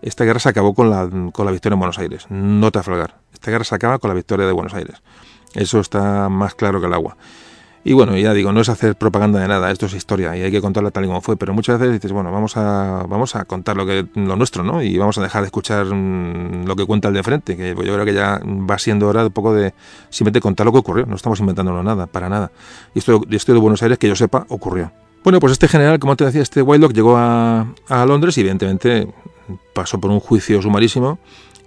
[0.00, 3.16] Esta guerra se acabó con la, con la victoria en Buenos Aires, no Trafalgar.
[3.34, 5.02] Esta guerra se acaba con la victoria de Buenos Aires.
[5.54, 7.18] Eso está más claro que el agua.
[7.84, 10.52] Y bueno, ya digo, no es hacer propaganda de nada, esto es historia y hay
[10.52, 13.44] que contarla tal y como fue, pero muchas veces dices, bueno, vamos a, vamos a
[13.44, 14.82] contar lo, que, lo nuestro, ¿no?
[14.82, 17.74] Y vamos a dejar de escuchar mmm, lo que cuenta el de frente, que yo
[17.74, 19.74] creo que ya va siendo hora un poco de
[20.10, 22.52] simplemente contar lo que ocurrió, no estamos inventándolo nada, para nada.
[22.94, 24.92] Y esto, esto de Buenos Aires, que yo sepa, ocurrió.
[25.24, 29.08] Bueno, pues este general, como te decía, este Whitelock llegó a, a Londres y evidentemente
[29.72, 31.18] pasó por un juicio sumarísimo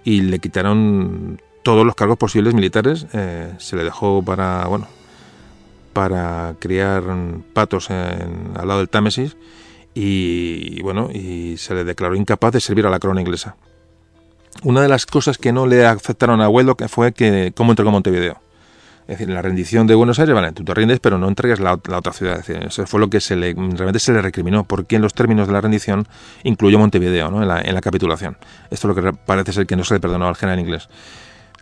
[0.04, 3.06] y le quitaron todos los cargos posibles militares.
[3.12, 4.86] Eh, se le dejó para, bueno,
[5.96, 7.04] para criar
[7.54, 9.38] patos en, al lado del Támesis
[9.94, 13.56] y, bueno, y se le declaró incapaz de servir a la corona inglesa.
[14.62, 18.36] Una de las cosas que no le aceptaron a Wedlock fue que cómo entregó Montevideo.
[19.08, 21.80] Es decir, la rendición de Buenos Aires, vale, tú te rindes, pero no entregas la,
[21.88, 22.40] la otra ciudad.
[22.40, 25.14] Es decir, eso fue lo que se le, realmente se le recriminó, porque en los
[25.14, 26.06] términos de la rendición
[26.42, 27.40] incluyó Montevideo ¿no?
[27.40, 28.36] en, la, en la capitulación.
[28.70, 30.90] Esto es lo que parece ser que no se le perdonó al general inglés.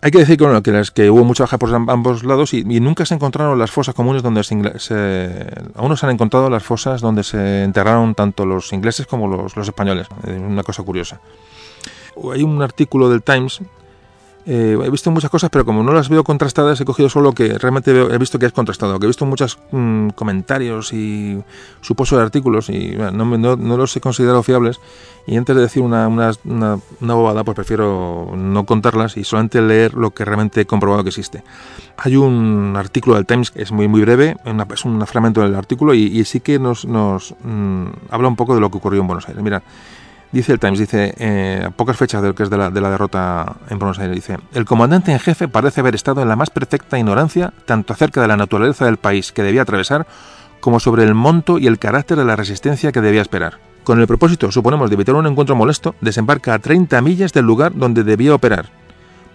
[0.01, 3.14] Hay que decir que, bueno, que, hubo mucha baja por ambos lados y, nunca se
[3.14, 7.24] encontraron las fosas comunes donde se, se, aún no se han encontrado las fosas donde
[7.24, 10.07] se enterraron tanto los ingleses como los, los españoles.
[10.26, 11.20] Es una cosa curiosa.
[12.32, 13.61] Hay un artículo del Times
[14.47, 17.32] eh, he visto muchas cosas, pero como no las veo contrastadas, he cogido solo lo
[17.32, 21.42] que realmente veo, he visto que es contrastado, que he visto muchos mmm, comentarios y
[21.80, 24.80] supuestos artículos y bueno, no, no, no, los he considerado fiables.
[25.26, 29.62] Y antes de decir una, una, una, una, bobada, pues prefiero no contarlas y solamente
[29.62, 31.42] leer lo que realmente he comprobado que existe.
[31.97, 34.36] Hay un artículo del Times que es muy, muy breve,
[34.74, 38.55] es un fragmento del artículo y, y sí que nos, nos mmm, habla un poco
[38.55, 39.42] de lo que ocurrió en Buenos Aires.
[39.42, 39.62] Mira,
[40.35, 42.91] Dice el Times, dice, eh, pocas fechas de lo que es de la, de la,
[42.91, 46.51] derrota en Buenos Aires, dice, el comandante en jefe parece haber estado en la más
[46.51, 50.09] perfecta ignorancia tanto acerca de la naturaleza del país que debía atravesar
[50.59, 53.61] como sobre el monto y el carácter de la resistencia que debía esperar.
[53.85, 57.72] Con el propósito, suponemos, de evitar un encuentro molesto, desembarca a 30 millas del lugar
[57.72, 58.70] donde debía operar.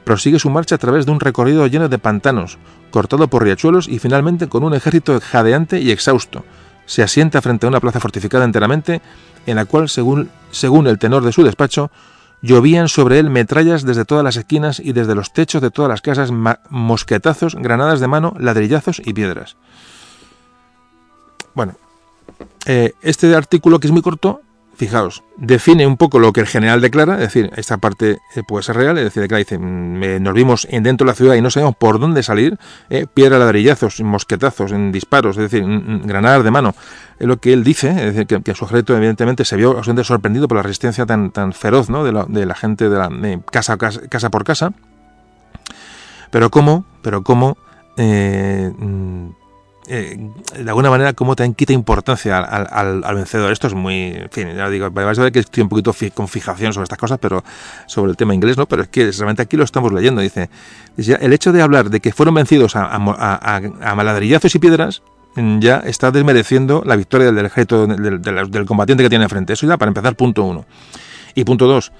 [0.03, 2.57] Prosigue su marcha a través de un recorrido lleno de pantanos,
[2.91, 6.43] cortado por riachuelos y finalmente con un ejército jadeante y exhausto.
[6.85, 9.01] Se asienta frente a una plaza fortificada enteramente
[9.45, 11.91] en la cual, según, según el tenor de su despacho,
[12.41, 16.01] llovían sobre él metrallas desde todas las esquinas y desde los techos de todas las
[16.01, 16.31] casas,
[16.69, 19.57] mosquetazos, granadas de mano, ladrillazos y piedras.
[21.53, 21.75] Bueno,
[22.65, 24.41] eh, este artículo que es muy corto
[24.79, 28.63] fijaos, define un poco lo que el general declara, es decir, esta parte eh, puede
[28.63, 31.51] ser real, es decir, declara, dice, mm, nos vimos dentro de la ciudad y no
[31.51, 32.57] sabemos por dónde salir,
[32.89, 35.65] eh, piedra, ladrillazos, mosquetazos, en disparos, es decir,
[36.05, 36.75] granadas de mano,
[37.19, 40.47] es lo que él dice, es decir, que, que sujeto evidentemente se vio bastante sorprendido
[40.47, 42.05] por la resistencia tan, tan feroz ¿no?
[42.05, 43.09] de, la, gente de la
[43.51, 44.71] casa, casa por casa,
[46.31, 47.57] pero cómo, pero cómo
[47.97, 48.71] eh,
[49.89, 53.51] eh, de alguna manera cómo también quita importancia al, al, al, vencedor.
[53.51, 56.27] Esto es muy, en fin, ya digo, vais a ver que estoy un poquito con
[56.27, 57.43] fijación sobre estas cosas, pero
[57.87, 58.67] sobre el tema inglés, ¿no?
[58.67, 60.21] Pero es que realmente aquí lo estamos leyendo.
[60.21, 60.49] Dice,
[60.97, 63.55] el hecho de hablar de que fueron vencidos a, a, a,
[63.91, 65.01] a maladrillazos y piedras
[65.59, 69.53] ya está desmereciendo la victoria del ejército del, del combatiente que tiene enfrente.
[69.53, 70.65] Eso ya para empezar, punto uno.
[71.35, 71.91] Y punto dos,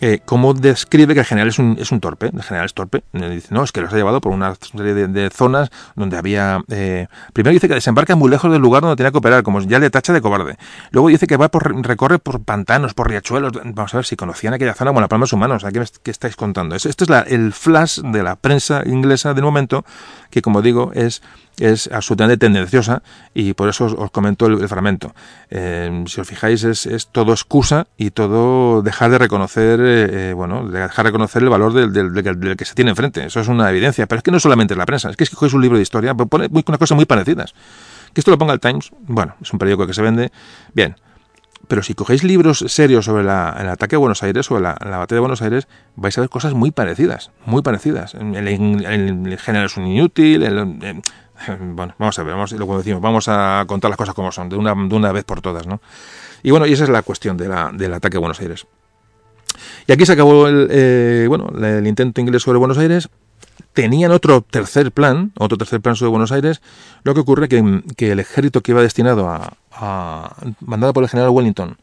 [0.00, 3.02] eh, cómo describe que el general es un, es un torpe, el general es torpe.
[3.12, 6.62] Dice, no, es que los ha llevado por una serie de, de zonas donde había...
[6.68, 9.78] Eh, primero dice que desembarca muy lejos del lugar donde tenía que operar, como ya
[9.78, 10.56] le tacha de cobarde.
[10.90, 13.52] Luego dice que va por recorre por pantanos, por riachuelos.
[13.64, 15.64] Vamos a ver si conocían aquella zona como la palma de manos.
[15.64, 16.76] ¿Qué, qué estáis contando?
[16.76, 19.84] Este es la, el flash de la prensa inglesa del momento,
[20.30, 21.22] que como digo, es
[21.58, 23.02] es absolutamente tendenciosa
[23.34, 25.14] y por eso os, os comento el, fragmento.
[25.50, 30.68] Eh, si os fijáis, es, es, todo excusa y todo dejar de reconocer, eh, bueno,
[30.68, 33.24] de dejar de reconocer el valor del, del, que se tiene enfrente.
[33.24, 34.06] Eso es una evidencia.
[34.06, 35.82] Pero es que no solamente es la prensa, es que si cogéis un libro de
[35.82, 37.54] historia, pone unas cosas muy parecidas.
[38.12, 40.32] Que esto lo ponga el Times, bueno, es un periódico que se vende,
[40.72, 40.96] bien.
[41.68, 44.98] Pero si cogéis libros serios sobre la, el ataque a Buenos Aires, sobre la, la,
[44.98, 45.66] batalla de Buenos Aires,
[45.96, 48.14] vais a ver cosas muy parecidas, muy parecidas.
[48.14, 51.02] El, el, el general es un inútil, el,
[51.60, 54.48] bueno, vamos a ver, vamos, lo que decimos, vamos a contar las cosas como son,
[54.48, 55.80] de una, de una vez por todas, ¿no?
[56.42, 58.66] Y bueno, y esa es la cuestión de del ataque a Buenos Aires.
[59.86, 63.08] Y aquí se acabó el, eh, bueno, el intento inglés sobre Buenos Aires.
[63.72, 66.60] Tenían otro tercer plan, otro tercer plan sobre Buenos Aires.
[67.02, 71.30] Lo que ocurre que, que el ejército que iba destinado a, mandado por el general
[71.30, 71.76] Wellington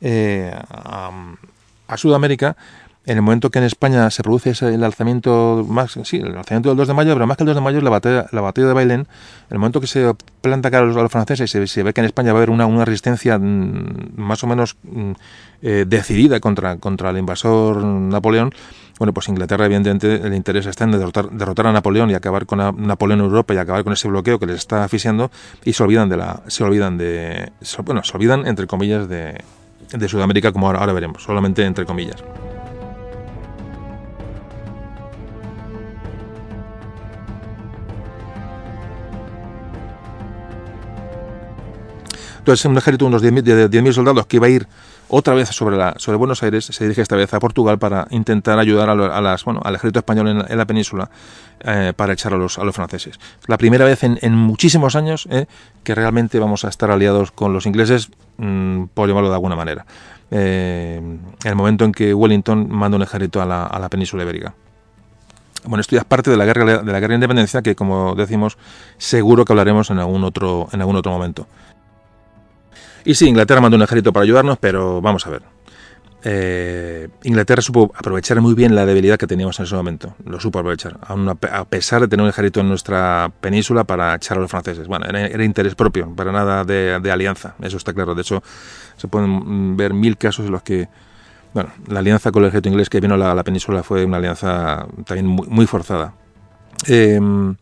[0.00, 2.56] eh, a Sudamérica
[3.06, 6.70] en el momento que en España se produce ese, el alzamiento más sí el alzamiento
[6.70, 8.40] del 2 de mayo pero más que el 2 de mayo es la batalla la
[8.40, 9.00] batalla de Bailén.
[9.00, 9.06] En
[9.50, 12.32] el momento que se planta cara a los, franceses y se, ve que en España
[12.32, 15.12] va a haber una, resistencia mm, más o menos mm,
[15.62, 18.52] eh, decidida contra contra el invasor Napoleón.
[18.98, 22.58] Bueno pues Inglaterra evidentemente el interés está en derrotar, derrotar a Napoleón y acabar con
[22.58, 25.30] Napoleón en Europa y acabar con ese bloqueo que les está asfixiando
[25.64, 27.52] y se olvidan de la se olvidan de
[27.84, 29.42] bueno se olvidan entre comillas de
[29.92, 32.22] de Sudamérica como ahora veremos solamente entre comillas
[42.44, 44.66] Entonces, un ejército de unos 10.000 soldados que iba a ir
[45.08, 45.78] otra vez sobre,
[46.18, 49.74] Buenos Aires, se dirige esta vez a Portugal para intentar ayudar a, las, bueno, al
[49.76, 51.08] ejército español en, la península
[51.60, 53.18] eh, para echar a los, franceses.
[53.46, 55.46] La primera vez en, muchísimos años eh,
[55.84, 59.86] que realmente vamos a estar aliados con los ingleses, mm, por llamarlo de alguna manera.
[60.30, 61.00] Eh,
[61.44, 64.54] el momento en que Wellington manda un ejército a la, a la península ibérica.
[65.64, 68.14] Bueno, esto ya es parte de la guerra de la guerra de independencia que, como
[68.14, 68.58] decimos,
[68.98, 71.46] seguro que hablaremos en algún otro en algún otro momento.
[73.04, 75.42] Y sí, Inglaterra mandó un ejército para ayudarnos, pero vamos a ver.
[76.26, 80.14] Eh, Inglaterra supo aprovechar muy bien la debilidad que teníamos en ese momento.
[80.24, 84.40] Lo supo aprovechar, a pesar de tener un ejército en nuestra península para echar a
[84.40, 84.88] los franceses.
[84.88, 88.14] Bueno, era, interés propio, para nada de, alianza, eso está claro.
[88.14, 88.42] De hecho,
[88.96, 90.88] se pueden ver mil casos en los que
[91.52, 94.86] bueno, la alianza con el ejército inglés que vino a la, península fue una alianza
[95.04, 96.14] también muy, forzada.
[96.86, 97.54] Em,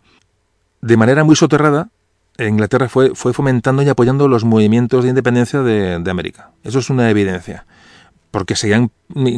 [0.81, 1.91] de manera muy soterrada,
[2.39, 6.51] Inglaterra fue, fue fomentando y apoyando los movimientos de independencia de, América.
[6.65, 7.67] Eso es una evidencia.
[8.31, 8.91] Porque seguían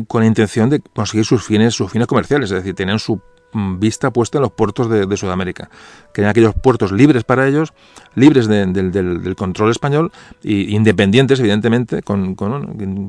[0.07, 3.21] con la intención de conseguir sus fines, sus fines comerciales, es decir, tenían su
[3.53, 5.69] mm, vista puesta en los puertos de, Sudamérica.
[6.13, 7.73] Querían aquellos puertos libres para ellos,
[8.15, 10.13] libres del, control español
[10.45, 12.37] e independientes, evidentemente, con,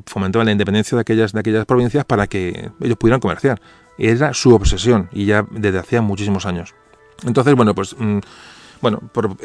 [0.07, 3.61] fomentaban la independencia de aquellas, de aquellas provincias para que ellos pudieran comerciar.
[3.99, 6.73] Era su obsesión y ya desde hacía muchísimos años.
[7.23, 8.19] Entonces, bueno, pues mm,
[8.81, 8.99] bueno,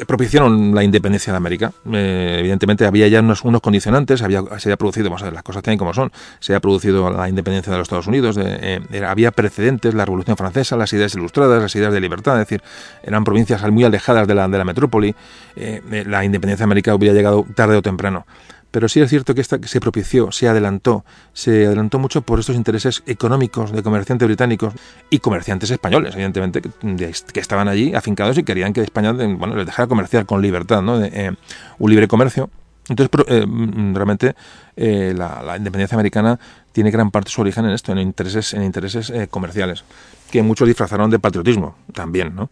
[0.07, 1.71] propiciaron la independencia de América.
[1.91, 5.43] Eh, evidentemente había ya unos, unos, condicionantes, había, se había producido, vamos a ver, las
[5.43, 9.31] cosas tienen como son, se había producido la independencia de los Estados Unidos, eh, había
[9.31, 12.61] precedentes, la Revolución Francesa, las ideas ilustradas, las ideas de libertad, es decir,
[13.03, 15.15] eran provincias muy alejadas de la, de la metrópoli,
[15.55, 18.25] eh, la independencia de América hubiera llegado tarde o temprano
[18.71, 22.55] pero sí es cierto que esta se propició, se adelantó, se adelantó mucho por estos
[22.55, 24.73] intereses económicos de comerciantes británicos
[25.09, 30.25] y comerciantes españoles, evidentemente, que, estaban allí afincados y querían que España les dejara comerciar
[30.25, 31.03] con libertad, ¿no?
[31.03, 31.35] Eh,
[31.79, 32.49] un libre comercio.
[32.87, 34.35] Entonces, eh, mm, realmente,
[34.75, 36.39] eh, la, independencia americana
[36.71, 39.83] tiene gran parte su origen en esto, en intereses, en intereses comerciales,
[40.31, 42.49] que muchos disfrazaron de patriotismo también, ¿no?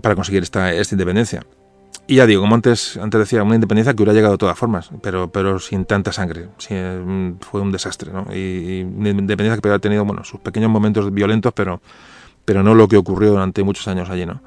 [0.00, 1.42] Para conseguir esta independencia.
[2.06, 4.90] Y ya digo, como antes, antes decía, una independencia que hubiera llegado de todas formas,
[5.00, 6.48] pero, pero sin tanta sangre.
[7.40, 8.26] fue un desastre, ¿no?
[8.34, 11.80] Y, una independencia que había tenido, bueno, sus pequeños momentos violentos, pero,
[12.44, 14.42] pero no lo que ocurrió durante muchos años allí, ¿no?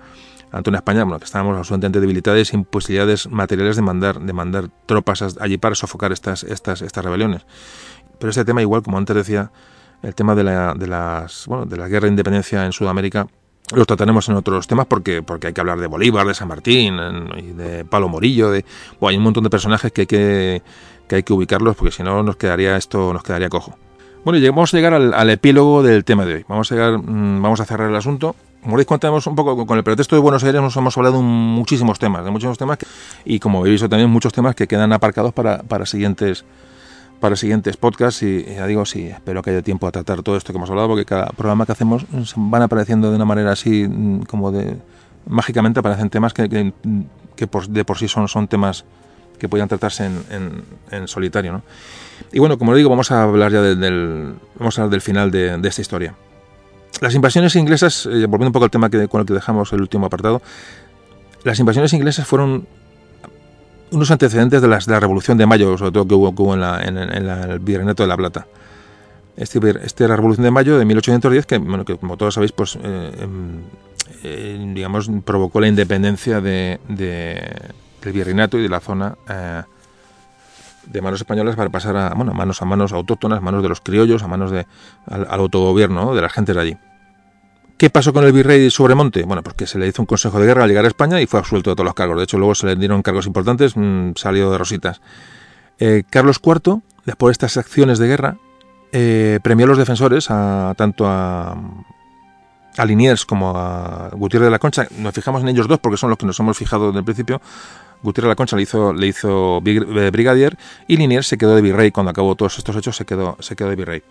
[0.52, 4.70] Ante una España, bueno, que estábamos absolutamente debilitados sin posibilidades materiales de mandar, de mandar
[4.86, 7.46] tropas allí para sofocar estas, estas, estas rebeliones.
[8.20, 9.52] Pero este tema, igual, como antes decía,
[10.04, 13.28] el tema de la, de las, bueno, de la guerra de independencia en Sudamérica,
[13.76, 16.98] los trataremos en otros temas porque, porque hay que hablar de Bolívar, de San Martín,
[17.56, 18.64] de Palo Morillo, de,
[19.02, 20.62] hay un montón de personajes que hay que,
[21.08, 23.78] que hay que ubicarlos porque si no nos quedaría esto, nos quedaría cojo.
[24.24, 26.46] Bueno, y vamos a llegar al, epílogo del tema de hoy.
[26.50, 28.36] Vamos a llegar, mm, vamos a cerrar el asunto.
[28.62, 31.24] Como veis, contamos un poco con el pretexto de Buenos Aires, nos hemos hablado de
[31.24, 32.80] muchísimos temas, de muchísimos temas,
[33.24, 36.44] y como habéis visto también muchos temas que quedan aparcados para, para siguientes
[37.20, 40.54] para siguientes podcasts y ya digo, sí, espero que haya tiempo a tratar todo esto
[40.54, 44.24] que hemos hablado porque cada programa que hacemos van apareciendo de una manera así mm,
[44.24, 44.78] como de
[45.26, 46.74] mágicamente aparecen temas que,
[47.36, 48.86] que, por, de por sí son, son temas
[49.40, 51.52] que podían tratarse en, en, solitario.
[51.52, 51.64] ¿no?
[52.32, 55.58] Y bueno, como digo, vamos a hablar ya del, vamos a hablar del final de,
[55.58, 56.16] de esta historia.
[57.02, 59.82] Las invasiones inglesas, eh, volviendo un poco al tema que, con el que dejamos el
[59.82, 60.42] último apartado,
[61.44, 62.68] las invasiones inglesas fueron
[63.92, 67.60] unos antecedentes de, la Revolución de Mayo, sobre todo que hubo, en, la, en, el
[67.60, 68.48] Virreinato de la Plata.
[69.36, 72.78] Este, este la Revolución de Mayo de 1810, que, bueno, que como todos sabéis, pues,
[72.82, 73.62] eh, em,
[74.24, 79.64] eh, digamos, provocó la independencia de, del Virreinato y de la zona eh,
[80.86, 84.24] de manos españolas para pasar a, bueno, manos a manos autóctonas, manos de los criollos,
[84.24, 84.66] a manos de,
[85.06, 86.78] al, autogobierno de la gente de allí.
[87.78, 89.22] ¿Qué pasó con el virrey Sobremonte?
[89.24, 91.40] Bueno, porque se le hizo un consejo de guerra al llegar a España y fue
[91.40, 92.18] absuelto de todos los cargos.
[92.18, 95.00] De hecho, luego se le dieron cargos importantes, mm, salió de rositas.
[95.78, 98.38] Eh, Carlos IV, después de estas acciones de guerra,
[98.92, 101.56] eh, premió a los defensores, a, tanto a,
[102.78, 104.88] a Liniers como a Gutiérrez de la Concha.
[104.98, 107.42] Nos fijamos en ellos dos porque son los que nos hemos fijado desde el principio.
[108.02, 111.62] Gutiérrez de la Concha le hizo, le hizo eh, brigadier y Liniers se quedó de
[111.62, 111.92] virrey.
[111.92, 114.04] Cuando acabó todos estos hechos se quedó, se quedó de virrey.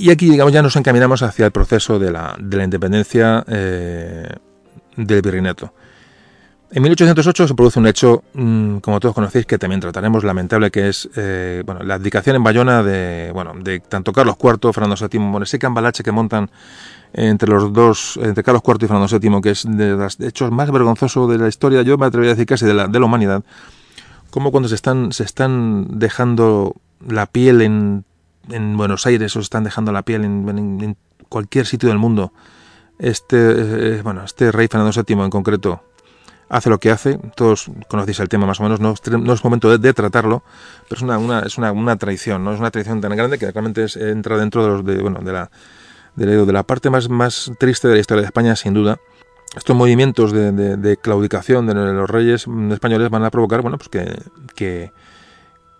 [0.00, 4.26] Y aquí, digamos, ya nos encaminamos hacia el proceso de la, de la independencia eh,
[4.96, 5.74] del virreinato.
[6.70, 10.88] En 1808 se produce un hecho, mm, como todos conocéis, que también trataremos, lamentable, que
[10.88, 15.20] es eh, bueno, la abdicación en Bayona de, bueno, de tanto Carlos IV, Fernando VII,
[15.20, 16.50] bueno, ese cambalache que montan
[17.12, 20.70] entre los dos, entre Carlos IV y Fernando VII, que es de los hechos más
[20.70, 23.44] vergonzosos de la historia, yo me atrevería a decir casi de la, de la humanidad,
[24.30, 28.04] como cuando se están, se están dejando la piel en,
[28.52, 30.96] en Buenos Aires o se están dejando la piel en, en
[31.28, 32.32] cualquier sitio del mundo,
[32.98, 35.82] este, eh, bueno, este rey Fernando VII en concreto,
[36.50, 39.94] hace lo que hace, todos conocéis el tema más o menos, no, es momento de,
[39.94, 40.42] tratarlo,
[40.88, 42.52] pero es una, es una, traición, ¿no?
[42.52, 45.50] es una traición tan grande que realmente entra dentro de, los, de, bueno, de, la,
[46.16, 48.98] de, la parte más, más triste de la historia de España, sin duda.
[49.56, 54.92] Estos movimientos de, de, claudicación de los reyes españoles van a provocar bueno, pues que,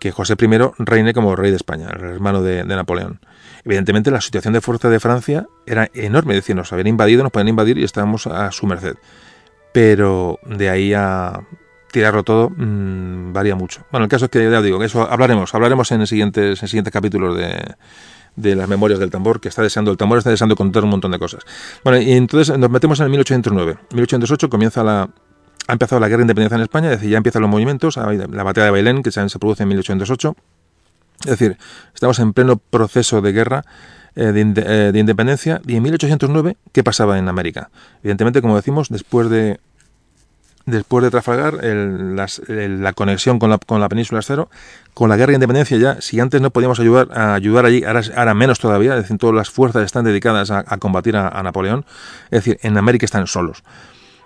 [0.01, 0.47] que José I
[0.79, 3.19] reine como rey de España, el hermano de, Napoleón.
[3.63, 7.31] Evidentemente la situación de fuerza de Francia era enorme, es decir, nos habían invadido, nos
[7.31, 8.95] podían invadir y estábamos a su merced
[9.71, 11.41] pero de ahí a
[11.91, 13.85] tirarlo todo mmm, varía mucho.
[13.91, 16.91] Bueno, el caso es que ya digo, que eso hablaremos, hablaremos en siguientes, en siguientes
[16.91, 17.75] capítulos de,
[18.35, 21.11] de las memorias del tambor, que está deseando, el tambor está deseando contar un montón
[21.11, 21.43] de cosas.
[21.83, 23.77] Bueno, y entonces nos metemos en el 1809.
[23.93, 25.09] 1808 comienza la,
[25.67, 28.43] ha empezado la guerra de independencia en España, es decir, ya empiezan los movimientos, la
[28.43, 30.35] batalla de Bailén, que se produce en 1808.
[31.21, 31.57] Es decir,
[31.93, 33.63] estamos en pleno proceso de guerra
[34.15, 35.61] eh, eh, de, independencia.
[35.67, 37.69] Y en 1809, ¿qué pasaba en América?
[38.01, 39.59] Evidentemente, como decimos, después de
[40.65, 44.49] después de Trafalgar, la conexión con la, con la península cero.
[44.93, 48.33] Con la guerra de independencia ya, si antes no podíamos ayudar, a ayudar allí, ahora,
[48.33, 51.85] menos todavía, es decir, todas las fuerzas están dedicadas a, combatir a, Napoleón.
[52.25, 53.63] Es decir, en América están solos.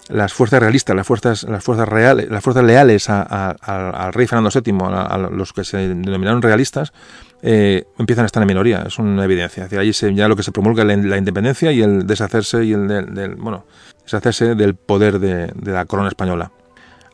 [0.10, 4.77] Las fuerzas realistas, las fuerzas, las fuerzas reales, las fuerzas leales al rey Fernando VII,
[4.82, 6.94] a, los que se denominaron realistas,
[7.41, 9.68] eh, empiezan a estar en minoría, es una evidencia.
[9.80, 13.36] Allí ya lo que se promulga es la, independencia y el deshacerse y el del,
[13.36, 13.65] bueno,
[14.03, 16.52] deshacerse del poder de, la corona española.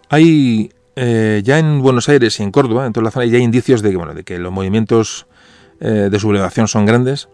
[0.09, 3.43] Hay eh, ya en Buenos Aires y en Córdoba, en toda la zona, ya hay
[3.43, 5.27] indicios de que, bueno, de que los movimientos
[5.79, 7.29] eh, de sublevación son grandes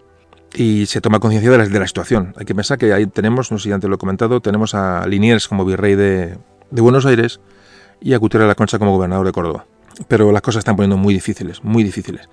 [0.54, 2.34] y se toma conciencia de la, de situación.
[2.38, 5.06] Hay que pensar que ahí tenemos, no sé si antes lo he comentado, tenemos a
[5.08, 6.38] Liniers como virrey de,
[6.72, 7.40] de Buenos Aires
[8.02, 9.66] y a Gutiérrez de la Concha como gobernador de Córdoba.
[10.08, 12.30] Pero las cosas están poniendo muy difíciles, muy difíciles.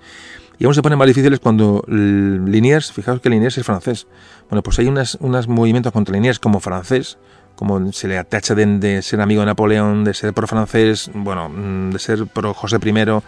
[0.57, 4.07] Y aún se ponen más difíciles cuando Liniers, fijaos que Liniers es francés.
[4.49, 7.17] Bueno, pues hay unos movimientos contra Liniers como francés,
[7.55, 11.91] como se le atacha de, ser amigo de Napoleón, de ser pro francés, bueno, mm,
[11.91, 13.21] de ser pro José I.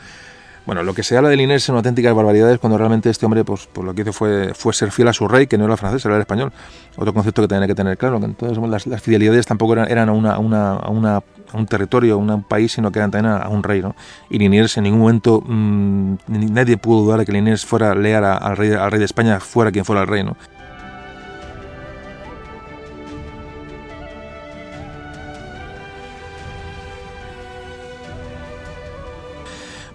[0.67, 3.69] Bueno, lo que se habla de Liniers son auténticas barbaridades cuando realmente este hombre, pues,
[3.71, 6.03] pues lo que hizo fue, fue ser fiel a su rey, que no era francés,
[6.03, 6.51] era el español.
[6.97, 11.65] Otro concepto que tenía que tener claro, entonces las, fidelidades tampoco eran, eran a, un
[11.67, 13.81] territorio, a un país, sino que eran también a, un rey.
[13.81, 13.95] ¿no?
[14.29, 18.57] Y Liniers en ningún momento, mmm, nadie pudo dudar de que Liniers fuera leal al
[18.57, 20.25] rey, al rey de España, fuera quien fuera el rey.
[20.25, 20.35] ¿no?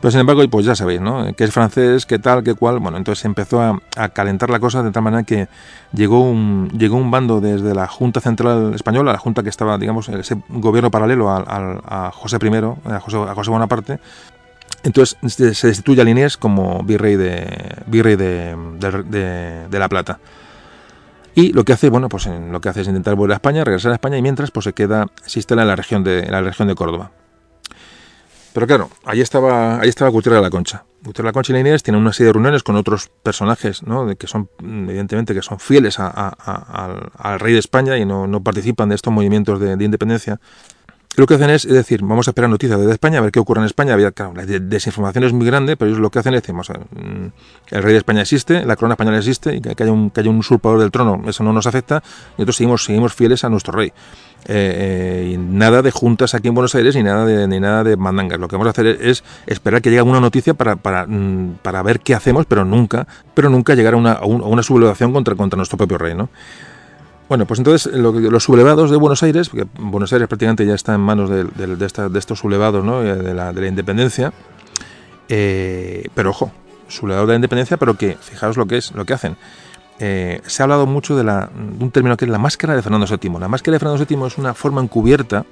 [0.02, 1.32] Pero sin embargo, pues ya sabéis, ¿no?
[1.36, 2.80] Que es francés, qué tal, qué cual.
[2.80, 5.46] Bueno, entonces empezó a, calentar la cosa de tal manera que
[5.92, 10.08] llegó un, llegó un bando desde la Junta Central Española, la Junta que estaba, digamos,
[10.08, 14.00] ese gobierno paralelo a, José I, José, a José Bonaparte.
[14.82, 15.16] Entonces
[15.56, 17.46] se destituye a Liniers como virrey de,
[17.86, 20.18] virrey de, La Plata.
[21.36, 23.92] Y lo que hace, bueno, pues lo que hace es intentar volver a España, regresar
[23.92, 26.40] a España y mientras pues se queda, se instala en la región de, en la
[26.40, 27.12] región de Córdoba.
[28.52, 30.84] Pero claro, ahí estaba, ahí estaba Gutiérrez de la Concha.
[31.02, 34.06] Gutiérrez de la Concha y Inés tienen una serie de reuniones con otros personajes, ¿no?
[34.06, 38.94] De que son, evidentemente, que son fieles al, rey de España y no, participan de
[38.94, 40.38] estos movimientos de independencia
[41.16, 43.60] lo que hacen es, decir, vamos a esperar noticias desde España, a ver qué ocurre
[43.60, 43.96] en España.
[44.12, 46.54] Claro, la desinformación es muy grande, pero ellos lo que hacen es decir,
[47.70, 50.80] el rey de España existe, la corona española existe, y que haya un, que usurpador
[50.80, 52.02] del trono, eso no nos afecta,
[52.38, 53.92] y nosotros seguimos, fieles a nuestro rey.
[54.46, 57.84] Eh, eh, y nada de juntas aquí en Buenos Aires ni nada de, ni nada
[57.84, 58.40] de mandangas.
[58.40, 61.82] Lo que vamos a hacer es esperar que llegue alguna noticia para, para, mm, para
[61.82, 65.76] ver qué hacemos, pero nunca, pero nunca llegar a una, a sublevación contra, contra nuestro
[65.76, 66.28] propio rey, ¿no?
[67.28, 71.00] Bueno, pues entonces los sublevados de Buenos Aires, porque Buenos Aires prácticamente ya está en
[71.00, 71.46] manos de,
[72.18, 73.02] estos sublevados ¿no?
[73.02, 74.32] Eh, de, la, independencia,
[75.28, 76.52] eh, pero ojo,
[76.88, 79.36] sublevados de la independencia, pero que fijaos lo que es, lo que hacen.
[79.98, 82.82] Eh, se ha hablado mucho de, la, de un término que es la máscara de
[82.82, 83.38] Fernando VII.
[83.38, 85.44] La máscara de Fernando VII es una forma encubierta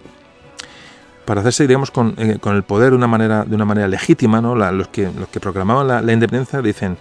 [1.25, 4.57] para hacerse, digamos, con, el poder de una manera, de una manera legítima, ¿no?
[4.57, 6.97] los, que, los que proclamaban la, independencia dicen,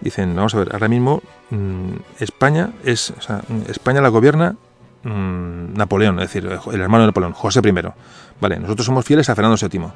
[0.00, 4.56] dicen, vamos a ver, ahora mismo mm, España es, o sea, España la gobierna
[5.02, 7.72] mm, Napoleón, es decir, el hermano de Napoleón, José I.
[8.40, 9.86] Vale, nosotros somos fieles a Fernando VII.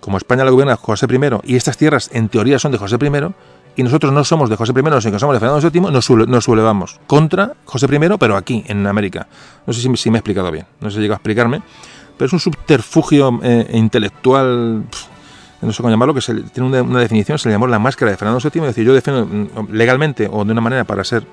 [0.00, 3.34] Como España la gobierna José I y estas tierras en teoría son de José I,
[3.74, 6.44] y nosotros no somos de José I, sino que somos de Fernando VII, nos, nos
[6.44, 9.28] sublevamos contra José I, pero aquí, en América.
[9.66, 11.62] No sé si, me he explicado bien, no sé si llega a explicarme
[12.16, 14.84] pero es un subterfugio eh, intelectual,
[15.62, 16.20] no sé cómo llamarlo, que
[16.52, 19.26] tiene una, definición, se le llamó la máscara de Fernando VII, es decir, yo defiendo
[19.26, 21.24] mm, legalmente o de una manera para ser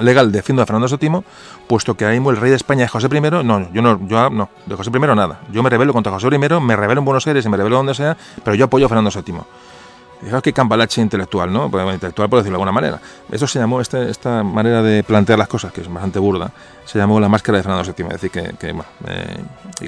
[0.00, 1.22] legal defiendo a Fernando VII,
[1.66, 4.30] puesto que ahí mismo el rey de España es José I, no, yo no, yo
[4.30, 7.26] no, de José I nada, yo me rebelo contra José I, me rebelo en Buenos
[7.26, 9.40] Aires y me rebelo donde sea, pero yo apoyo a Fernando VII.
[10.24, 11.70] Fijaos que cambalache intelectual, ¿no?
[11.70, 13.00] Pues, intelectual por decirlo de alguna manera.
[13.30, 16.50] Eso se llamó, este, esta manera de plantear las cosas, que es bastante burda,
[16.86, 18.06] se llamó la máscara de Fernando VII.
[18.06, 19.36] Es decir, que, bueno, eh,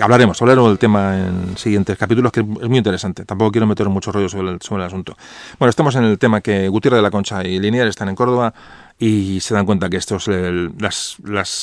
[0.00, 3.24] hablaremos, hablaremos del tema en siguientes capítulos, que es muy interesante.
[3.24, 5.16] Tampoco quiero meter mucho rollo sobre el, asunto.
[5.58, 8.52] Bueno, estamos en el tema que Gutiérrez de la Concha y Linier están en Córdoba
[8.98, 11.16] y se dan cuenta que estos, las,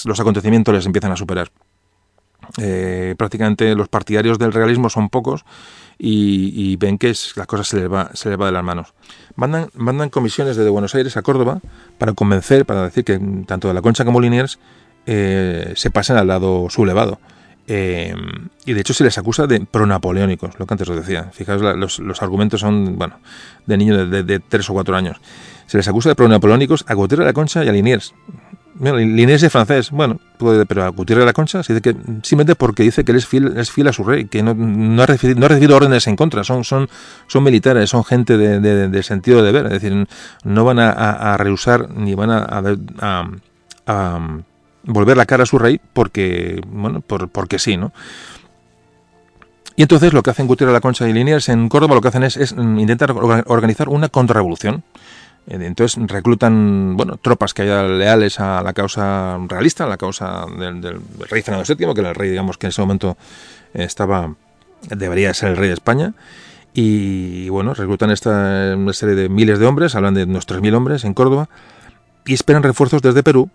[0.04, 1.52] los acontecimientos les empiezan a superar.
[2.58, 5.46] Eh, prácticamente los partidarios del realismo son pocos
[5.98, 8.94] y, ven que es, las cosas se les, va, se les va de las manos.
[9.36, 11.62] Mandan, mandan comisiones desde Buenos Aires a Córdoba
[11.98, 14.60] para convencer, para decir que tanto de la Concha como Liniers
[15.06, 17.20] eh, se pasen al lado sublevado.
[17.68, 18.14] Eh,
[18.66, 21.30] y de hecho se les acusa de pronapoleónicos, lo que antes os decía.
[21.32, 23.20] Fijaos, los, los argumentos son, bueno,
[23.66, 25.18] de niños de, de, tres o cuatro años.
[25.68, 28.14] Se les acusa de pronapoleónicos a Gutiérrez de la Concha y a Liniers.
[28.80, 30.20] Liniers es francés, bueno,
[30.68, 33.28] pero a Gutiérrez de la Concha se dice que simplemente porque dice que él es
[33.28, 36.64] fiel, es fiel a su rey, que no, no, ha recibido, órdenes en contra, son,
[36.64, 36.90] son,
[37.28, 40.08] son militares, son gente de, de, sentido de deber, es decir,
[40.44, 43.28] no van a, a, rehusar ni van a,
[43.86, 44.20] a,
[44.84, 47.92] volver la cara a su rey porque, bueno, por, porque sí, ¿no?
[49.76, 52.24] Y entonces lo que hacen Gutiérrez la Concha y Liniers en Córdoba lo que hacen
[52.24, 53.12] es, es intentar
[53.48, 54.84] organizar una contrarrevolución
[55.48, 60.46] eh, entonces reclutan bueno tropas que hayan leales a la causa realista, a la causa
[60.58, 63.18] del, rey Fernando VII, que era el rey, digamos, que en ese momento
[63.74, 64.36] estaba
[64.90, 66.14] debería ser el rey de España.
[66.74, 71.04] Y bueno, reclutan esta una serie de miles de hombres, hablan de unos 3.000 hombres
[71.04, 71.48] en Córdoba,
[72.26, 73.50] y esperan refuerzos desde Perú,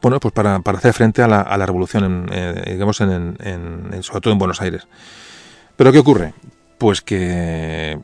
[0.00, 3.36] bueno, pues para, para hacer frente a la, a revolución, eh, digamos, en,
[4.02, 4.86] sobre todo en Buenos Aires.
[5.76, 6.34] Pero ¿qué ocurre?
[6.78, 7.98] Pues que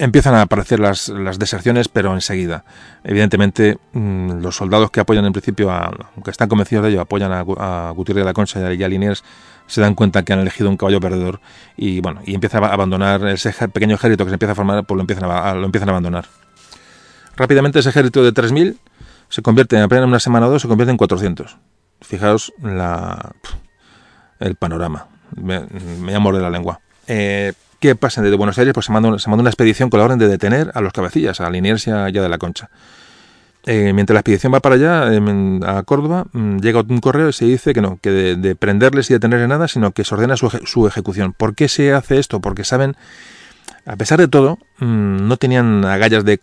[0.00, 1.10] Empiezan a aparecer las,
[1.40, 2.64] deserciones, pero enseguida.
[3.02, 7.90] Evidentemente, mm, los soldados que apoyan en principio, aunque están convencidos de ello, apoyan a,
[7.96, 9.24] Gutiérrez de la Concha y a Liniers,
[9.66, 11.40] se dan cuenta que han elegido un caballo perdedor
[11.76, 14.96] y bueno, y empieza a abandonar ese pequeño ejército que se empieza a formar, pues
[14.96, 16.26] lo empiezan a, lo empiezan a abandonar.
[17.36, 18.76] Rápidamente ese ejército de 3.000
[19.28, 21.56] se convierte, en apenas una semana o dos, se convierte en 400.
[22.00, 23.32] Fijaos la,
[24.40, 25.06] el panorama.
[25.36, 25.60] Me,
[26.18, 26.80] voy a la lengua.
[27.06, 28.22] Eh, ¿Qué pasa?
[28.22, 30.72] Desde Buenos Aires pues se manda, se manda una expedición con la orden de detener
[30.74, 32.70] a los cabecillas, a Liniers y a de la Concha.
[33.66, 35.08] Eh, mientras la expedición va para allá,
[35.66, 39.14] a Córdoba, mm, llega un correo y se dice que no, que de, prenderles y
[39.14, 41.34] detenerles nada, sino que se ordena su, ejecución.
[41.34, 42.40] ¿Por qué se hace esto?
[42.40, 42.96] Porque saben,
[43.84, 46.40] a pesar de todo, mm, no tenían agallas de,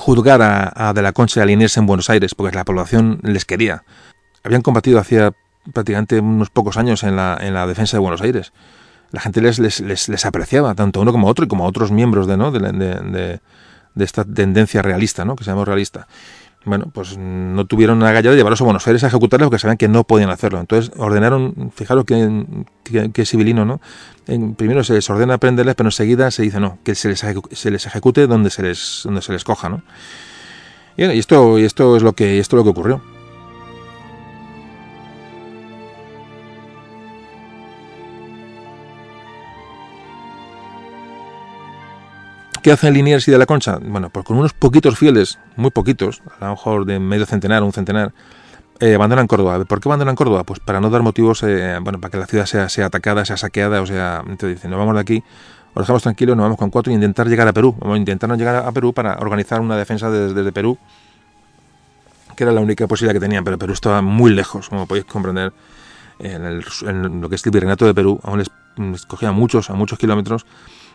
[0.00, 3.44] juzgar a, De la Concha y a Liniers en Buenos Aires, porque la población les
[3.44, 3.84] quería.
[4.42, 5.32] Habían combatido hacía
[5.72, 8.52] prácticamente unos pocos años en la, en la defensa de Buenos Aires
[9.12, 12.26] la gente les, les, les, apreciaba, tanto uno como otro, y como a otros miembros
[12.26, 12.50] de, ¿no?
[12.52, 12.60] de,
[13.94, 15.36] de, esta tendencia realista, ¿no?
[15.36, 16.06] que se llama realista.
[16.64, 19.78] Bueno, pues no tuvieron una gallada de llevarlos a Buenos Aires a ejecutarles porque sabían
[19.78, 20.60] que no podían hacerlo.
[20.60, 22.44] Entonces ordenaron, fijaros que,
[23.14, 23.80] que, civilino, ¿no?
[24.26, 27.70] En, primero se les ordena prenderles, pero enseguida se dice no, que se les, se
[27.70, 29.82] les ejecute donde se les, donde se les coja, ¿no?
[30.98, 33.00] Y, esto, y esto es lo que, esto es lo que ocurrió.
[42.62, 43.78] ¿Qué hacen Liniers y de la Concha?
[43.82, 47.72] Bueno, pues con unos poquitos fieles, muy poquitos, a lo mejor de medio centenar, un
[47.72, 48.12] centenar,
[48.80, 49.64] eh, abandonan Córdoba.
[49.64, 50.44] ¿Por qué abandonan Córdoba?
[50.44, 53.38] Pues para no dar motivos, eh, bueno, para que la ciudad sea, sea atacada, sea
[53.38, 55.24] saqueada, o sea, entonces dicen, nos vamos de aquí,
[55.72, 57.74] os dejamos tranquilos, nos vamos con cuatro y intentar llegar a Perú.
[57.80, 60.76] Vamos a intentar llegar a Perú para organizar una defensa desde, Perú,
[62.36, 65.54] que era la única posibilidad que tenían, pero Perú estaba muy lejos, como podéis comprender.
[66.18, 66.60] En,
[67.22, 70.44] lo que es el virreinato de Perú, aún les, les cogía muchos, a muchos kilómetros,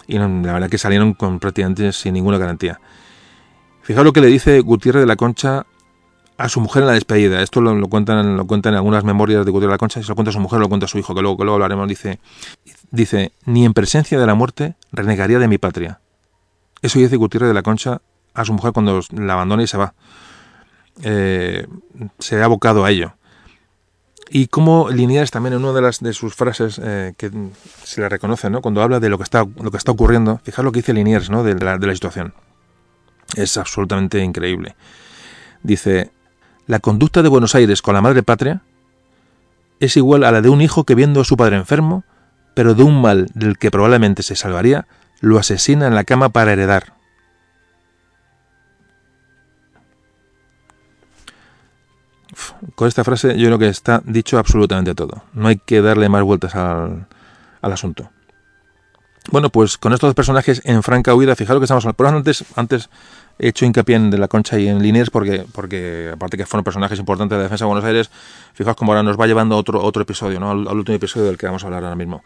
[0.08, 2.80] y la verdad que salieron con prácticamente sin ninguna garantía.
[3.82, 5.66] Fijaos lo que le dice Gutiérrez de la Concha
[6.38, 7.42] a su mujer en la despedida.
[7.42, 10.16] Esto lo, cuentan, lo cuentan en algunas memorias de Gutiérrez de la Concha, se lo
[10.16, 11.88] cuenta a su mujer, lo cuenta a su hijo, que luego, que luego hablaremos.
[11.88, 12.20] Dice,
[12.92, 16.00] dice, ni en presencia de la muerte renegaría de mi patria.
[16.82, 18.02] Eso dice Gutiérrez de la Concha
[18.34, 19.94] a su mujer cuando la abandona y se va.
[21.04, 21.68] Eh,
[22.20, 23.14] se ha abocado a ello.
[24.30, 27.32] Y como Liniers también en una de las de sus frases eh, que
[27.84, 28.62] se le reconoce, ¿no?
[28.62, 31.30] Cuando habla de lo que está lo que está ocurriendo, fijaos lo que dice Liniers,
[31.30, 31.44] ¿no?
[31.44, 32.34] De la, de la situación.
[33.36, 34.76] Es absolutamente increíble.
[35.64, 36.12] Dice,
[36.68, 38.62] la conducta de Buenos Aires con la madre patria
[39.80, 42.04] es igual a la de un hijo que viendo a su padre enfermo,
[42.54, 44.88] pero de un mal del que probablemente se salvaría,
[45.20, 46.95] lo asesina en la cama para heredar.
[52.76, 55.24] Con esta frase yo creo que está dicho absolutamente todo.
[55.34, 57.08] No hay que darle más vueltas al,
[57.62, 58.10] al asunto.
[59.32, 62.90] Bueno, pues con estos dos personajes en franca huida, fijaros que estamos por antes, antes
[63.40, 66.64] he hecho hincapié en de la Concha y en Liniers porque, porque aparte que fueron
[66.64, 68.12] personajes importantes de la defensa de Buenos Aires,
[68.54, 70.52] fijaos cómo ahora nos va llevando a otro, otro episodio, ¿no?
[70.52, 72.24] al, último episodio del que vamos a hablar ahora mismo.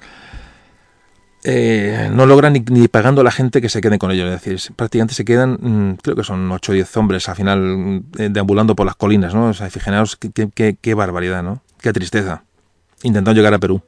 [1.44, 4.26] Eh, no logran ni, pagando a la gente que se quede con ellos.
[4.30, 8.04] Es decir, prácticamente se quedan, mm, creo que son 8 o 10 hombres al final
[8.18, 9.48] eh, deambulando por las colinas, ¿no?
[9.48, 11.62] O sea, qué, qué, barbaridad, ¿no?
[11.82, 12.44] Qué tristeza.
[13.04, 13.82] Intentando llegar a Perú.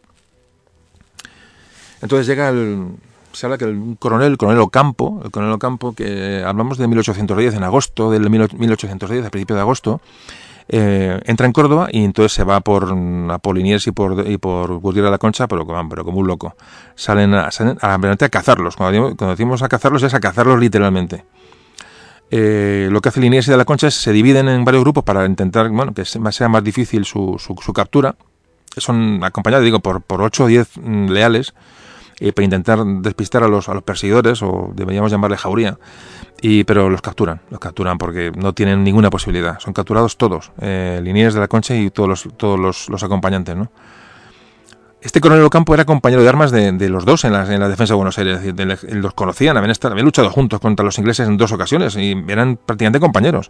[2.02, 2.96] Entonces llega el,
[3.34, 7.56] se habla que el coronel, el coronel Ocampo, el coronel Ocampo, que hablamos de 1810,
[7.56, 10.02] en agosto del 1810, a principios de agosto,
[10.68, 12.96] eh, entra en Córdoba y entonces se va por
[13.30, 16.56] Apoliniers y por, y por de la Concha, pero, pero como un loco.
[16.96, 18.76] Salen a, salen a, a cazarlos.
[18.76, 21.26] Cuando decimos, a cazarlos es a cazarlos literalmente.
[22.34, 25.04] Eh, lo que hace Liniers y de la Concha es se dividen en varios grupos
[25.04, 28.16] para intentar bueno, que sea más difícil su, su, su captura.
[28.78, 31.54] Son acompañados, digo, por, por 8 o 10 mm, leales
[32.22, 35.80] eh, para intentar despistar a los, a los perseguidores, o deberíamos llamarle jauría,
[36.42, 39.60] y, pero los capturan, los capturan porque no tienen ninguna posibilidad.
[39.60, 43.56] Son capturados todos, eh, Liniers de la Concha y todos los, todos los, los acompañantes,
[43.56, 43.72] ¿no?
[45.02, 47.68] Este coronel Ocampo era compañero de armas de, de los dos en la, en la,
[47.68, 48.40] defensa de Buenos Aires.
[48.40, 51.96] Es decir, los conocían, habían, estado, habían, luchado juntos contra los ingleses en dos ocasiones
[51.96, 53.50] y eran prácticamente compañeros.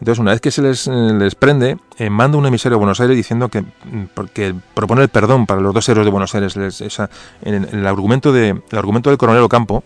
[0.00, 3.16] Entonces, una vez que se les, les prende, eh, manda un emisario a Buenos Aires
[3.16, 3.64] diciendo que
[4.12, 6.56] porque propone el perdón para los dos héroes de Buenos Aires.
[6.56, 7.08] Les, esa,
[7.42, 9.84] en, en el, argumento de, el argumento del coronel Ocampo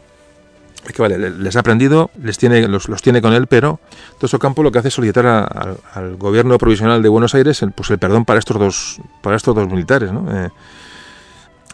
[0.90, 3.78] que vale, les ha prendido, les tiene, los, los tiene con él, pero
[4.12, 7.90] entonces Ocampo lo que hace es solicitar al gobierno provisional de Buenos Aires el, pues
[7.90, 10.26] el perdón para estos dos, para estos dos militares, ¿no?
[10.30, 10.50] Eh,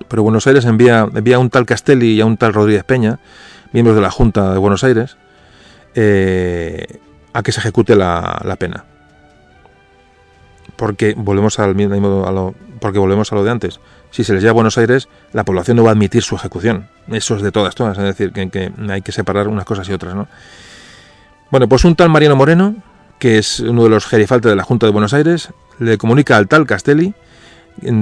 [0.07, 3.19] pero Buenos Aires envía, envía a un tal Castelli y a un tal Rodríguez Peña,
[3.73, 5.17] miembros de la Junta de Buenos Aires,
[5.95, 7.01] eh,
[7.33, 8.85] a que se ejecute la, la, pena.
[10.77, 13.81] Porque volvemos al mismo a lo, porque volvemos a lo de antes.
[14.11, 16.89] Si se les lleva a Buenos Aires, la población no va a admitir su ejecución.
[17.09, 17.99] Eso es de todas, todas.
[17.99, 20.29] Es decir, que, hay que separar unas cosas y otras, ¿no?
[21.51, 22.77] Bueno, pues un tal Mariano Moreno,
[23.19, 26.49] que es uno de los gerifaltes de la Junta de Buenos Aires, le comunica al
[26.49, 27.15] tal Castelli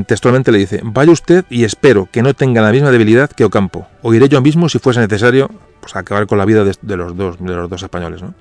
[0.07, 3.87] textualmente le dice, vaya usted y espero que no tenga la misma debilidad que Ocampo.
[4.03, 5.51] O iré yo mismo si fuese necesario
[5.81, 8.23] pues, acabar con la vida de, de, los, dos, de los dos españoles.
[8.23, 8.35] ¿no?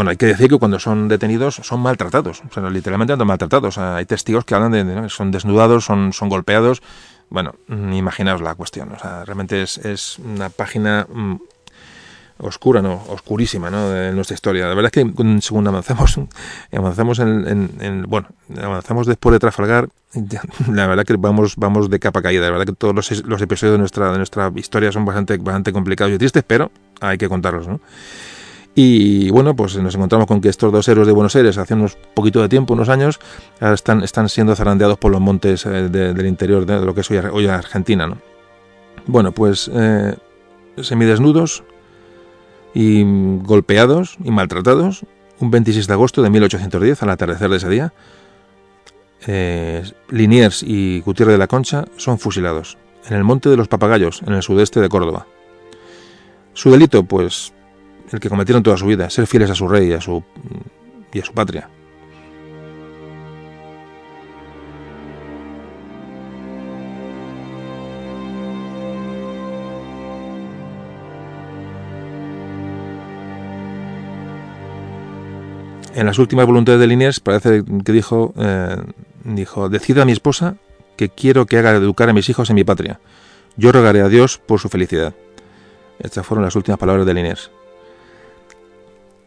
[0.00, 3.76] Bueno, hay que decir que cuando son detenidos son maltratados, o sea, literalmente andan maltratados.
[3.76, 6.80] Hay testigos que hablan de, de, son desnudados, son, son golpeados.
[7.28, 8.92] Bueno, imaginaos la cuestión.
[8.92, 11.06] O sea, realmente es, es una página
[12.38, 13.90] oscura, no, oscurísima, ¿no?
[13.90, 14.68] De nuestra historia.
[14.68, 16.18] La verdad es que según avanzamos,
[16.72, 19.90] avanzamos en, bueno, avanzamos después de Trafalgar,
[20.72, 22.46] la verdad que vamos, vamos de capa caída.
[22.46, 25.74] La verdad que todos los, los episodios de nuestra, de nuestra historia son bastante, bastante
[25.74, 26.70] complicados y tristes, pero
[27.02, 27.82] hay que contarlos, ¿no?
[28.74, 31.96] Y bueno, pues nos encontramos con que estos dos héroes de Buenos Aires, hace unos
[32.14, 33.18] poquito de tiempo, unos años,
[33.60, 37.18] están, están siendo zarandeados por los montes de, del interior de, lo que es hoy,
[37.18, 38.18] hoy Argentina, ¿no?
[39.06, 40.14] Bueno, pues eh,
[40.80, 41.64] semidesnudos,
[42.74, 43.02] y
[43.42, 45.04] golpeados y maltratados
[45.40, 47.92] un 26 de agosto de 1810 al atardecer de ese día.
[49.26, 52.78] Eh, Liniers y Gutiérrez de la Concha son fusilados
[53.08, 55.26] en el Monte de los Papagayos, en el sudeste de Córdoba.
[56.52, 57.52] Su delito, pues,
[58.12, 60.22] el que cometieron toda su vida, ser fieles a su rey y a su,
[61.12, 61.68] y a su patria.
[76.00, 78.76] en las últimas voluntades de Liniers parece que dijo, eh,
[79.24, 80.56] dijo, decida a mi esposa
[80.96, 83.00] que quiero que haga educar a mis hijos en mi patria.
[83.56, 85.14] Yo rogaré a Dios por su felicidad.
[85.98, 87.50] Estas fueron las últimas palabras de Liniers.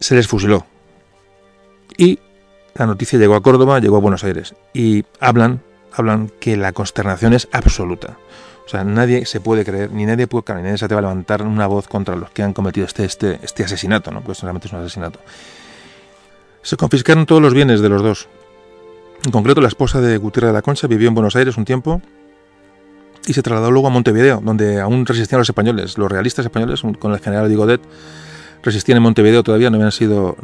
[0.04, 0.66] Se les fusiló.
[1.96, 2.20] Y
[2.76, 4.54] la noticia llegó a Córdoba, llegó a Buenos Aires.
[4.74, 5.62] Y hablan,
[5.94, 8.18] hablan que la consternación es absoluta.
[8.66, 11.04] O sea, nadie se puede creer, ni nadie puede ni nadie se te va a
[11.04, 14.20] levantar una voz contra los que han cometido este, este, este asesinato, ¿no?
[14.20, 15.22] Pues realmente es un asesinato.
[16.64, 18.28] Se confiscaron todos los bienes de los dos.
[19.24, 22.02] En concreto, la esposa de Gutiérrez de la Concha vivió en Buenos Aires un tiempo
[23.26, 25.98] y se trasladó luego a Montevideo, donde aún resistían los españoles.
[25.98, 27.80] Los realistas españoles, con el general Digodet,
[28.64, 30.38] resistían en Montevideo todavía, no habían sido,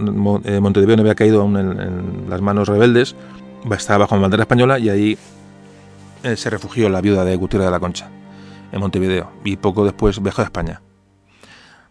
[0.44, 3.16] eh, Montevideo no había caído aún en, las manos rebeldes.
[3.72, 5.18] estaba bajo bandera española y ahí
[6.24, 8.10] eh, se refugió la viuda de Gutiérrez de la Concha,
[8.72, 10.82] en Montevideo, y poco después viajó a España.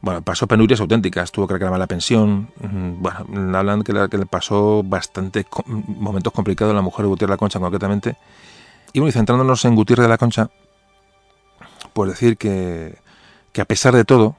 [0.00, 2.50] Bueno, pasó penurias auténticas, tuvo que reclamar la pensión.
[2.60, 7.58] Bueno, hablan que, le pasó bastante momentos complicados la mujer de Gutiérrez de la Concha,
[7.58, 8.16] concretamente.
[8.92, 10.50] Y bueno, y centrándonos en Gutiérrez de la Concha,
[11.92, 12.96] pues decir que,
[13.50, 14.36] que a pesar de todo,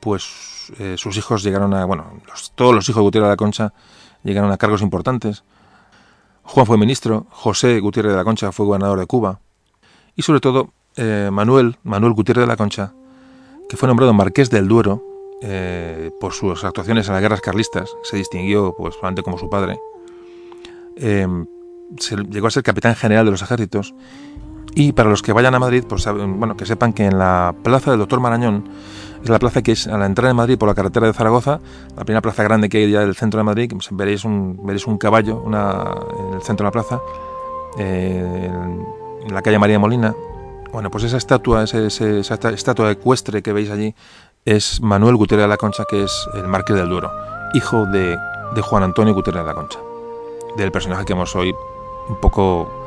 [0.00, 2.20] pues eh, sus hijos llegaron a, bueno,
[2.54, 3.72] todos los hijos de Gutiérrez de la Concha
[4.22, 5.44] llegaron a cargos importantes.
[6.42, 9.40] Juan fue ministro, José Gutiérrez de la Concha fue gobernador de Cuba
[10.16, 12.92] y sobre todo eh, Manuel, Manuel Gutiérrez de la Concha,
[13.68, 15.02] que fue nombrado marqués del Duero
[15.42, 19.78] eh, por sus actuaciones en las guerras carlistas, se distinguió pues como su padre,
[20.96, 21.26] eh,
[22.30, 23.94] llegó a ser capitán general de los ejércitos
[24.74, 27.90] y para los que vayan a Madrid, pues bueno, que sepan que en la plaza
[27.90, 28.64] del Doctor Marañón
[29.22, 31.60] es la plaza que es a la entrada de Madrid por la carretera de Zaragoza,
[31.96, 35.40] la primera plaza grande que hay ya del centro de Madrid, pues veréis un, caballo
[35.44, 35.94] una,
[36.28, 37.00] en el centro de la plaza,
[37.78, 38.50] eh,
[39.26, 40.14] en la calle María Molina.
[40.72, 43.94] Bueno, pues esa estatua, esa estatua ecuestre que veis allí,
[44.44, 47.10] es Manuel Gutiérrez de la Concha, que es el Marqués del Duero,
[47.54, 48.18] hijo de,
[48.54, 49.78] de Juan Antonio Gutiérrez de la Concha,
[50.56, 51.54] del personaje que hemos hoy
[52.08, 52.83] un poco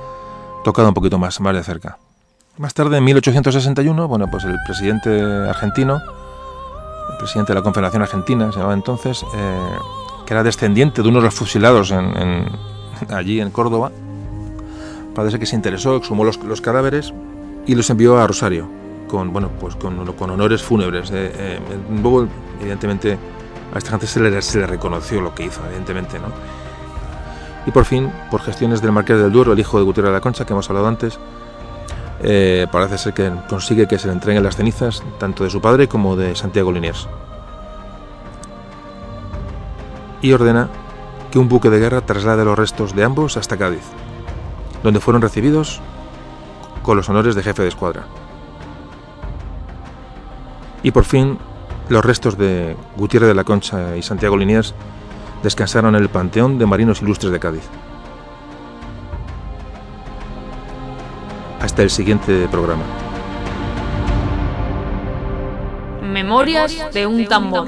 [0.64, 1.98] tocado un poquito más, más de cerca.
[2.58, 6.02] Más tarde, en 1861, bueno, pues el presidente argentino,
[7.12, 9.78] el presidente de la Confederación Argentina, se llamaba entonces, eh,
[10.26, 11.94] que era descendiente de unos de los fusilados
[13.10, 13.92] allí en Córdoba,
[15.14, 17.14] parece que se interesó, exhumó los, cadáveres
[17.68, 18.68] y los envió a Rosario,
[19.08, 21.12] con, bueno, pues con, con honores fúnebres.
[21.12, 21.60] Eh, eh,
[22.60, 23.20] evidentemente,
[23.74, 26.28] a esta gente se le, se le reconoció lo que hizo, evidentemente, ¿no?
[27.68, 30.22] Y por fin, por gestiones del Marqués del Duero, el hijo de Gutiérrez de la
[30.22, 31.20] Concha, que hemos hablado antes,
[32.24, 35.90] eh, parece ser que consigue que se le entreguen las cenizas tanto de su padre
[35.90, 37.10] como de Santiago Liniers.
[40.22, 40.70] Y ordena
[41.30, 43.84] que un buque de guerra traslade los restos de ambos hasta Cádiz,
[44.82, 45.82] donde fueron recibidos
[46.84, 48.04] con los honores de jefe de escuadra.
[50.84, 51.38] Y por fin,
[51.90, 54.74] los restos de Gutiérrez de la Concha y Santiago Liniers
[55.44, 57.64] descansaron en el Panteón de Marinos Ilustres de Cádiz.
[61.62, 62.84] Hasta el siguiente programa.
[66.02, 67.68] Memorias de un tambor.